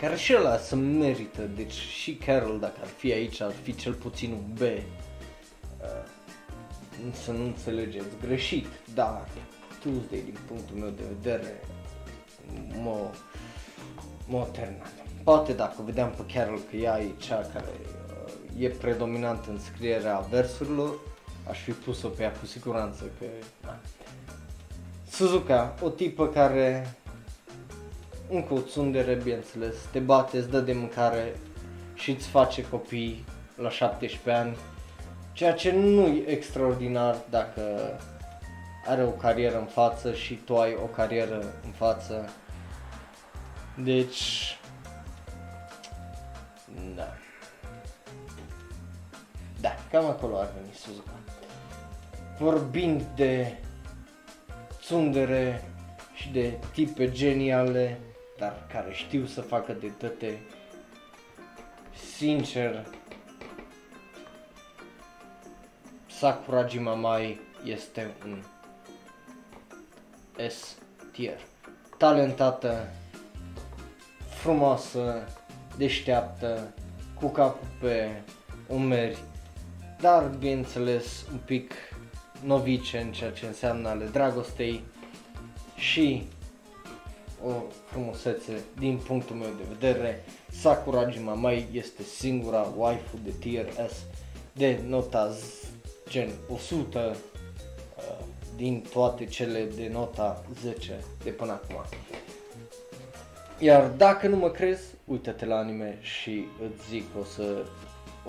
Care 0.01 0.17
și 0.17 0.35
ăla 0.37 0.57
să 0.57 0.77
merită, 0.77 1.43
deci 1.43 1.73
și 1.73 2.15
Carol 2.15 2.59
dacă 2.59 2.77
ar 2.81 2.87
fi 2.87 3.13
aici 3.13 3.41
ar 3.41 3.53
fi 3.63 3.75
cel 3.75 3.93
puțin 3.93 4.33
un 4.33 4.53
B. 4.55 4.61
Uh, 4.61 4.75
să 7.25 7.33
nu 7.33 7.45
înțelegeți 7.45 8.17
greșit, 8.21 8.67
dar 8.95 9.29
Tuesday 9.81 10.23
din 10.25 10.37
punctul 10.47 10.77
meu 10.77 10.89
de 10.89 11.03
vedere 11.09 11.61
mă, 12.83 13.11
mă 14.27 14.49
terminat. 14.53 14.93
Poate 15.25 15.53
dacă 15.53 15.83
vedeam 15.85 16.11
pe 16.11 16.35
Carol 16.35 16.59
că 16.71 16.77
ea 16.77 17.01
e 17.01 17.11
cea 17.19 17.41
care 17.53 17.73
uh, 17.81 18.63
e 18.63 18.69
predominant 18.69 19.45
în 19.45 19.59
scrierea 19.61 20.19
versurilor, 20.19 20.99
aș 21.49 21.63
fi 21.63 21.71
pus-o 21.71 22.09
pe 22.09 22.23
ea 22.23 22.33
cu 22.33 22.47
siguranță 22.47 23.05
că... 23.19 23.25
Da. 23.63 23.79
Suzuka, 25.11 25.75
o 25.83 25.89
tipă 25.89 26.29
care 26.29 26.97
încă 28.31 28.55
o 28.55 28.61
țundere, 28.61 29.15
bineînțeles, 29.15 29.75
te 29.93 29.99
bate, 29.99 30.39
îți 30.39 30.51
dă 30.51 30.61
de 30.61 30.73
mâncare 30.73 31.37
și 31.95 32.11
îți 32.11 32.29
face 32.29 32.69
copii 32.69 33.25
la 33.57 33.71
17 33.71 34.43
ani, 34.43 34.57
ceea 35.33 35.53
ce 35.53 35.73
nu 35.73 36.07
e 36.07 36.29
extraordinar 36.29 37.17
dacă 37.31 37.61
are 38.87 39.05
o 39.05 39.11
carieră 39.11 39.59
în 39.59 39.65
față 39.65 40.13
și 40.13 40.35
tu 40.35 40.57
ai 40.57 40.75
o 40.83 40.87
carieră 40.87 41.53
în 41.65 41.71
față. 41.71 42.29
Deci, 43.83 44.59
da. 46.97 47.15
Da, 49.61 49.77
cam 49.91 50.05
acolo 50.05 50.39
ar 50.39 50.49
veni 50.55 50.73
Suzuka. 50.75 51.11
Vorbind 52.39 53.03
de 53.15 53.57
țundere 54.81 55.65
și 56.15 56.31
de 56.31 56.59
tipe 56.73 57.11
geniale, 57.11 57.99
dar 58.39 58.67
care 58.73 58.93
știu 58.93 59.27
să 59.27 59.41
facă 59.41 59.73
de 59.73 59.87
toate. 59.87 60.41
Sincer, 62.17 62.87
Sakurajima 66.07 66.95
Mai 66.95 67.41
este 67.65 68.15
un 68.25 68.43
S 70.49 70.77
tier. 71.13 71.41
Talentată, 71.97 72.89
frumoasă, 74.29 75.29
deșteaptă, 75.77 76.75
cu 77.15 77.29
capul 77.29 77.67
pe 77.81 78.23
umeri, 78.69 79.19
dar 80.01 80.25
bineînțeles 80.39 81.27
un 81.33 81.39
pic 81.45 81.73
novice 82.43 82.99
în 82.99 83.13
ceea 83.13 83.31
ce 83.31 83.47
înseamnă 83.47 83.89
ale 83.89 84.05
dragostei 84.05 84.85
și 85.77 86.29
o 87.45 87.53
frumusețe 87.85 88.53
din 88.79 88.97
punctul 89.07 89.37
meu 89.37 89.51
de 89.57 89.75
vedere. 89.79 90.25
Sakurajima 90.51 91.35
mai 91.35 91.69
este 91.73 92.03
singura 92.03 92.73
waifu 92.77 93.17
de 93.25 93.31
tier 93.39 93.67
S 93.89 94.05
de 94.53 94.79
nota 94.87 95.29
Z, 95.29 95.67
gen 96.09 96.31
100 96.49 96.99
uh, 96.99 98.25
din 98.57 98.85
toate 98.93 99.25
cele 99.25 99.65
de 99.65 99.89
nota 99.93 100.45
10 100.63 101.05
de 101.23 101.31
până 101.31 101.53
acum. 101.53 101.85
Iar 103.59 103.89
dacă 103.89 104.27
nu 104.27 104.37
mă 104.37 104.51
crezi, 104.51 104.85
uită-te 105.05 105.45
la 105.45 105.57
anime 105.57 105.99
și 106.01 106.45
îți 106.63 106.89
zic 106.89 107.05
o 107.21 107.25
să, 107.25 107.65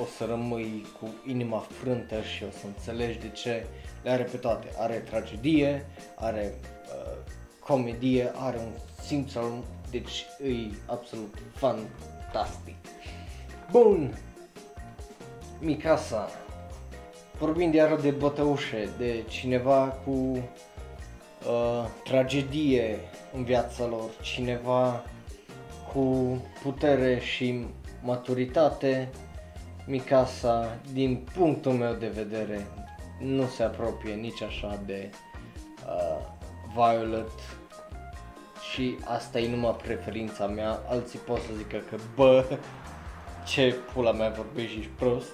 o 0.02 0.06
să 0.18 0.26
rămâi 0.26 0.86
cu 1.00 1.14
inima 1.26 1.58
frântă 1.58 2.22
și 2.22 2.44
o 2.44 2.52
să 2.60 2.66
înțelegi 2.66 3.20
de 3.20 3.30
ce 3.30 3.66
le 4.04 4.10
are 4.10 4.24
pe 4.24 4.38
toate. 4.38 4.68
Are 4.78 4.96
tragedie, 4.96 5.86
are 6.16 6.54
uh, 6.96 7.18
comedie, 7.60 8.32
are 8.36 8.58
un 8.58 8.72
simț 9.02 9.36
al 9.36 9.64
deci 9.92 10.26
e 10.44 10.76
absolut 10.86 11.38
fantastic. 11.54 12.76
Bun, 13.72 14.18
Mikasa, 15.60 16.30
vorbind 17.40 17.74
iar 17.74 17.96
de 17.96 18.12
bătăușe, 18.12 18.90
de 18.98 19.24
cineva 19.28 19.86
cu 20.06 20.12
uh, 20.12 21.86
tragedie 22.04 23.00
în 23.34 23.44
viața 23.44 23.86
lor, 23.86 24.10
cineva 24.22 25.04
cu 25.94 26.38
putere 26.62 27.20
și 27.20 27.66
maturitate, 28.04 29.10
Mikasa, 29.86 30.78
din 30.94 31.28
punctul 31.34 31.72
meu 31.72 31.94
de 31.94 32.08
vedere, 32.08 32.68
nu 33.20 33.46
se 33.46 33.64
apropie 33.64 34.14
nici 34.14 34.42
așa 34.42 34.82
de 34.86 35.10
uh, 35.86 36.36
Violet 36.76 37.32
și 38.72 38.98
asta 39.06 39.40
e 39.40 39.50
numai 39.50 39.76
preferința 39.84 40.48
mea, 40.48 40.80
alții 40.90 41.20
pot 41.20 41.42
să 41.42 41.50
zică 41.58 41.78
că 41.90 41.96
bă, 42.16 42.60
ce 43.46 43.76
pula 43.94 44.12
mea 44.12 44.30
vorbești 44.30 44.82
și 44.82 44.88
prost 44.88 45.32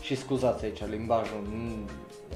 și 0.00 0.16
scuzați 0.16 0.64
aici 0.64 0.86
limbajul, 0.86 1.46
nu 1.50 1.84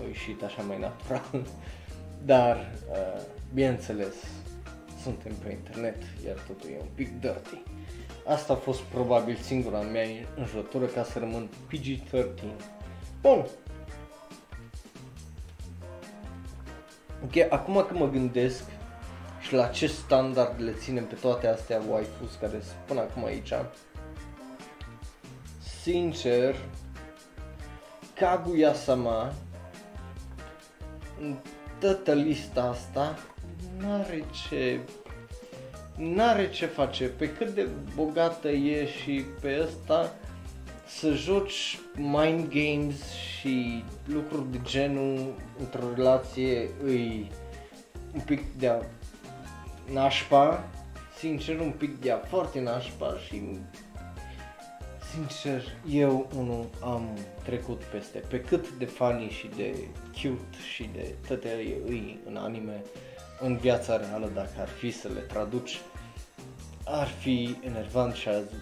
a 0.01 0.07
ieșit 0.07 0.43
așa 0.43 0.63
mai 0.63 0.79
natural, 0.79 1.47
dar 2.33 2.73
uh, 2.91 3.23
bineînțeles 3.55 4.15
suntem 5.03 5.33
pe 5.45 5.53
internet, 5.53 6.03
iar 6.27 6.37
totul 6.47 6.71
e 6.71 6.77
un 6.81 6.89
pic 6.95 7.21
dirty. 7.21 7.63
Asta 8.27 8.53
a 8.53 8.57
fost 8.57 8.81
probabil 8.81 9.37
singura 9.37 9.81
mea 9.81 10.07
înjurătură 10.37 10.85
ca 10.85 11.05
să 11.05 11.19
rămân 11.19 11.49
PG-13. 11.69 12.25
Bun. 13.21 13.47
Ok, 17.25 17.53
acum 17.53 17.87
că 17.89 17.95
mă 17.95 18.09
gândesc 18.09 18.65
și 19.43 19.55
la 19.55 19.67
ce 19.67 19.87
standard 19.87 20.61
le 20.61 20.73
ținem 20.73 21.05
pe 21.05 21.15
toate 21.15 21.49
astea 21.49 21.83
waifus 21.89 22.35
care 22.41 22.53
sunt 22.53 22.77
până 22.87 23.01
acum 23.01 23.25
aici, 23.25 23.53
sincer, 25.83 26.55
Kaguya-sama 28.15 29.33
în 31.21 31.37
toată 31.79 32.13
lista 32.13 32.63
asta 32.63 33.19
n-are 33.79 34.25
ce 34.49 34.81
n-are 35.97 36.51
ce 36.51 36.67
face, 36.67 37.07
pe 37.07 37.33
cât 37.33 37.55
de 37.55 37.69
bogată 37.95 38.49
e 38.49 38.87
și 38.87 39.25
pe 39.41 39.59
ăsta 39.63 40.15
să 40.87 41.13
joci 41.13 41.79
mind 41.95 42.49
games 42.49 43.13
și 43.13 43.85
lucruri 44.07 44.51
de 44.51 44.61
genul 44.63 45.35
într-o 45.59 45.95
relație 45.95 46.69
îi 46.85 47.31
un 48.15 48.21
pic 48.21 48.43
de 48.59 48.69
nașpa, 49.93 50.65
sincer 51.19 51.61
un 51.61 51.71
pic 51.71 52.01
de 52.01 52.21
foarte 52.29 52.61
nașpa 52.61 53.17
și 53.27 53.43
sincer 55.13 55.63
eu 55.91 56.29
unul 56.37 56.67
am 56.81 57.19
trecut 57.43 57.83
peste 57.83 58.19
pe 58.19 58.41
cât 58.41 58.71
de 58.71 58.85
funny 58.85 59.29
și 59.29 59.51
de 59.57 59.75
cute 60.13 60.57
și 60.75 60.91
de 60.93 61.15
toate 61.27 61.81
îi 61.87 62.19
în 62.27 62.37
anime 62.37 62.83
în 63.41 63.57
viața 63.57 63.97
reală 63.97 64.31
dacă 64.35 64.61
ar 64.61 64.69
fi 64.69 64.91
să 64.91 65.09
le 65.09 65.21
traduci 65.21 65.81
ar 66.85 67.07
fi 67.07 67.57
enervant 67.61 68.15
și 68.15 68.29
ați, 68.29 68.55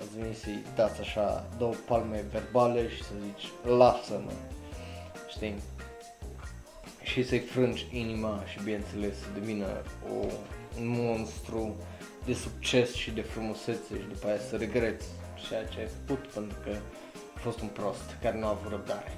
ați 0.00 0.18
venit 0.18 0.36
să-i 0.36 0.62
dați 0.74 1.00
așa 1.00 1.46
două 1.58 1.74
palme 1.86 2.24
verbale 2.32 2.88
și 2.88 3.02
să 3.02 3.12
zici 3.22 3.50
lasă-mă, 3.76 4.32
știi? 5.28 5.54
Și 7.02 7.24
să-i 7.24 7.38
frângi 7.38 7.86
inima 7.92 8.42
și 8.50 8.62
bineînțeles 8.62 9.18
să 9.18 9.26
devină 9.34 9.66
o, 10.10 10.14
un 10.14 10.55
monstru 10.80 11.76
de 12.24 12.32
succes 12.32 12.94
și 12.94 13.10
de 13.10 13.20
frumusețe 13.20 13.94
și 13.94 14.08
după 14.12 14.26
aia 14.26 14.38
să 14.38 14.56
regreți 14.56 15.06
ceea 15.48 15.64
ce 15.64 15.80
ai 15.80 15.86
făcut 15.86 16.26
pentru 16.26 16.58
că 16.64 16.70
a 17.36 17.38
fost 17.38 17.60
un 17.60 17.68
prost 17.68 18.16
care 18.22 18.38
nu 18.38 18.46
a 18.46 18.50
avut 18.50 18.70
răbdare. 18.70 19.16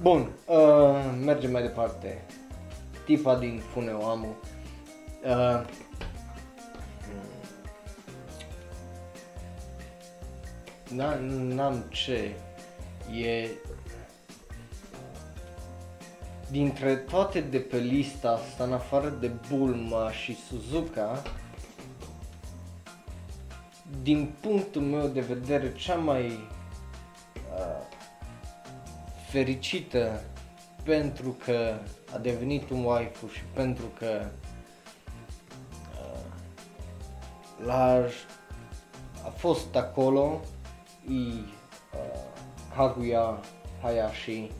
Bun, 0.00 0.30
uh, 0.46 0.56
mergem 1.24 1.50
mai 1.50 1.62
departe 1.62 2.24
tipa 3.04 3.36
din 3.36 3.62
Funeoamu. 3.72 4.36
Uh, 5.24 5.64
n-am 11.54 11.84
ce, 11.88 12.34
e 13.12 13.48
dintre 16.50 16.96
toate 16.96 17.40
de 17.40 17.58
pe 17.58 17.76
lista 17.76 18.30
asta, 18.30 18.64
în 18.64 18.72
afară 18.72 19.08
de 19.08 19.30
Bulma 19.48 20.12
și 20.12 20.36
Suzuka, 20.48 21.22
din 24.02 24.34
punctul 24.40 24.82
meu 24.82 25.06
de 25.06 25.20
vedere, 25.20 25.72
cea 25.74 25.94
mai 25.94 26.26
uh, 26.26 27.86
fericită 29.28 30.22
pentru 30.82 31.36
că 31.44 31.74
a 32.14 32.18
devenit 32.18 32.70
un 32.70 32.84
waifu 32.84 33.26
și 33.26 33.42
pentru 33.52 33.84
că 33.98 34.28
uh, 36.00 36.20
la, 37.64 38.04
a 39.24 39.28
fost 39.36 39.76
acolo 39.76 40.40
e 41.08 41.12
uh, 41.12 41.44
Kaguya 42.76 43.40
Hayashi 43.82 44.50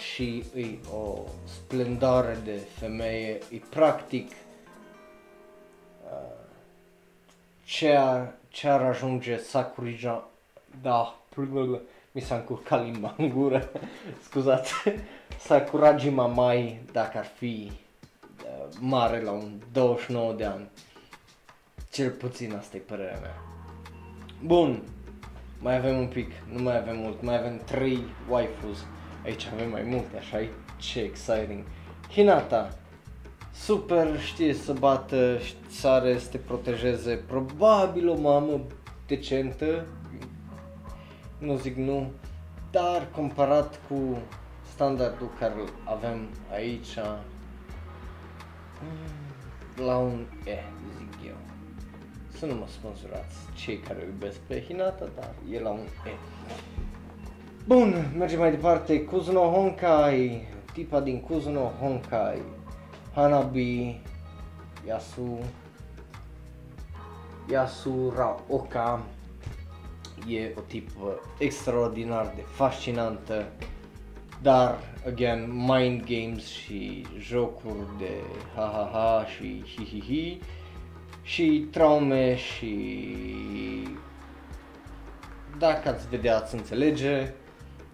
și 0.00 0.44
e 0.54 0.66
o 0.94 1.18
splendare 1.44 2.38
de 2.44 2.60
femeie, 2.78 3.38
e 3.50 3.60
practic 3.70 4.30
uh, 6.04 6.46
ce, 7.64 7.96
ar, 7.96 8.34
ce 8.48 8.68
ar 8.68 8.82
ajunge 8.82 9.38
Sakurija, 9.38 10.28
da, 10.82 11.14
mi 12.12 12.20
s-a 12.20 12.34
încurcat 12.34 12.84
limba 12.84 13.14
în 13.16 13.28
gură, 13.28 13.70
scuzați, 14.28 14.72
Sakurajima 15.46 16.26
Mai, 16.26 16.80
dacă 16.92 17.18
ar 17.18 17.26
fi 17.36 17.72
uh, 18.44 18.74
mare 18.78 19.20
la 19.20 19.30
un 19.30 19.60
29 19.72 20.32
de 20.32 20.44
ani. 20.44 20.68
Cel 21.90 22.10
puțin 22.10 22.54
asta 22.54 22.76
e 22.76 22.80
părerea 22.80 23.18
mea. 23.20 23.36
Bun, 24.44 24.82
mai 25.58 25.76
avem 25.76 25.98
un 25.98 26.06
pic, 26.06 26.32
nu 26.52 26.62
mai 26.62 26.76
avem 26.76 26.96
mult, 26.98 27.22
mai 27.22 27.38
avem 27.38 27.60
3 27.64 28.04
waifus. 28.28 28.84
Aici 29.24 29.48
avem 29.52 29.70
mai 29.70 29.82
multe, 29.82 30.16
așa 30.16 30.40
e 30.40 30.48
ce 30.76 31.00
exciting. 31.00 31.64
Hinata, 32.10 32.78
super 33.54 34.20
știe 34.20 34.54
să 34.54 34.72
bată, 34.72 35.38
sare 35.68 36.18
să 36.18 36.28
te 36.30 36.38
protejeze, 36.38 37.14
probabil 37.14 38.08
o 38.08 38.20
mamă 38.20 38.60
decentă, 39.06 39.86
nu 41.38 41.56
zic 41.56 41.76
nu, 41.76 42.10
dar 42.70 43.08
comparat 43.14 43.80
cu 43.88 44.18
standardul 44.72 45.30
care 45.38 45.54
îl 45.54 45.68
avem 45.84 46.28
aici, 46.52 46.96
mm, 48.82 49.84
la 49.84 49.96
un 49.96 50.26
E, 50.44 50.58
zic 50.96 51.26
eu. 51.26 51.36
Să 52.38 52.46
nu 52.46 52.54
mă 52.54 52.66
sponsurați 52.68 53.36
cei 53.54 53.78
care 53.78 54.04
iubesc 54.04 54.38
pe 54.38 54.62
Hinata, 54.62 55.08
dar 55.14 55.34
e 55.50 55.60
la 55.60 55.70
un 55.70 55.86
E. 56.06 56.14
Bun, 57.66 58.12
mergem 58.16 58.38
mai 58.38 58.50
departe. 58.50 59.04
Kuzuno 59.04 59.40
Honkai, 59.40 60.46
tipa 60.72 61.00
din 61.00 61.20
Kuzuno 61.20 61.72
Honkai, 61.80 62.42
Hanabi, 63.14 64.00
Yasu, 64.86 65.38
Yasuraoka, 67.50 69.02
e 70.28 70.52
o 70.56 70.60
tipă 70.60 71.20
extraordinar 71.38 72.32
de 72.34 72.42
fascinantă, 72.42 73.46
dar, 74.42 74.78
again, 75.06 75.50
mind 75.50 76.04
games 76.04 76.46
și 76.46 77.06
jocuri 77.18 77.98
de 77.98 78.12
ha-ha-ha 78.54 79.26
și 79.26 79.64
hi-hi-hi. 79.66 80.38
Și 81.22 81.68
traume 81.70 82.36
și 82.36 82.94
dacă 85.58 85.88
ați 85.88 86.08
vedea 86.08 86.36
ați 86.36 86.54
înțelege, 86.54 87.32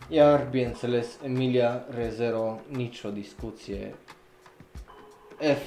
iar 0.08 0.46
bineînțeles 0.50 1.18
Emilia 1.24 1.84
Rezero, 1.96 2.60
nicio 2.68 3.10
discuție. 3.10 3.94
F. 5.38 5.62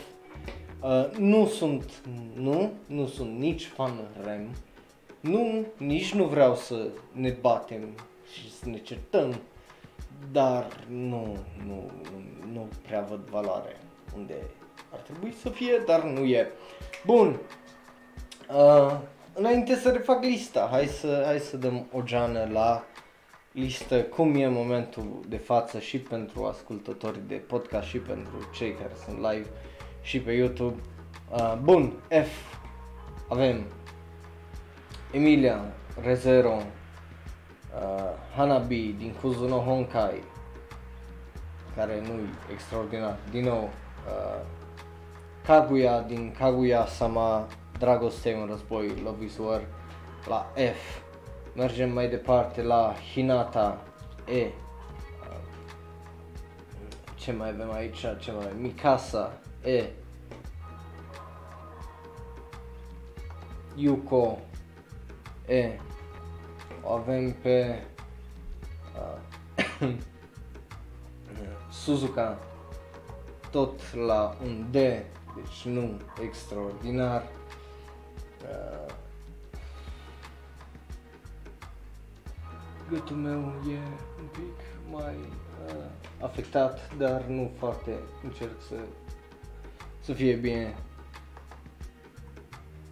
Uh, 0.82 1.18
nu 1.18 1.48
sunt, 1.48 1.92
nu, 2.36 2.72
nu 2.86 3.08
sunt 3.08 3.38
nici 3.38 3.66
fan 3.66 3.92
rem. 4.26 4.50
Nu, 5.20 5.66
nici 5.78 6.14
nu 6.14 6.24
vreau 6.24 6.56
să 6.56 6.88
ne 7.12 7.30
batem 7.42 7.90
și 8.34 8.52
să 8.52 8.70
ne 8.70 8.78
certăm, 8.78 9.42
dar 10.32 10.68
nu, 10.88 11.38
nu, 11.68 11.92
nu 12.52 12.68
prea 12.88 13.02
văd 13.02 13.20
valoare 13.20 13.78
unde 14.16 14.34
ar 14.92 15.00
trebui 15.00 15.34
să 15.42 15.50
fie, 15.50 15.84
dar 15.86 16.04
nu 16.04 16.26
e. 16.26 16.52
Bun. 17.06 17.40
Uh, 18.50 18.98
înainte 19.34 19.76
să 19.76 19.90
refac 19.90 20.24
lista, 20.24 20.68
hai 20.72 20.86
să, 20.86 21.24
hai 21.26 21.40
să 21.40 21.58
dăm 21.58 21.88
o 21.92 22.02
geană 22.04 22.50
la 22.52 22.84
listă 23.60 24.02
cum 24.02 24.36
e 24.36 24.48
momentul 24.48 25.20
de 25.28 25.38
față 25.38 25.80
și 25.80 25.98
pentru 25.98 26.44
ascultătorii 26.46 27.24
de 27.28 27.36
podcast 27.36 27.88
și 27.88 27.98
pentru 27.98 28.50
cei 28.54 28.74
care 28.74 28.92
sunt 29.06 29.18
live 29.18 29.48
și 30.02 30.20
pe 30.20 30.32
YouTube. 30.32 30.82
Uh, 31.32 31.58
bun, 31.64 31.94
F. 32.08 32.58
Avem 33.28 33.64
Emilia 35.12 35.62
Rezero, 36.04 36.56
uh, 36.56 36.64
Hanabi 38.36 38.96
din 38.98 39.16
Kuzuno 39.22 39.58
Honkai, 39.58 40.24
care 41.76 42.02
nu 42.02 42.14
e 42.14 42.54
extraordinar, 42.54 43.18
din 43.32 43.44
nou, 43.44 43.64
uh, 44.08 44.46
Kaguya 45.46 46.02
din 46.02 46.36
Kaguya 46.38 46.86
Sama, 46.86 47.48
Dragoste 47.80 48.34
în 48.34 48.48
război, 48.48 48.94
Love 49.04 49.26
is 49.26 49.38
War, 49.38 49.62
la 50.28 50.52
F. 50.56 51.09
Mergem 51.60 51.92
mai 51.92 52.10
departe 52.10 52.62
la 52.62 52.96
Hinata 53.14 53.84
E. 54.26 54.52
Ce 57.16 57.32
mai 57.32 57.50
avem 57.50 57.72
aici? 57.72 58.06
Ce 58.20 58.32
mai 58.32 58.54
Mikasa 58.60 59.40
E. 59.64 59.90
Yuko 63.76 64.40
E. 65.48 65.80
O 66.82 66.94
avem 66.94 67.32
pe 67.32 67.84
uh, 68.96 69.90
Suzuka 71.84 72.38
tot 73.52 73.96
la 73.96 74.36
un 74.44 74.66
D, 74.72 74.74
deci 74.74 75.64
nu 75.64 75.98
extraordinar. 76.22 77.28
Uh, 78.42 78.89
gâtul 82.90 83.16
meu 83.16 83.40
e 83.68 83.78
un 84.20 84.28
pic 84.32 84.60
mai 84.92 85.16
uh, 85.68 85.86
afectat, 86.22 86.98
dar 86.98 87.22
nu 87.28 87.52
foarte 87.58 87.92
încerc 88.24 88.62
să, 88.68 88.76
să 90.00 90.14
fie 90.14 90.36
bine. 90.36 90.76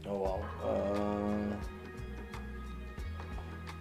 Oh, 0.07 0.13
wow. 0.13 0.39
Uh, 0.65 1.55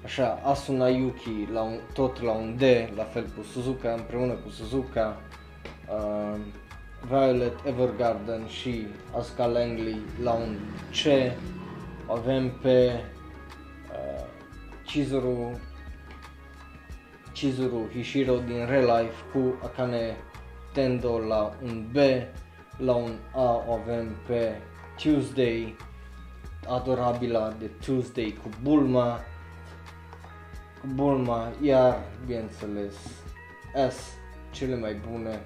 așa, 0.04 0.40
Asuna 0.44 0.88
Yuki 0.88 1.48
la 1.52 1.62
un, 1.62 1.78
tot 1.92 2.20
la 2.22 2.32
un 2.32 2.56
D, 2.56 2.62
la 2.96 3.04
fel 3.04 3.26
cu 3.36 3.42
Suzuka, 3.42 3.92
împreună 3.92 4.32
cu 4.32 4.48
Suzuka. 4.48 5.20
Uh, 5.88 6.40
Violet 7.08 7.64
Evergarden 7.64 8.46
și 8.46 8.86
Asuka 9.16 9.46
Langley 9.46 10.00
la 10.22 10.32
un 10.32 10.56
C. 10.90 11.32
Avem 12.10 12.50
pe 12.50 13.00
uh, 13.92 14.24
Chizuru 14.86 15.60
Chizuru 17.36 17.88
Hishiro 17.92 18.38
din 18.38 18.66
Real 18.66 18.86
Life 18.86 19.24
cu 19.32 19.58
Akane 19.64 20.16
Tendo 20.72 21.18
la 21.18 21.52
un 21.62 21.86
B, 21.92 21.96
la 22.78 22.94
un 22.94 23.18
A 23.34 23.64
o 23.66 23.72
avem 23.72 24.16
pe 24.26 24.60
Tuesday, 24.96 25.76
adorabila 26.68 27.54
de 27.58 27.66
Tuesday 27.66 28.38
cu 28.42 28.48
Bulma, 28.62 29.20
cu 30.80 30.86
Bulma, 30.94 31.52
iar 31.62 32.02
bineînțeles 32.26 32.94
S, 33.90 33.96
cele 34.50 34.76
mai 34.76 34.94
bune, 34.94 35.40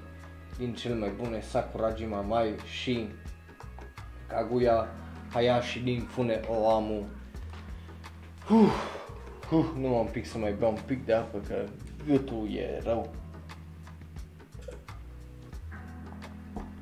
din 0.58 0.74
cele 0.74 0.94
mai 0.94 1.10
bune 1.22 1.40
Sakurajima 1.40 2.20
Mai 2.20 2.54
și 2.80 3.08
Kaguya 4.26 4.88
Hayashi 5.32 5.80
din 5.80 6.00
Fune 6.00 6.40
Oamu. 6.48 7.06
Uf 8.50 8.99
Uh, 9.50 9.66
nu 9.76 9.88
m-am 9.88 10.06
pic 10.06 10.26
să 10.26 10.38
mai 10.38 10.52
beau 10.52 10.70
un 10.70 10.80
pic 10.86 11.04
de 11.04 11.12
apă 11.12 11.38
că 11.38 11.64
gâtul 12.06 12.54
e 12.54 12.80
rău. 12.84 13.10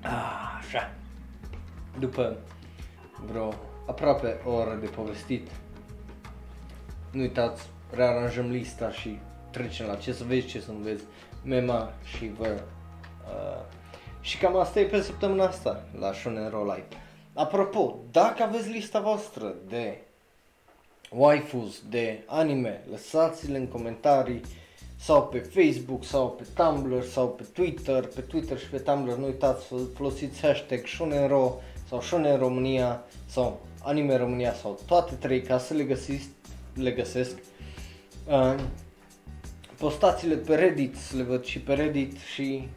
Ah, 0.03 0.57
așa. 0.59 0.95
După 1.99 2.39
vreo 3.27 3.55
aproape 3.87 4.41
o 4.45 4.51
oră 4.51 4.75
de 4.81 4.87
povestit, 4.87 5.51
nu 7.13 7.21
uitați, 7.21 7.69
rearanjăm 7.91 8.51
lista 8.51 8.91
și 8.91 9.19
trecem 9.51 9.87
la 9.87 9.95
ce 9.95 10.13
să 10.13 10.25
vezi, 10.25 10.47
ce 10.47 10.61
să 10.61 10.73
nu 10.73 10.79
vezi, 10.79 11.05
mema 11.45 11.93
și 12.05 12.31
vă. 12.39 12.61
Uh, 13.25 13.65
și 14.21 14.39
cam 14.39 14.57
asta 14.57 14.81
e 14.81 14.85
pe 14.85 15.01
săptămâna 15.01 15.45
asta 15.45 15.85
la 15.99 16.13
Shonen 16.13 16.49
Roll 16.49 16.67
Live. 16.67 16.89
Apropo, 17.35 17.99
dacă 18.11 18.43
aveți 18.43 18.71
lista 18.71 19.01
voastră 19.01 19.55
de 19.69 19.99
waifus 21.11 21.83
de 21.89 22.23
anime, 22.27 22.85
lăsați-le 22.91 23.59
în 23.59 23.67
comentarii 23.67 24.41
sau 24.97 25.27
pe 25.27 25.39
Facebook 25.39 26.05
sau 26.05 26.31
pe 26.31 26.47
Tumblr 26.55 27.03
sau 27.03 27.29
pe 27.29 27.43
Twitter, 27.53 28.07
pe 28.07 28.21
Twitter 28.21 28.59
și 28.59 28.69
pe 28.69 28.79
Tumblr 28.79 29.17
nu 29.17 29.25
uitați 29.25 29.67
să 29.67 29.75
folosiți 29.95 30.41
hashtag 30.41 30.87
Shonenro 30.87 31.61
sau 31.89 32.01
Shonen 32.01 32.39
România 32.39 33.05
sau 33.27 33.61
Anime 33.83 34.17
România 34.17 34.55
sau 34.55 34.81
toate 34.87 35.15
trei 35.15 35.43
ca 35.43 35.59
să 35.59 35.75
le 35.75 35.83
găsiți, 35.83 36.29
le 36.75 36.91
găsesc. 36.91 37.39
Uh, 38.27 38.55
postați-le 39.79 40.35
pe 40.35 40.55
Reddit, 40.55 40.97
să 40.97 41.17
le 41.17 41.23
văd 41.23 41.45
și 41.45 41.61
pe 41.61 41.75
Reddit 41.75 42.17
și 42.17 42.69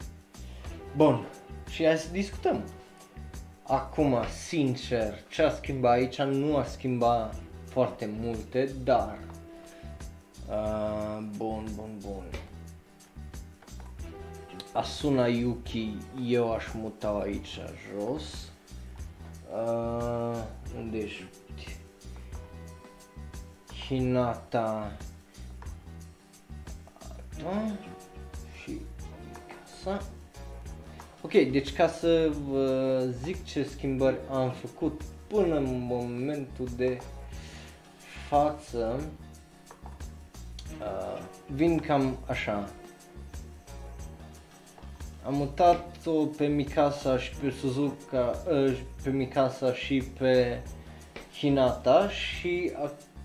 bun. 0.95 1.27
Și 1.69 1.85
hai 1.85 1.97
să 1.97 2.07
discutăm. 2.11 2.63
Acum, 3.63 4.15
sincer, 4.47 5.13
ce 5.29 5.41
a 5.41 5.49
schimbat 5.49 5.91
aici 5.91 6.21
nu 6.21 6.55
a 6.55 6.63
schimbat 6.63 7.35
foarte 7.71 8.09
multe, 8.19 8.69
dar 8.83 9.17
uh, 10.49 11.23
bun, 11.37 11.67
bun, 11.75 11.97
bun. 12.01 12.23
Asuna 14.73 15.27
Yuki 15.27 15.97
eu 16.25 16.53
aș 16.53 16.65
muta 16.73 17.07
aici 17.23 17.59
jos. 17.91 18.51
Uh, 19.53 20.43
unde 20.77 20.97
ești? 20.97 21.25
Hinata 23.87 24.97
uh, 27.45 27.71
și 28.63 28.79
casa. 29.83 30.01
Ok, 31.21 31.31
deci 31.31 31.73
ca 31.73 31.87
să 31.87 32.31
vă 32.49 33.05
zic 33.23 33.43
ce 33.43 33.63
schimbări 33.63 34.17
am 34.29 34.51
făcut 34.51 35.01
până 35.27 35.55
în 35.55 35.85
momentul 35.87 36.67
de 36.75 36.97
față 38.31 38.99
uh, 40.79 41.21
vin 41.47 41.79
cam 41.79 42.17
așa. 42.25 42.69
Am 45.25 45.35
mutat-o 45.35 46.25
pe 46.25 46.45
Mikasa 46.45 47.17
și 47.17 47.35
pe 47.35 47.53
Suzuka, 47.59 48.43
uh, 48.49 48.77
pe 49.03 49.09
Mikasa 49.09 49.73
și 49.73 50.03
pe 50.17 50.61
Hinata 51.37 52.09
și 52.09 52.71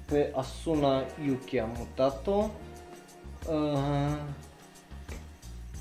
pe 0.04 0.32
Asuna 0.34 1.02
Yuki 1.26 1.58
am 1.58 1.74
mutat-o. 1.78 2.50
Uh, 3.50 4.18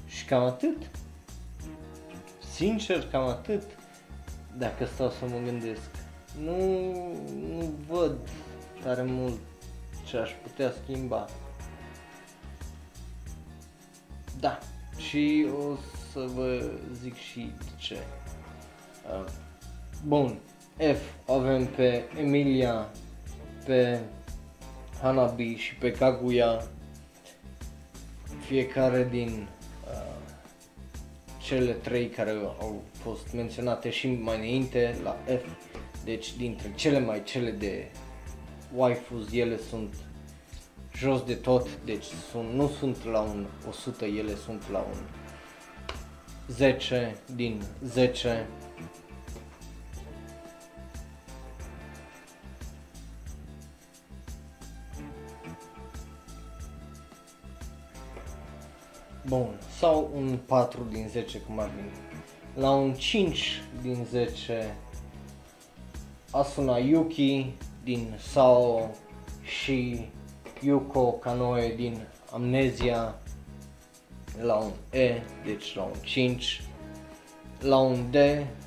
și 0.05 0.25
cam 0.25 0.43
atât. 0.43 0.77
Sincer, 2.53 3.07
cam 3.11 3.27
atât. 3.27 3.63
Dacă 4.57 4.85
stau 4.85 5.09
să 5.09 5.25
mă 5.25 5.37
gândesc. 5.45 5.89
Nu, 6.41 6.57
nu 7.49 7.73
văd 7.87 8.17
tare 8.85 9.03
mult 9.03 9.39
ce 10.07 10.17
aș 10.17 10.31
putea 10.31 10.73
schimba. 10.83 11.25
Da, 14.39 14.59
și 14.97 15.47
o 15.59 15.75
să 16.11 16.29
vă 16.35 16.71
zic 16.91 17.15
și 17.15 17.51
de 17.57 17.71
ce. 17.77 17.97
Uh, 19.09 19.25
bun, 20.07 20.37
F 20.77 21.29
avem 21.29 21.65
pe 21.65 22.03
Emilia, 22.19 22.89
pe 23.65 23.99
Hanabi 25.01 25.55
și 25.55 25.75
pe 25.75 25.91
Kaguya, 25.91 26.67
fiecare 28.45 29.07
din 29.11 29.47
cele 31.41 31.71
trei 31.71 32.09
care 32.09 32.31
au 32.59 32.81
fost 32.91 33.33
menționate 33.33 33.89
și 33.89 34.07
mai 34.07 34.35
înainte 34.37 34.95
la 35.03 35.17
F, 35.25 35.45
deci 36.03 36.35
dintre 36.35 36.71
cele 36.75 36.99
mai 36.99 37.23
cele 37.23 37.51
de 37.51 37.91
waifus, 38.75 39.31
ele 39.31 39.57
sunt 39.69 39.95
jos 40.93 41.23
de 41.23 41.33
tot, 41.35 41.67
deci 41.85 42.05
sunt, 42.31 42.53
nu 42.53 42.67
sunt 42.67 43.03
la 43.03 43.19
un 43.19 43.45
100, 43.69 44.05
ele 44.05 44.35
sunt 44.35 44.69
la 44.69 44.79
un 44.79 44.97
10 46.47 47.17
din 47.35 47.61
10. 47.83 48.47
Bun, 59.27 59.59
sau 59.77 60.11
un 60.15 60.37
4 60.45 60.83
din 60.91 61.07
10 61.07 61.39
cum 61.39 61.59
ar 61.59 61.69
veni. 61.75 61.91
La 62.53 62.71
un 62.71 62.93
5 62.93 63.63
din 63.81 64.05
10 64.09 64.77
Asuna 66.31 66.77
Yuki 66.77 67.53
din 67.85 68.13
Sao 68.19 68.89
și 69.41 70.09
Yuko 70.61 71.11
Kanoe 71.11 71.75
din 71.75 72.07
Amnesia 72.31 73.15
la 74.41 74.55
un 74.55 74.71
E, 74.91 75.21
deci 75.43 75.75
la 75.75 75.81
un 75.81 75.93
5. 76.01 76.61
La 77.59 77.77
un 77.77 78.11
D, 78.11 78.15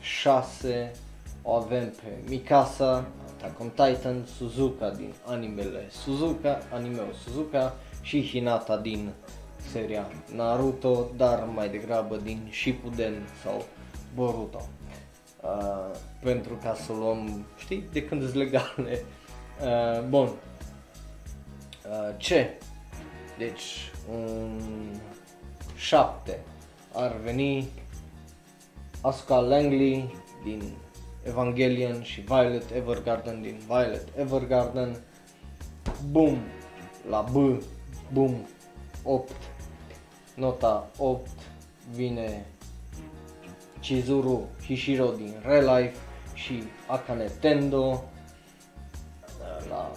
6, 0.00 0.92
o 1.42 1.52
avem 1.52 1.90
pe 1.90 2.18
Mikasa, 2.28 3.06
Attack 3.26 3.60
on 3.60 3.68
Titan, 3.68 4.24
Suzuka 4.36 4.90
din 4.90 5.14
animele 5.24 5.86
Suzuka, 5.90 6.58
animeul 6.72 7.14
Suzuka 7.24 7.74
și 8.02 8.22
Hinata 8.22 8.76
din 8.76 9.12
seria 9.70 10.06
Naruto, 10.34 11.10
dar 11.16 11.44
mai 11.54 11.68
degrabă 11.68 12.16
din 12.16 12.48
Shippuden 12.52 13.28
sau 13.42 13.64
Boruto. 14.14 14.68
Uh, 15.42 15.96
pentru 16.22 16.54
ca 16.54 16.74
să 16.74 16.92
luăm, 16.92 17.46
știi, 17.56 17.84
de 17.92 18.04
când 18.04 18.22
sunt 18.22 18.34
legale. 18.34 19.02
Uh, 19.62 20.02
bun. 20.08 20.26
Uh, 20.26 22.14
ce? 22.16 22.58
Deci, 23.38 23.90
un 24.10 24.60
7 25.76 26.40
ar 26.92 27.16
veni 27.16 27.68
Asuka 29.00 29.38
Langley 29.38 30.14
din 30.44 30.62
Evangelion 31.22 32.02
și 32.02 32.20
Violet 32.20 32.70
Evergarden 32.70 33.42
din 33.42 33.60
Violet 33.66 34.08
Evergarden. 34.16 34.96
Boom! 36.10 36.38
La 37.08 37.24
B, 37.32 37.62
boom, 38.12 38.46
8. 39.02 39.30
Nota 40.34 40.90
8 40.98 41.28
vine 41.90 42.46
Chizuru 43.80 44.48
Hishiro 44.66 45.10
din 45.10 45.34
Relife 45.44 45.96
și 46.34 46.62
Akane 46.86 47.30
Tendo. 47.40 48.04
La 49.68 49.90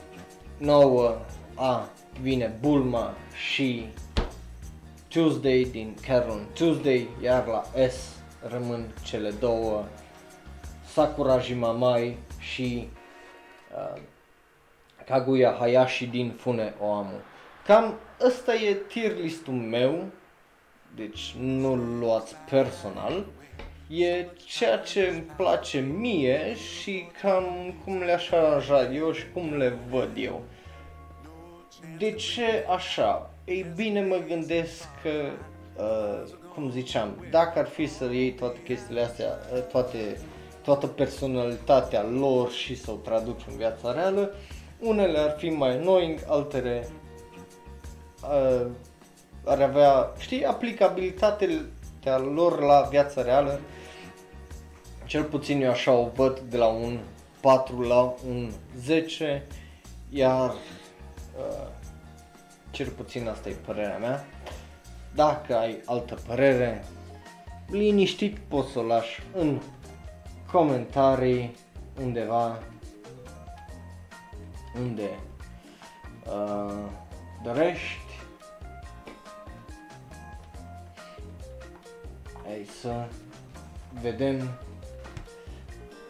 9 0.57 1.17
A 1.55 1.89
vine 2.21 2.57
Bulma 2.59 3.13
și 3.51 3.85
Tuesday 5.07 5.67
din 5.71 5.95
Carol 6.07 6.41
Tuesday, 6.53 7.07
iar 7.21 7.47
la 7.47 7.63
S 7.89 8.15
rămân 8.49 8.93
cele 9.03 9.29
două 9.29 9.85
Sakura 10.85 11.39
Jimamai 11.39 12.17
și 12.39 12.89
uh, 13.75 14.01
Kaguya 15.05 15.55
Hayashi 15.59 16.05
din 16.05 16.31
Fune 16.31 16.73
Oamu. 16.79 17.19
Cam 17.65 17.99
ăsta 18.25 18.55
e 18.55 18.73
tier 18.73 19.15
listul 19.15 19.53
meu, 19.53 20.05
deci 20.95 21.35
nu-l 21.39 21.97
luați 21.99 22.35
personal, 22.49 23.25
e 23.91 24.27
ceea 24.45 24.77
ce 24.77 25.09
îmi 25.11 25.25
place 25.37 25.79
mie 25.79 26.55
și 26.55 27.07
cam 27.21 27.73
cum 27.83 27.97
le-aș 27.97 28.31
aranja 28.31 28.91
eu 28.91 29.11
și 29.11 29.31
cum 29.33 29.57
le 29.57 29.77
văd 29.89 30.09
eu. 30.15 30.41
De 31.97 32.11
ce 32.11 32.65
așa? 32.69 33.33
Ei 33.45 33.65
bine, 33.75 34.01
mă 34.01 34.17
gândesc 34.27 34.87
că, 35.03 35.09
uh, 35.83 36.31
cum 36.53 36.69
ziceam, 36.69 37.25
dacă 37.31 37.59
ar 37.59 37.67
fi 37.67 37.87
să 37.87 38.05
iei 38.11 38.31
toate 38.31 38.59
chestiile 38.63 39.01
astea, 39.01 39.39
uh, 39.53 39.61
toate, 39.71 40.17
toată 40.63 40.87
personalitatea 40.87 42.03
lor 42.03 42.51
și 42.51 42.75
să 42.75 42.91
o 42.91 42.95
traduci 42.95 43.41
în 43.49 43.57
viața 43.57 43.91
reală, 43.91 44.35
unele 44.79 45.19
ar 45.19 45.35
fi 45.37 45.49
mai 45.49 45.69
annoying, 45.69 46.19
altele 46.27 46.87
uh, 48.23 48.65
ar 49.45 49.61
avea, 49.61 50.13
știi, 50.17 50.45
aplicabilitatea 50.45 52.17
lor 52.33 52.59
la 52.59 52.87
viața 52.89 53.21
reală. 53.21 53.59
Cel 55.11 55.23
puțin 55.23 55.61
eu 55.61 55.69
așa 55.69 55.91
o 55.91 56.09
văd 56.15 56.39
de 56.39 56.57
la 56.57 56.67
un 56.67 56.99
4 57.41 57.81
la 57.81 58.13
un 58.27 58.51
10, 58.77 59.43
iar 60.09 60.49
uh, 60.49 61.67
cel 62.69 62.87
puțin 62.87 63.27
asta 63.27 63.49
e 63.49 63.53
părerea 63.53 63.97
mea. 63.97 64.25
Dacă 65.15 65.57
ai 65.57 65.81
altă 65.85 66.17
părere, 66.27 66.83
liniștit 67.67 68.37
poți 68.37 68.71
să 68.71 68.79
o 68.79 68.83
lași 68.83 69.21
în 69.33 69.61
comentarii 70.51 71.55
undeva 72.01 72.59
unde 74.75 75.09
uh, 76.25 76.89
dorești. 77.43 78.19
Hai 82.43 82.67
să 82.81 83.07
vedem. 84.01 84.49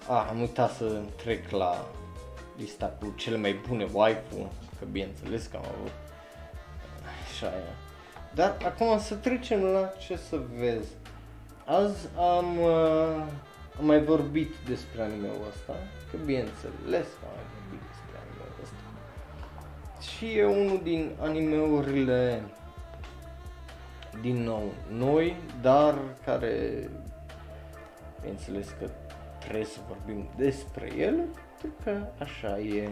Ah, 0.07 0.27
am 0.29 0.39
uitat 0.39 0.71
să 0.71 1.01
trec 1.15 1.49
la 1.49 1.85
lista 2.57 2.97
cu 2.99 3.13
cele 3.15 3.37
mai 3.37 3.61
bune 3.67 3.87
waifu, 3.93 4.51
că 4.79 4.85
bineînțeles 4.91 5.45
că 5.45 5.57
am 5.57 5.65
avut 5.77 5.91
așa 7.29 7.47
e. 7.47 7.73
Dar 8.33 8.57
acum 8.65 8.99
să 8.99 9.15
trecem 9.15 9.63
la 9.63 9.87
ce 9.87 10.15
să 10.15 10.39
vezi. 10.57 10.89
Azi 11.65 12.07
am, 12.17 12.59
uh, 12.59 13.25
am 13.79 13.85
mai 13.85 14.03
vorbit 14.03 14.55
despre 14.67 15.01
anime-ul 15.01 15.47
ăsta, 15.49 15.73
că 16.11 16.17
bineînțeles 16.25 17.07
că 17.19 17.25
am 17.25 17.33
mai 17.35 17.45
vorbit 17.53 17.81
despre 17.87 18.15
anime-ul 18.21 18.61
ăsta. 18.63 18.75
Și 20.11 20.37
e 20.37 20.45
unul 20.45 20.79
din 20.83 21.11
animeurile 21.19 22.43
din 24.21 24.43
nou 24.43 24.73
noi, 24.89 25.35
dar 25.61 25.95
care 26.25 26.89
bineînțeles 28.19 28.67
că 28.79 28.89
trebuie 29.41 29.65
să 29.65 29.79
vorbim 29.87 30.29
despre 30.37 30.95
el, 30.97 31.15
pentru 31.61 31.83
că 31.83 32.07
așa 32.19 32.59
e 32.59 32.89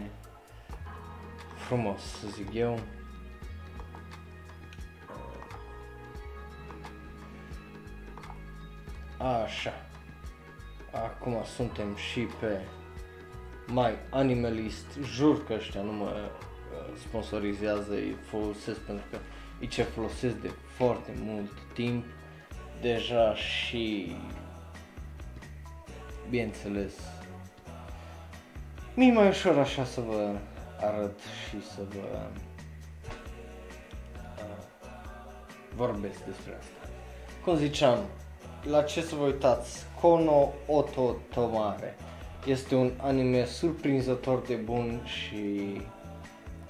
frumos, 1.56 2.00
să 2.00 2.26
zic 2.28 2.54
eu. 2.54 2.78
Așa. 9.44 9.72
Acum 10.92 11.42
suntem 11.44 11.96
și 11.96 12.20
pe 12.20 12.60
My 13.66 13.94
Animalist. 14.10 14.86
Jur 15.02 15.44
că 15.44 15.52
ăștia 15.52 15.82
nu 15.82 15.92
mă 15.92 16.04
uh, 16.14 16.96
sponsorizează, 17.08 17.92
îi 17.92 18.16
folosesc 18.22 18.80
pentru 18.80 19.04
că 19.10 19.18
e 19.60 19.66
ce 19.66 19.82
folosesc 19.82 20.34
de 20.36 20.50
foarte 20.76 21.12
mult 21.16 21.52
timp. 21.72 22.04
Deja 22.80 23.34
și 23.34 24.16
bineînțeles 26.30 26.92
mi 28.94 29.10
mai 29.10 29.28
ușor 29.28 29.58
așa 29.58 29.84
să 29.84 30.00
vă 30.00 30.34
arăt 30.80 31.18
și 31.18 31.66
să 31.66 31.80
vă 31.88 32.18
uh, 34.36 34.64
vorbesc 35.76 36.24
despre 36.24 36.56
asta. 36.58 36.88
Cum 37.44 37.56
ziceam, 37.56 37.98
la 38.62 38.82
ce 38.82 39.02
să 39.02 39.14
vă 39.14 39.24
uitați, 39.24 39.86
Kono 40.00 40.52
Oto 40.66 41.16
Tomare. 41.34 41.96
Este 42.46 42.74
un 42.74 42.90
anime 42.96 43.44
surprinzător 43.44 44.38
de 44.38 44.54
bun 44.54 45.00
și 45.04 45.80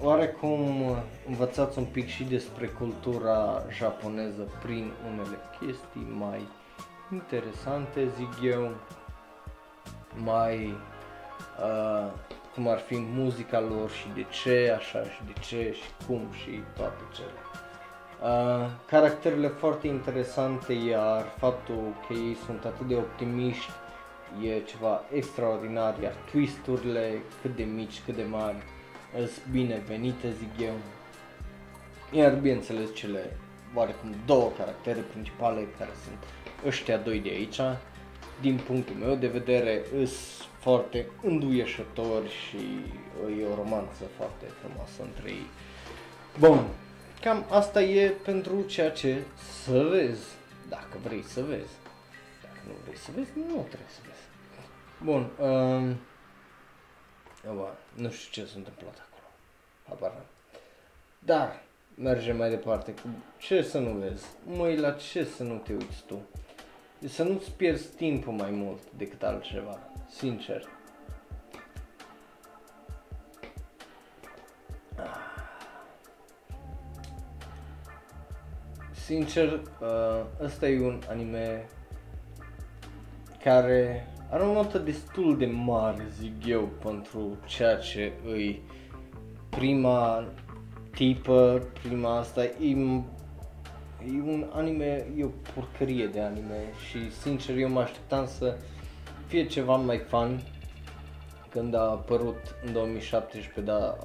oarecum 0.00 0.84
învățați 1.28 1.78
un 1.78 1.84
pic 1.84 2.08
și 2.08 2.24
despre 2.24 2.66
cultura 2.66 3.62
japoneză 3.78 4.48
prin 4.62 4.92
unele 5.12 5.36
chestii 5.60 6.14
mai 6.18 6.48
interesante, 7.12 8.08
zic 8.16 8.50
eu, 8.50 8.70
mai 10.14 10.76
uh, 11.64 12.10
cum 12.54 12.68
ar 12.68 12.78
fi 12.78 12.98
muzica 12.98 13.60
lor 13.60 13.90
și 13.90 14.06
de 14.14 14.26
ce, 14.42 14.74
așa 14.78 15.02
și 15.02 15.20
de 15.26 15.32
ce 15.40 15.72
și 15.72 16.06
cum 16.06 16.28
și 16.42 16.62
toate 16.76 17.02
cele. 17.14 17.40
Uh, 18.22 18.70
caracterele 18.86 19.48
foarte 19.48 19.86
interesante, 19.86 20.72
iar 20.72 21.24
faptul 21.38 21.94
că 22.06 22.12
ei 22.12 22.36
sunt 22.46 22.64
atât 22.64 22.86
de 22.88 22.94
optimiști 22.94 23.70
e 24.42 24.60
ceva 24.60 25.02
extraordinar, 25.12 25.98
iar 26.02 26.14
twisturile 26.30 27.22
cât 27.42 27.56
de 27.56 27.62
mici, 27.62 28.02
cât 28.04 28.16
de 28.16 28.22
mari, 28.22 28.56
sunt 29.14 29.46
binevenite, 29.50 30.30
zic 30.30 30.66
eu. 30.66 30.74
Iar 32.10 32.34
bineînțeles 32.34 32.94
cele 32.94 33.36
oarecum 33.74 34.14
două 34.26 34.50
caractere 34.58 35.00
principale 35.00 35.66
care 35.78 35.90
sunt 36.04 36.18
ăștia 36.66 36.96
doi 36.96 37.20
de 37.20 37.28
aici. 37.28 37.60
Din 38.40 38.56
punctul 38.66 38.94
meu 38.94 39.14
de 39.14 39.26
vedere, 39.26 39.82
îs 40.00 40.42
foarte 40.58 41.06
înduieșători 41.22 42.28
și 42.28 42.56
e 43.40 43.46
o 43.46 43.54
romanță 43.54 44.04
foarte 44.16 44.44
frumoasă 44.60 45.02
între 45.02 45.28
ei. 45.28 45.46
Bun, 46.38 46.66
cam 47.20 47.44
asta 47.50 47.82
e 47.82 48.08
pentru 48.08 48.62
ceea 48.62 48.90
ce 48.90 49.22
să 49.64 49.88
vezi, 49.90 50.26
dacă 50.68 50.98
vrei 51.02 51.22
să 51.22 51.42
vezi. 51.42 51.72
Dacă 52.42 52.60
nu 52.66 52.72
vrei 52.84 52.96
să 52.96 53.10
vezi, 53.14 53.30
nu 53.34 53.66
trebuie 53.68 53.90
să 53.90 54.00
vezi. 54.06 54.28
Bun, 55.02 55.46
um, 55.46 55.96
Oba, 57.48 57.76
nu 57.94 58.10
știu 58.10 58.42
ce 58.42 58.48
s-a 58.48 58.54
întâmplat 58.56 58.94
acolo. 58.94 59.28
Habar 59.88 60.10
n-am. 60.10 60.26
Dar, 61.18 61.62
mergem 61.94 62.36
mai 62.36 62.50
departe 62.50 62.94
cu 62.94 63.08
ce 63.38 63.62
să 63.62 63.78
nu 63.78 63.90
vezi. 63.90 64.26
Măi, 64.44 64.76
la 64.76 64.90
ce 64.90 65.24
să 65.24 65.42
nu 65.42 65.56
te 65.56 65.72
uiți 65.72 66.02
tu? 66.06 66.20
Să 67.04 67.22
nu-ți 67.22 67.52
pierzi 67.52 67.94
timpul 67.96 68.32
mai 68.32 68.50
mult 68.50 68.80
decât 68.96 69.22
altceva. 69.22 69.78
Sincer. 70.08 70.68
Sincer, 78.90 79.52
uh, 79.52 80.24
ăsta 80.40 80.68
e 80.68 80.80
un 80.80 81.00
anime 81.08 81.66
care 83.42 84.06
are 84.30 84.42
o 84.42 84.52
notă 84.52 84.78
destul 84.78 85.38
de 85.38 85.46
mare, 85.46 86.06
zic 86.18 86.46
eu, 86.46 86.68
pentru 86.82 87.36
ceea 87.46 87.76
ce 87.76 88.12
îi 88.26 88.62
prima 89.48 90.24
tipă, 90.90 91.62
prima 91.82 92.18
asta, 92.18 92.44
e, 92.44 92.76
e 94.06 94.20
un 94.30 94.50
anime, 94.52 95.06
e 95.16 95.24
o 95.24 95.30
porcărie 95.54 96.06
de 96.06 96.20
anime 96.20 96.72
și 96.88 97.12
sincer 97.20 97.56
eu 97.56 97.68
mă 97.68 97.80
așteptam 97.80 98.26
să 98.26 98.56
fie 99.26 99.46
ceva 99.46 99.76
mai 99.76 99.98
fun 99.98 100.40
când 101.48 101.74
a 101.74 101.80
apărut 101.80 102.56
în 102.66 102.72
2017, 102.72 103.60
da, 103.60 103.96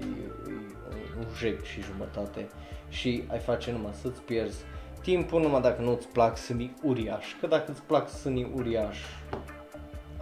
e, 0.00 0.04
e 0.50 1.18
un 1.18 1.26
jec 1.38 1.64
și 1.64 1.80
jumătate 1.80 2.48
și 2.88 3.24
ai 3.26 3.38
face 3.38 3.72
numai 3.72 3.92
să-ți 3.92 4.20
pierzi 4.20 4.64
timpul 5.04 5.40
numai 5.40 5.60
dacă 5.60 5.82
nu-ți 5.82 6.08
plac 6.08 6.36
sânii 6.36 6.74
uriaș, 6.82 7.26
că 7.40 7.46
dacă 7.46 7.70
îți 7.70 7.82
plac 7.82 8.08
sânii 8.08 8.50
uriaș, 8.54 8.98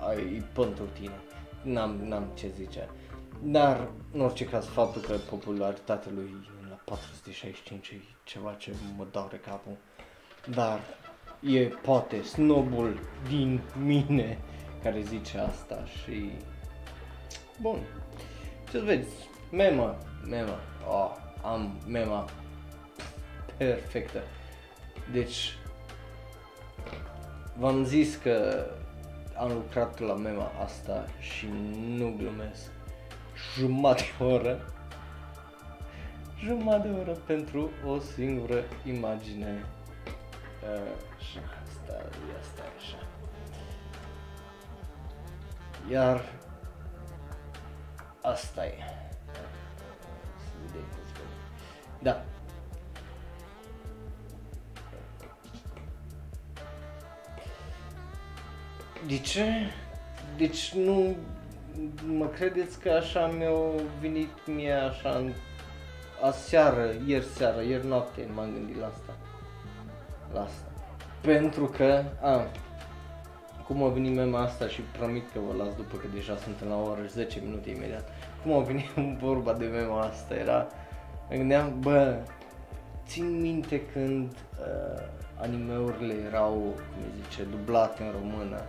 ai 0.09 0.45
pentru 0.53 0.85
tine, 0.85 1.21
n-am, 1.63 2.01
n-am 2.05 2.31
ce 2.35 2.49
zice. 2.57 2.89
Dar, 3.43 3.89
în 4.13 4.21
orice 4.21 4.45
caz, 4.45 4.67
faptul 4.67 5.03
că 5.03 5.17
popularitatea 5.31 6.11
lui 6.15 6.35
e 6.65 6.69
la 6.69 6.81
465 6.85 7.89
e 7.89 8.01
ceva 8.25 8.53
ce 8.53 8.73
mă 8.97 9.07
doare 9.11 9.37
capul. 9.37 9.77
Dar 10.55 10.81
e 11.41 11.61
poate 11.61 12.23
snobul 12.23 12.99
din 13.29 13.61
mine 13.85 14.39
care 14.83 15.01
zice 15.01 15.39
asta 15.39 15.85
și... 15.85 16.31
Bun. 17.61 17.79
Ce 18.71 18.81
vezi? 18.81 19.29
Mema, 19.51 19.97
mema. 20.29 20.59
Oh, 20.89 21.17
am 21.43 21.81
mema 21.87 22.29
perfectă. 23.57 24.23
Deci, 25.13 25.57
v-am 27.59 27.85
zis 27.85 28.17
că 28.17 28.67
am 29.39 29.53
lucrat 29.53 29.99
la 29.99 30.15
mema 30.15 30.51
asta 30.65 31.07
și 31.19 31.47
nu 31.87 32.15
glumesc. 32.19 32.71
Jumătate 33.59 34.05
de 34.19 34.25
oră 34.25 34.73
jumătate 36.45 36.89
de 36.89 36.95
oră 37.01 37.13
pentru 37.13 37.71
o 37.87 37.99
singură 37.99 38.65
imagine. 38.87 39.65
Uh, 40.63 40.93
și 41.19 41.39
asta, 41.39 42.09
asta 42.41 42.63
e 42.63 42.77
așa. 42.79 43.07
Iar 45.91 46.33
asta 48.21 48.67
e. 48.67 48.75
Da. 52.03 52.25
De 59.07 59.19
ce? 59.19 59.45
Deci 60.37 60.73
nu 60.75 61.17
mă 62.07 62.27
credeți 62.27 62.81
că 62.81 62.91
așa 62.91 63.27
mi-a 63.27 63.51
venit 64.01 64.47
mie 64.47 64.73
așa 64.73 65.11
în 65.11 65.33
aseară, 66.23 66.91
ieri 67.07 67.25
seară, 67.25 67.63
ieri 67.63 67.87
noapte 67.87 68.29
m-am 68.35 68.53
gândit 68.53 68.79
la 68.79 68.87
asta. 68.87 69.13
La 70.33 70.41
asta. 70.41 70.71
Pentru 71.21 71.65
că, 71.65 72.03
a, 72.21 72.47
cum 73.67 73.83
a 73.83 73.89
venit 73.89 74.15
mema 74.15 74.41
asta 74.41 74.67
și 74.67 74.81
promit 74.81 75.33
că 75.33 75.39
vă 75.39 75.65
las 75.65 75.75
după 75.75 75.97
că 75.97 76.07
deja 76.15 76.37
sunt 76.37 76.69
la 76.69 76.83
oră 76.83 77.01
10 77.07 77.41
minute 77.45 77.71
imediat. 77.71 78.09
Cum 78.43 78.53
a 78.53 78.59
venit 78.59 78.87
vorba 79.27 79.53
de 79.53 79.65
mema 79.65 80.01
asta, 80.01 80.35
era, 80.35 80.67
mă 81.31 81.37
gândeam, 81.37 81.81
bă, 81.81 82.17
țin 83.07 83.41
minte 83.41 83.81
când 83.93 84.33
uh, 84.33 85.03
animeurile 85.41 86.15
erau, 86.27 86.53
cum 86.55 87.23
zice, 87.23 87.43
dublate 87.43 88.03
în 88.03 88.11
română 88.21 88.63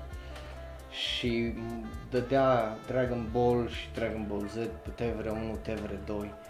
și 0.89 1.53
dădea 2.09 2.77
Dragon 2.87 3.27
Ball 3.31 3.69
și 3.69 3.87
Dragon 3.93 4.25
Ball 4.27 4.47
Z 4.47 4.55
pe 4.55 5.03
TVR1, 5.03 5.71
TVR2 5.71 6.42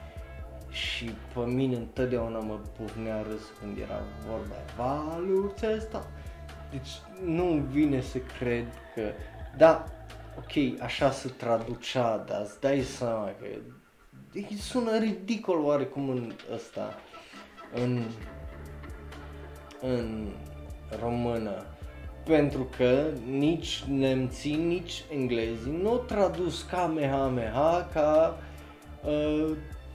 și 0.73 1.15
pe 1.33 1.39
mine 1.39 1.75
întotdeauna 1.75 2.39
mă 2.39 2.59
pufnea 2.77 3.21
râs 3.21 3.41
când 3.59 3.77
era 3.77 4.01
vorba 4.27 4.55
Valuța 4.77 5.67
asta. 5.67 6.07
Deci 6.71 6.89
nu 7.25 7.65
vine 7.69 8.01
să 8.01 8.17
cred 8.39 8.67
că, 8.95 9.01
da, 9.57 9.85
ok, 10.37 10.81
așa 10.81 11.11
se 11.11 11.29
traducea, 11.29 12.17
dar 12.27 12.41
îți 12.41 12.59
dai 12.59 12.81
seama 12.81 13.31
că 13.39 13.45
sună 14.57 14.97
ridicol 14.97 15.59
oarecum 15.59 16.09
în 16.09 16.33
ăsta, 16.53 16.99
în, 17.73 18.01
în 19.81 20.27
română 21.01 21.65
pentru 22.23 22.67
că 22.77 23.05
nici 23.29 23.83
nemții, 23.89 24.55
nici 24.55 25.03
englezii 25.11 25.79
nu 25.81 25.89
au 25.89 25.97
tradus 25.97 26.61
Kamehameha 26.61 27.89
ca 27.93 28.37
uh, 29.05 29.51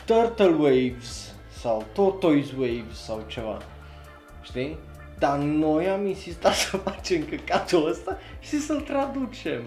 Turtle 0.09 0.54
Waves 0.59 1.34
sau 1.61 1.84
Tortoise 1.92 2.54
Waves 2.59 2.96
sau 3.04 3.24
ceva, 3.26 3.59
știi? 4.42 4.78
Dar 5.18 5.38
noi 5.38 5.88
am 5.88 6.06
insistat 6.06 6.54
să 6.64 6.76
facem 6.76 7.24
căcatul 7.24 7.88
ăsta 7.88 8.18
și 8.40 8.61
să-l 8.61 8.80
traducem. 8.80 9.62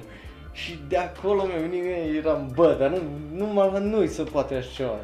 Și 0.51 0.79
de 0.87 0.97
acolo 0.97 1.43
mi-a 1.45 1.59
venit 1.59 1.83
mie, 1.83 2.17
eram, 2.17 2.51
bă, 2.55 2.75
dar 2.79 2.89
nu, 2.89 3.01
numai 3.35 3.71
la 3.71 3.79
noi 3.79 4.07
să 4.07 4.23
poate 4.23 4.55
așa 4.55 4.69
ceva. 4.75 4.99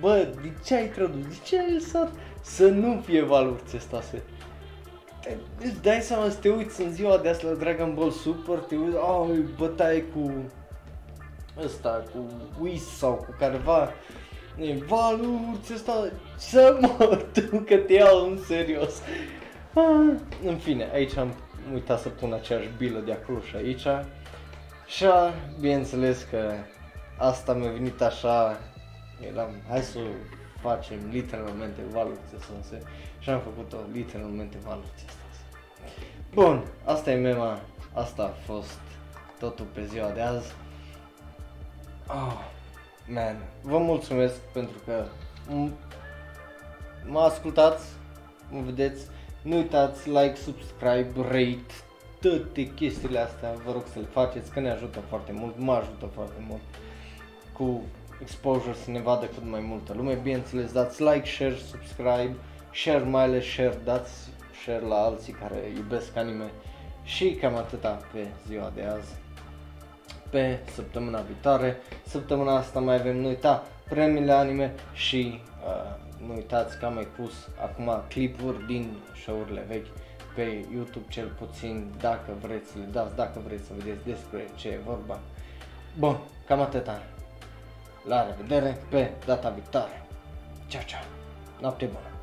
Bă, 0.00 0.28
de 0.42 0.52
ce 0.64 0.74
ai 0.74 0.88
tradus? 0.88 1.22
De 1.22 1.34
ce 1.44 1.58
ai 1.58 1.72
lăsat 1.72 2.12
să 2.42 2.66
nu 2.66 3.02
fie 3.04 3.22
valuri 3.22 3.62
să 3.64 3.78
îți 5.60 5.82
dai 5.82 6.00
seama 6.00 6.28
să 6.28 6.36
te 6.36 6.48
uiți 6.48 6.82
în 6.82 6.92
ziua 6.92 7.18
de 7.18 7.28
asta 7.28 7.48
la 7.48 7.54
Dragon 7.54 7.94
Ball 7.94 8.10
Super, 8.10 8.58
te 8.58 8.76
uiți, 8.76 8.96
oh, 8.96 9.28
bătaie 9.58 10.02
cu 10.02 10.32
ăsta, 11.64 12.04
cu 12.12 12.26
Whis 12.60 12.96
sau 12.96 13.12
cu 13.12 13.34
careva, 13.38 13.90
e, 14.58 14.74
Valu, 14.74 15.58
ăsta, 15.74 16.10
să 16.36 16.78
mă 16.80 17.24
tu 17.32 17.58
că 17.58 17.76
te 17.76 17.92
iau 17.92 18.30
în 18.30 18.38
serios. 18.38 19.00
Ah, 19.74 20.14
în 20.44 20.56
fine, 20.56 20.90
aici 20.92 21.16
am 21.16 21.34
uitat 21.72 22.00
să 22.00 22.08
pun 22.08 22.32
aceeași 22.32 22.68
bilă 22.76 22.98
de 22.98 23.12
acolo 23.12 23.40
și 23.40 23.56
aici. 23.56 23.86
Și 24.86 25.04
bineînțeles 25.60 26.26
că 26.30 26.52
asta 27.18 27.52
mi-a 27.52 27.70
venit 27.70 28.00
așa, 28.00 28.58
eram, 29.32 29.50
hai 29.68 29.80
să 29.80 29.98
facem 30.60 30.98
literalmente 31.10 31.80
valuri 31.92 32.18
să 32.28 32.76
și 33.18 33.30
am 33.30 33.40
făcut-o 33.40 33.76
literalmente 33.92 34.56
valuri 34.64 34.86
Bun, 36.34 36.64
asta 36.84 37.10
e 37.10 37.14
mema, 37.14 37.60
asta 37.92 38.22
a 38.22 38.52
fost 38.52 38.78
totul 39.38 39.66
pe 39.72 39.84
ziua 39.84 40.08
de 40.08 40.20
azi. 40.20 40.52
Oh, 42.08 42.53
man, 43.06 43.36
vă 43.62 43.78
mulțumesc 43.78 44.38
pentru 44.38 44.76
că 44.84 45.04
mă 47.06 47.20
ascultați, 47.20 47.86
mă 48.50 48.60
vedeți, 48.60 49.06
nu 49.42 49.56
uitați 49.56 50.08
like, 50.08 50.34
subscribe, 50.34 51.12
rate, 51.16 51.74
toate 52.20 52.74
chestiile 52.74 53.18
astea, 53.18 53.52
vă 53.64 53.72
rog 53.72 53.82
să 53.92 53.98
le 53.98 54.06
faceți, 54.10 54.50
că 54.50 54.60
ne 54.60 54.70
ajută 54.70 55.00
foarte 55.00 55.32
mult, 55.32 55.58
mă 55.58 55.72
ajută 55.72 56.06
foarte 56.14 56.44
mult 56.48 56.60
cu 57.52 57.82
exposure 58.22 58.74
să 58.84 58.90
ne 58.90 59.00
vadă 59.00 59.26
cât 59.26 59.50
mai 59.50 59.60
multă 59.60 59.92
lume. 59.92 60.14
Bineînțeles, 60.14 60.72
dați 60.72 61.02
like, 61.02 61.26
share, 61.26 61.54
subscribe, 61.54 62.36
share 62.72 63.04
mai 63.04 63.22
ales 63.22 63.44
share, 63.44 63.78
dați 63.84 64.12
share 64.62 64.86
la 64.86 64.96
alții 64.96 65.32
care 65.32 65.72
iubesc 65.76 66.16
anime 66.16 66.50
și 67.02 67.30
cam 67.40 67.56
atâta 67.56 68.00
pe 68.12 68.26
ziua 68.46 68.72
de 68.74 68.82
azi. 68.82 69.23
Pe 70.34 70.58
săptămâna 70.72 71.20
viitoare, 71.20 71.76
săptămâna 72.06 72.56
asta 72.56 72.80
mai 72.80 72.94
avem, 72.94 73.16
nu 73.16 73.28
uita, 73.28 73.62
premiile 73.88 74.32
anime 74.32 74.74
și 74.92 75.40
uh, 75.66 76.26
nu 76.26 76.34
uitați 76.34 76.78
că 76.78 76.84
am 76.84 76.94
mai 76.94 77.08
pus 77.16 77.32
acum 77.62 78.02
clipuri 78.08 78.66
din 78.66 78.96
show-urile 79.22 79.64
vechi 79.68 79.86
pe 80.34 80.66
YouTube 80.72 81.06
cel 81.08 81.28
puțin, 81.38 81.92
dacă 82.00 82.32
vreți 82.40 82.70
să 82.70 82.78
le 82.78 82.84
dați, 82.92 83.16
dacă 83.16 83.40
vreți 83.46 83.66
să 83.66 83.72
vedeți 83.76 84.04
despre 84.04 84.48
ce 84.54 84.68
e 84.68 84.80
vorba. 84.84 85.18
Bun, 85.98 86.18
cam 86.46 86.60
atâta. 86.60 87.02
La 88.08 88.26
revedere 88.26 88.78
pe 88.88 89.10
data 89.26 89.48
viitoare. 89.48 90.06
Ciao, 90.66 90.82
ciao. 90.82 91.04
Noapte 91.60 91.84
bună. 91.84 92.13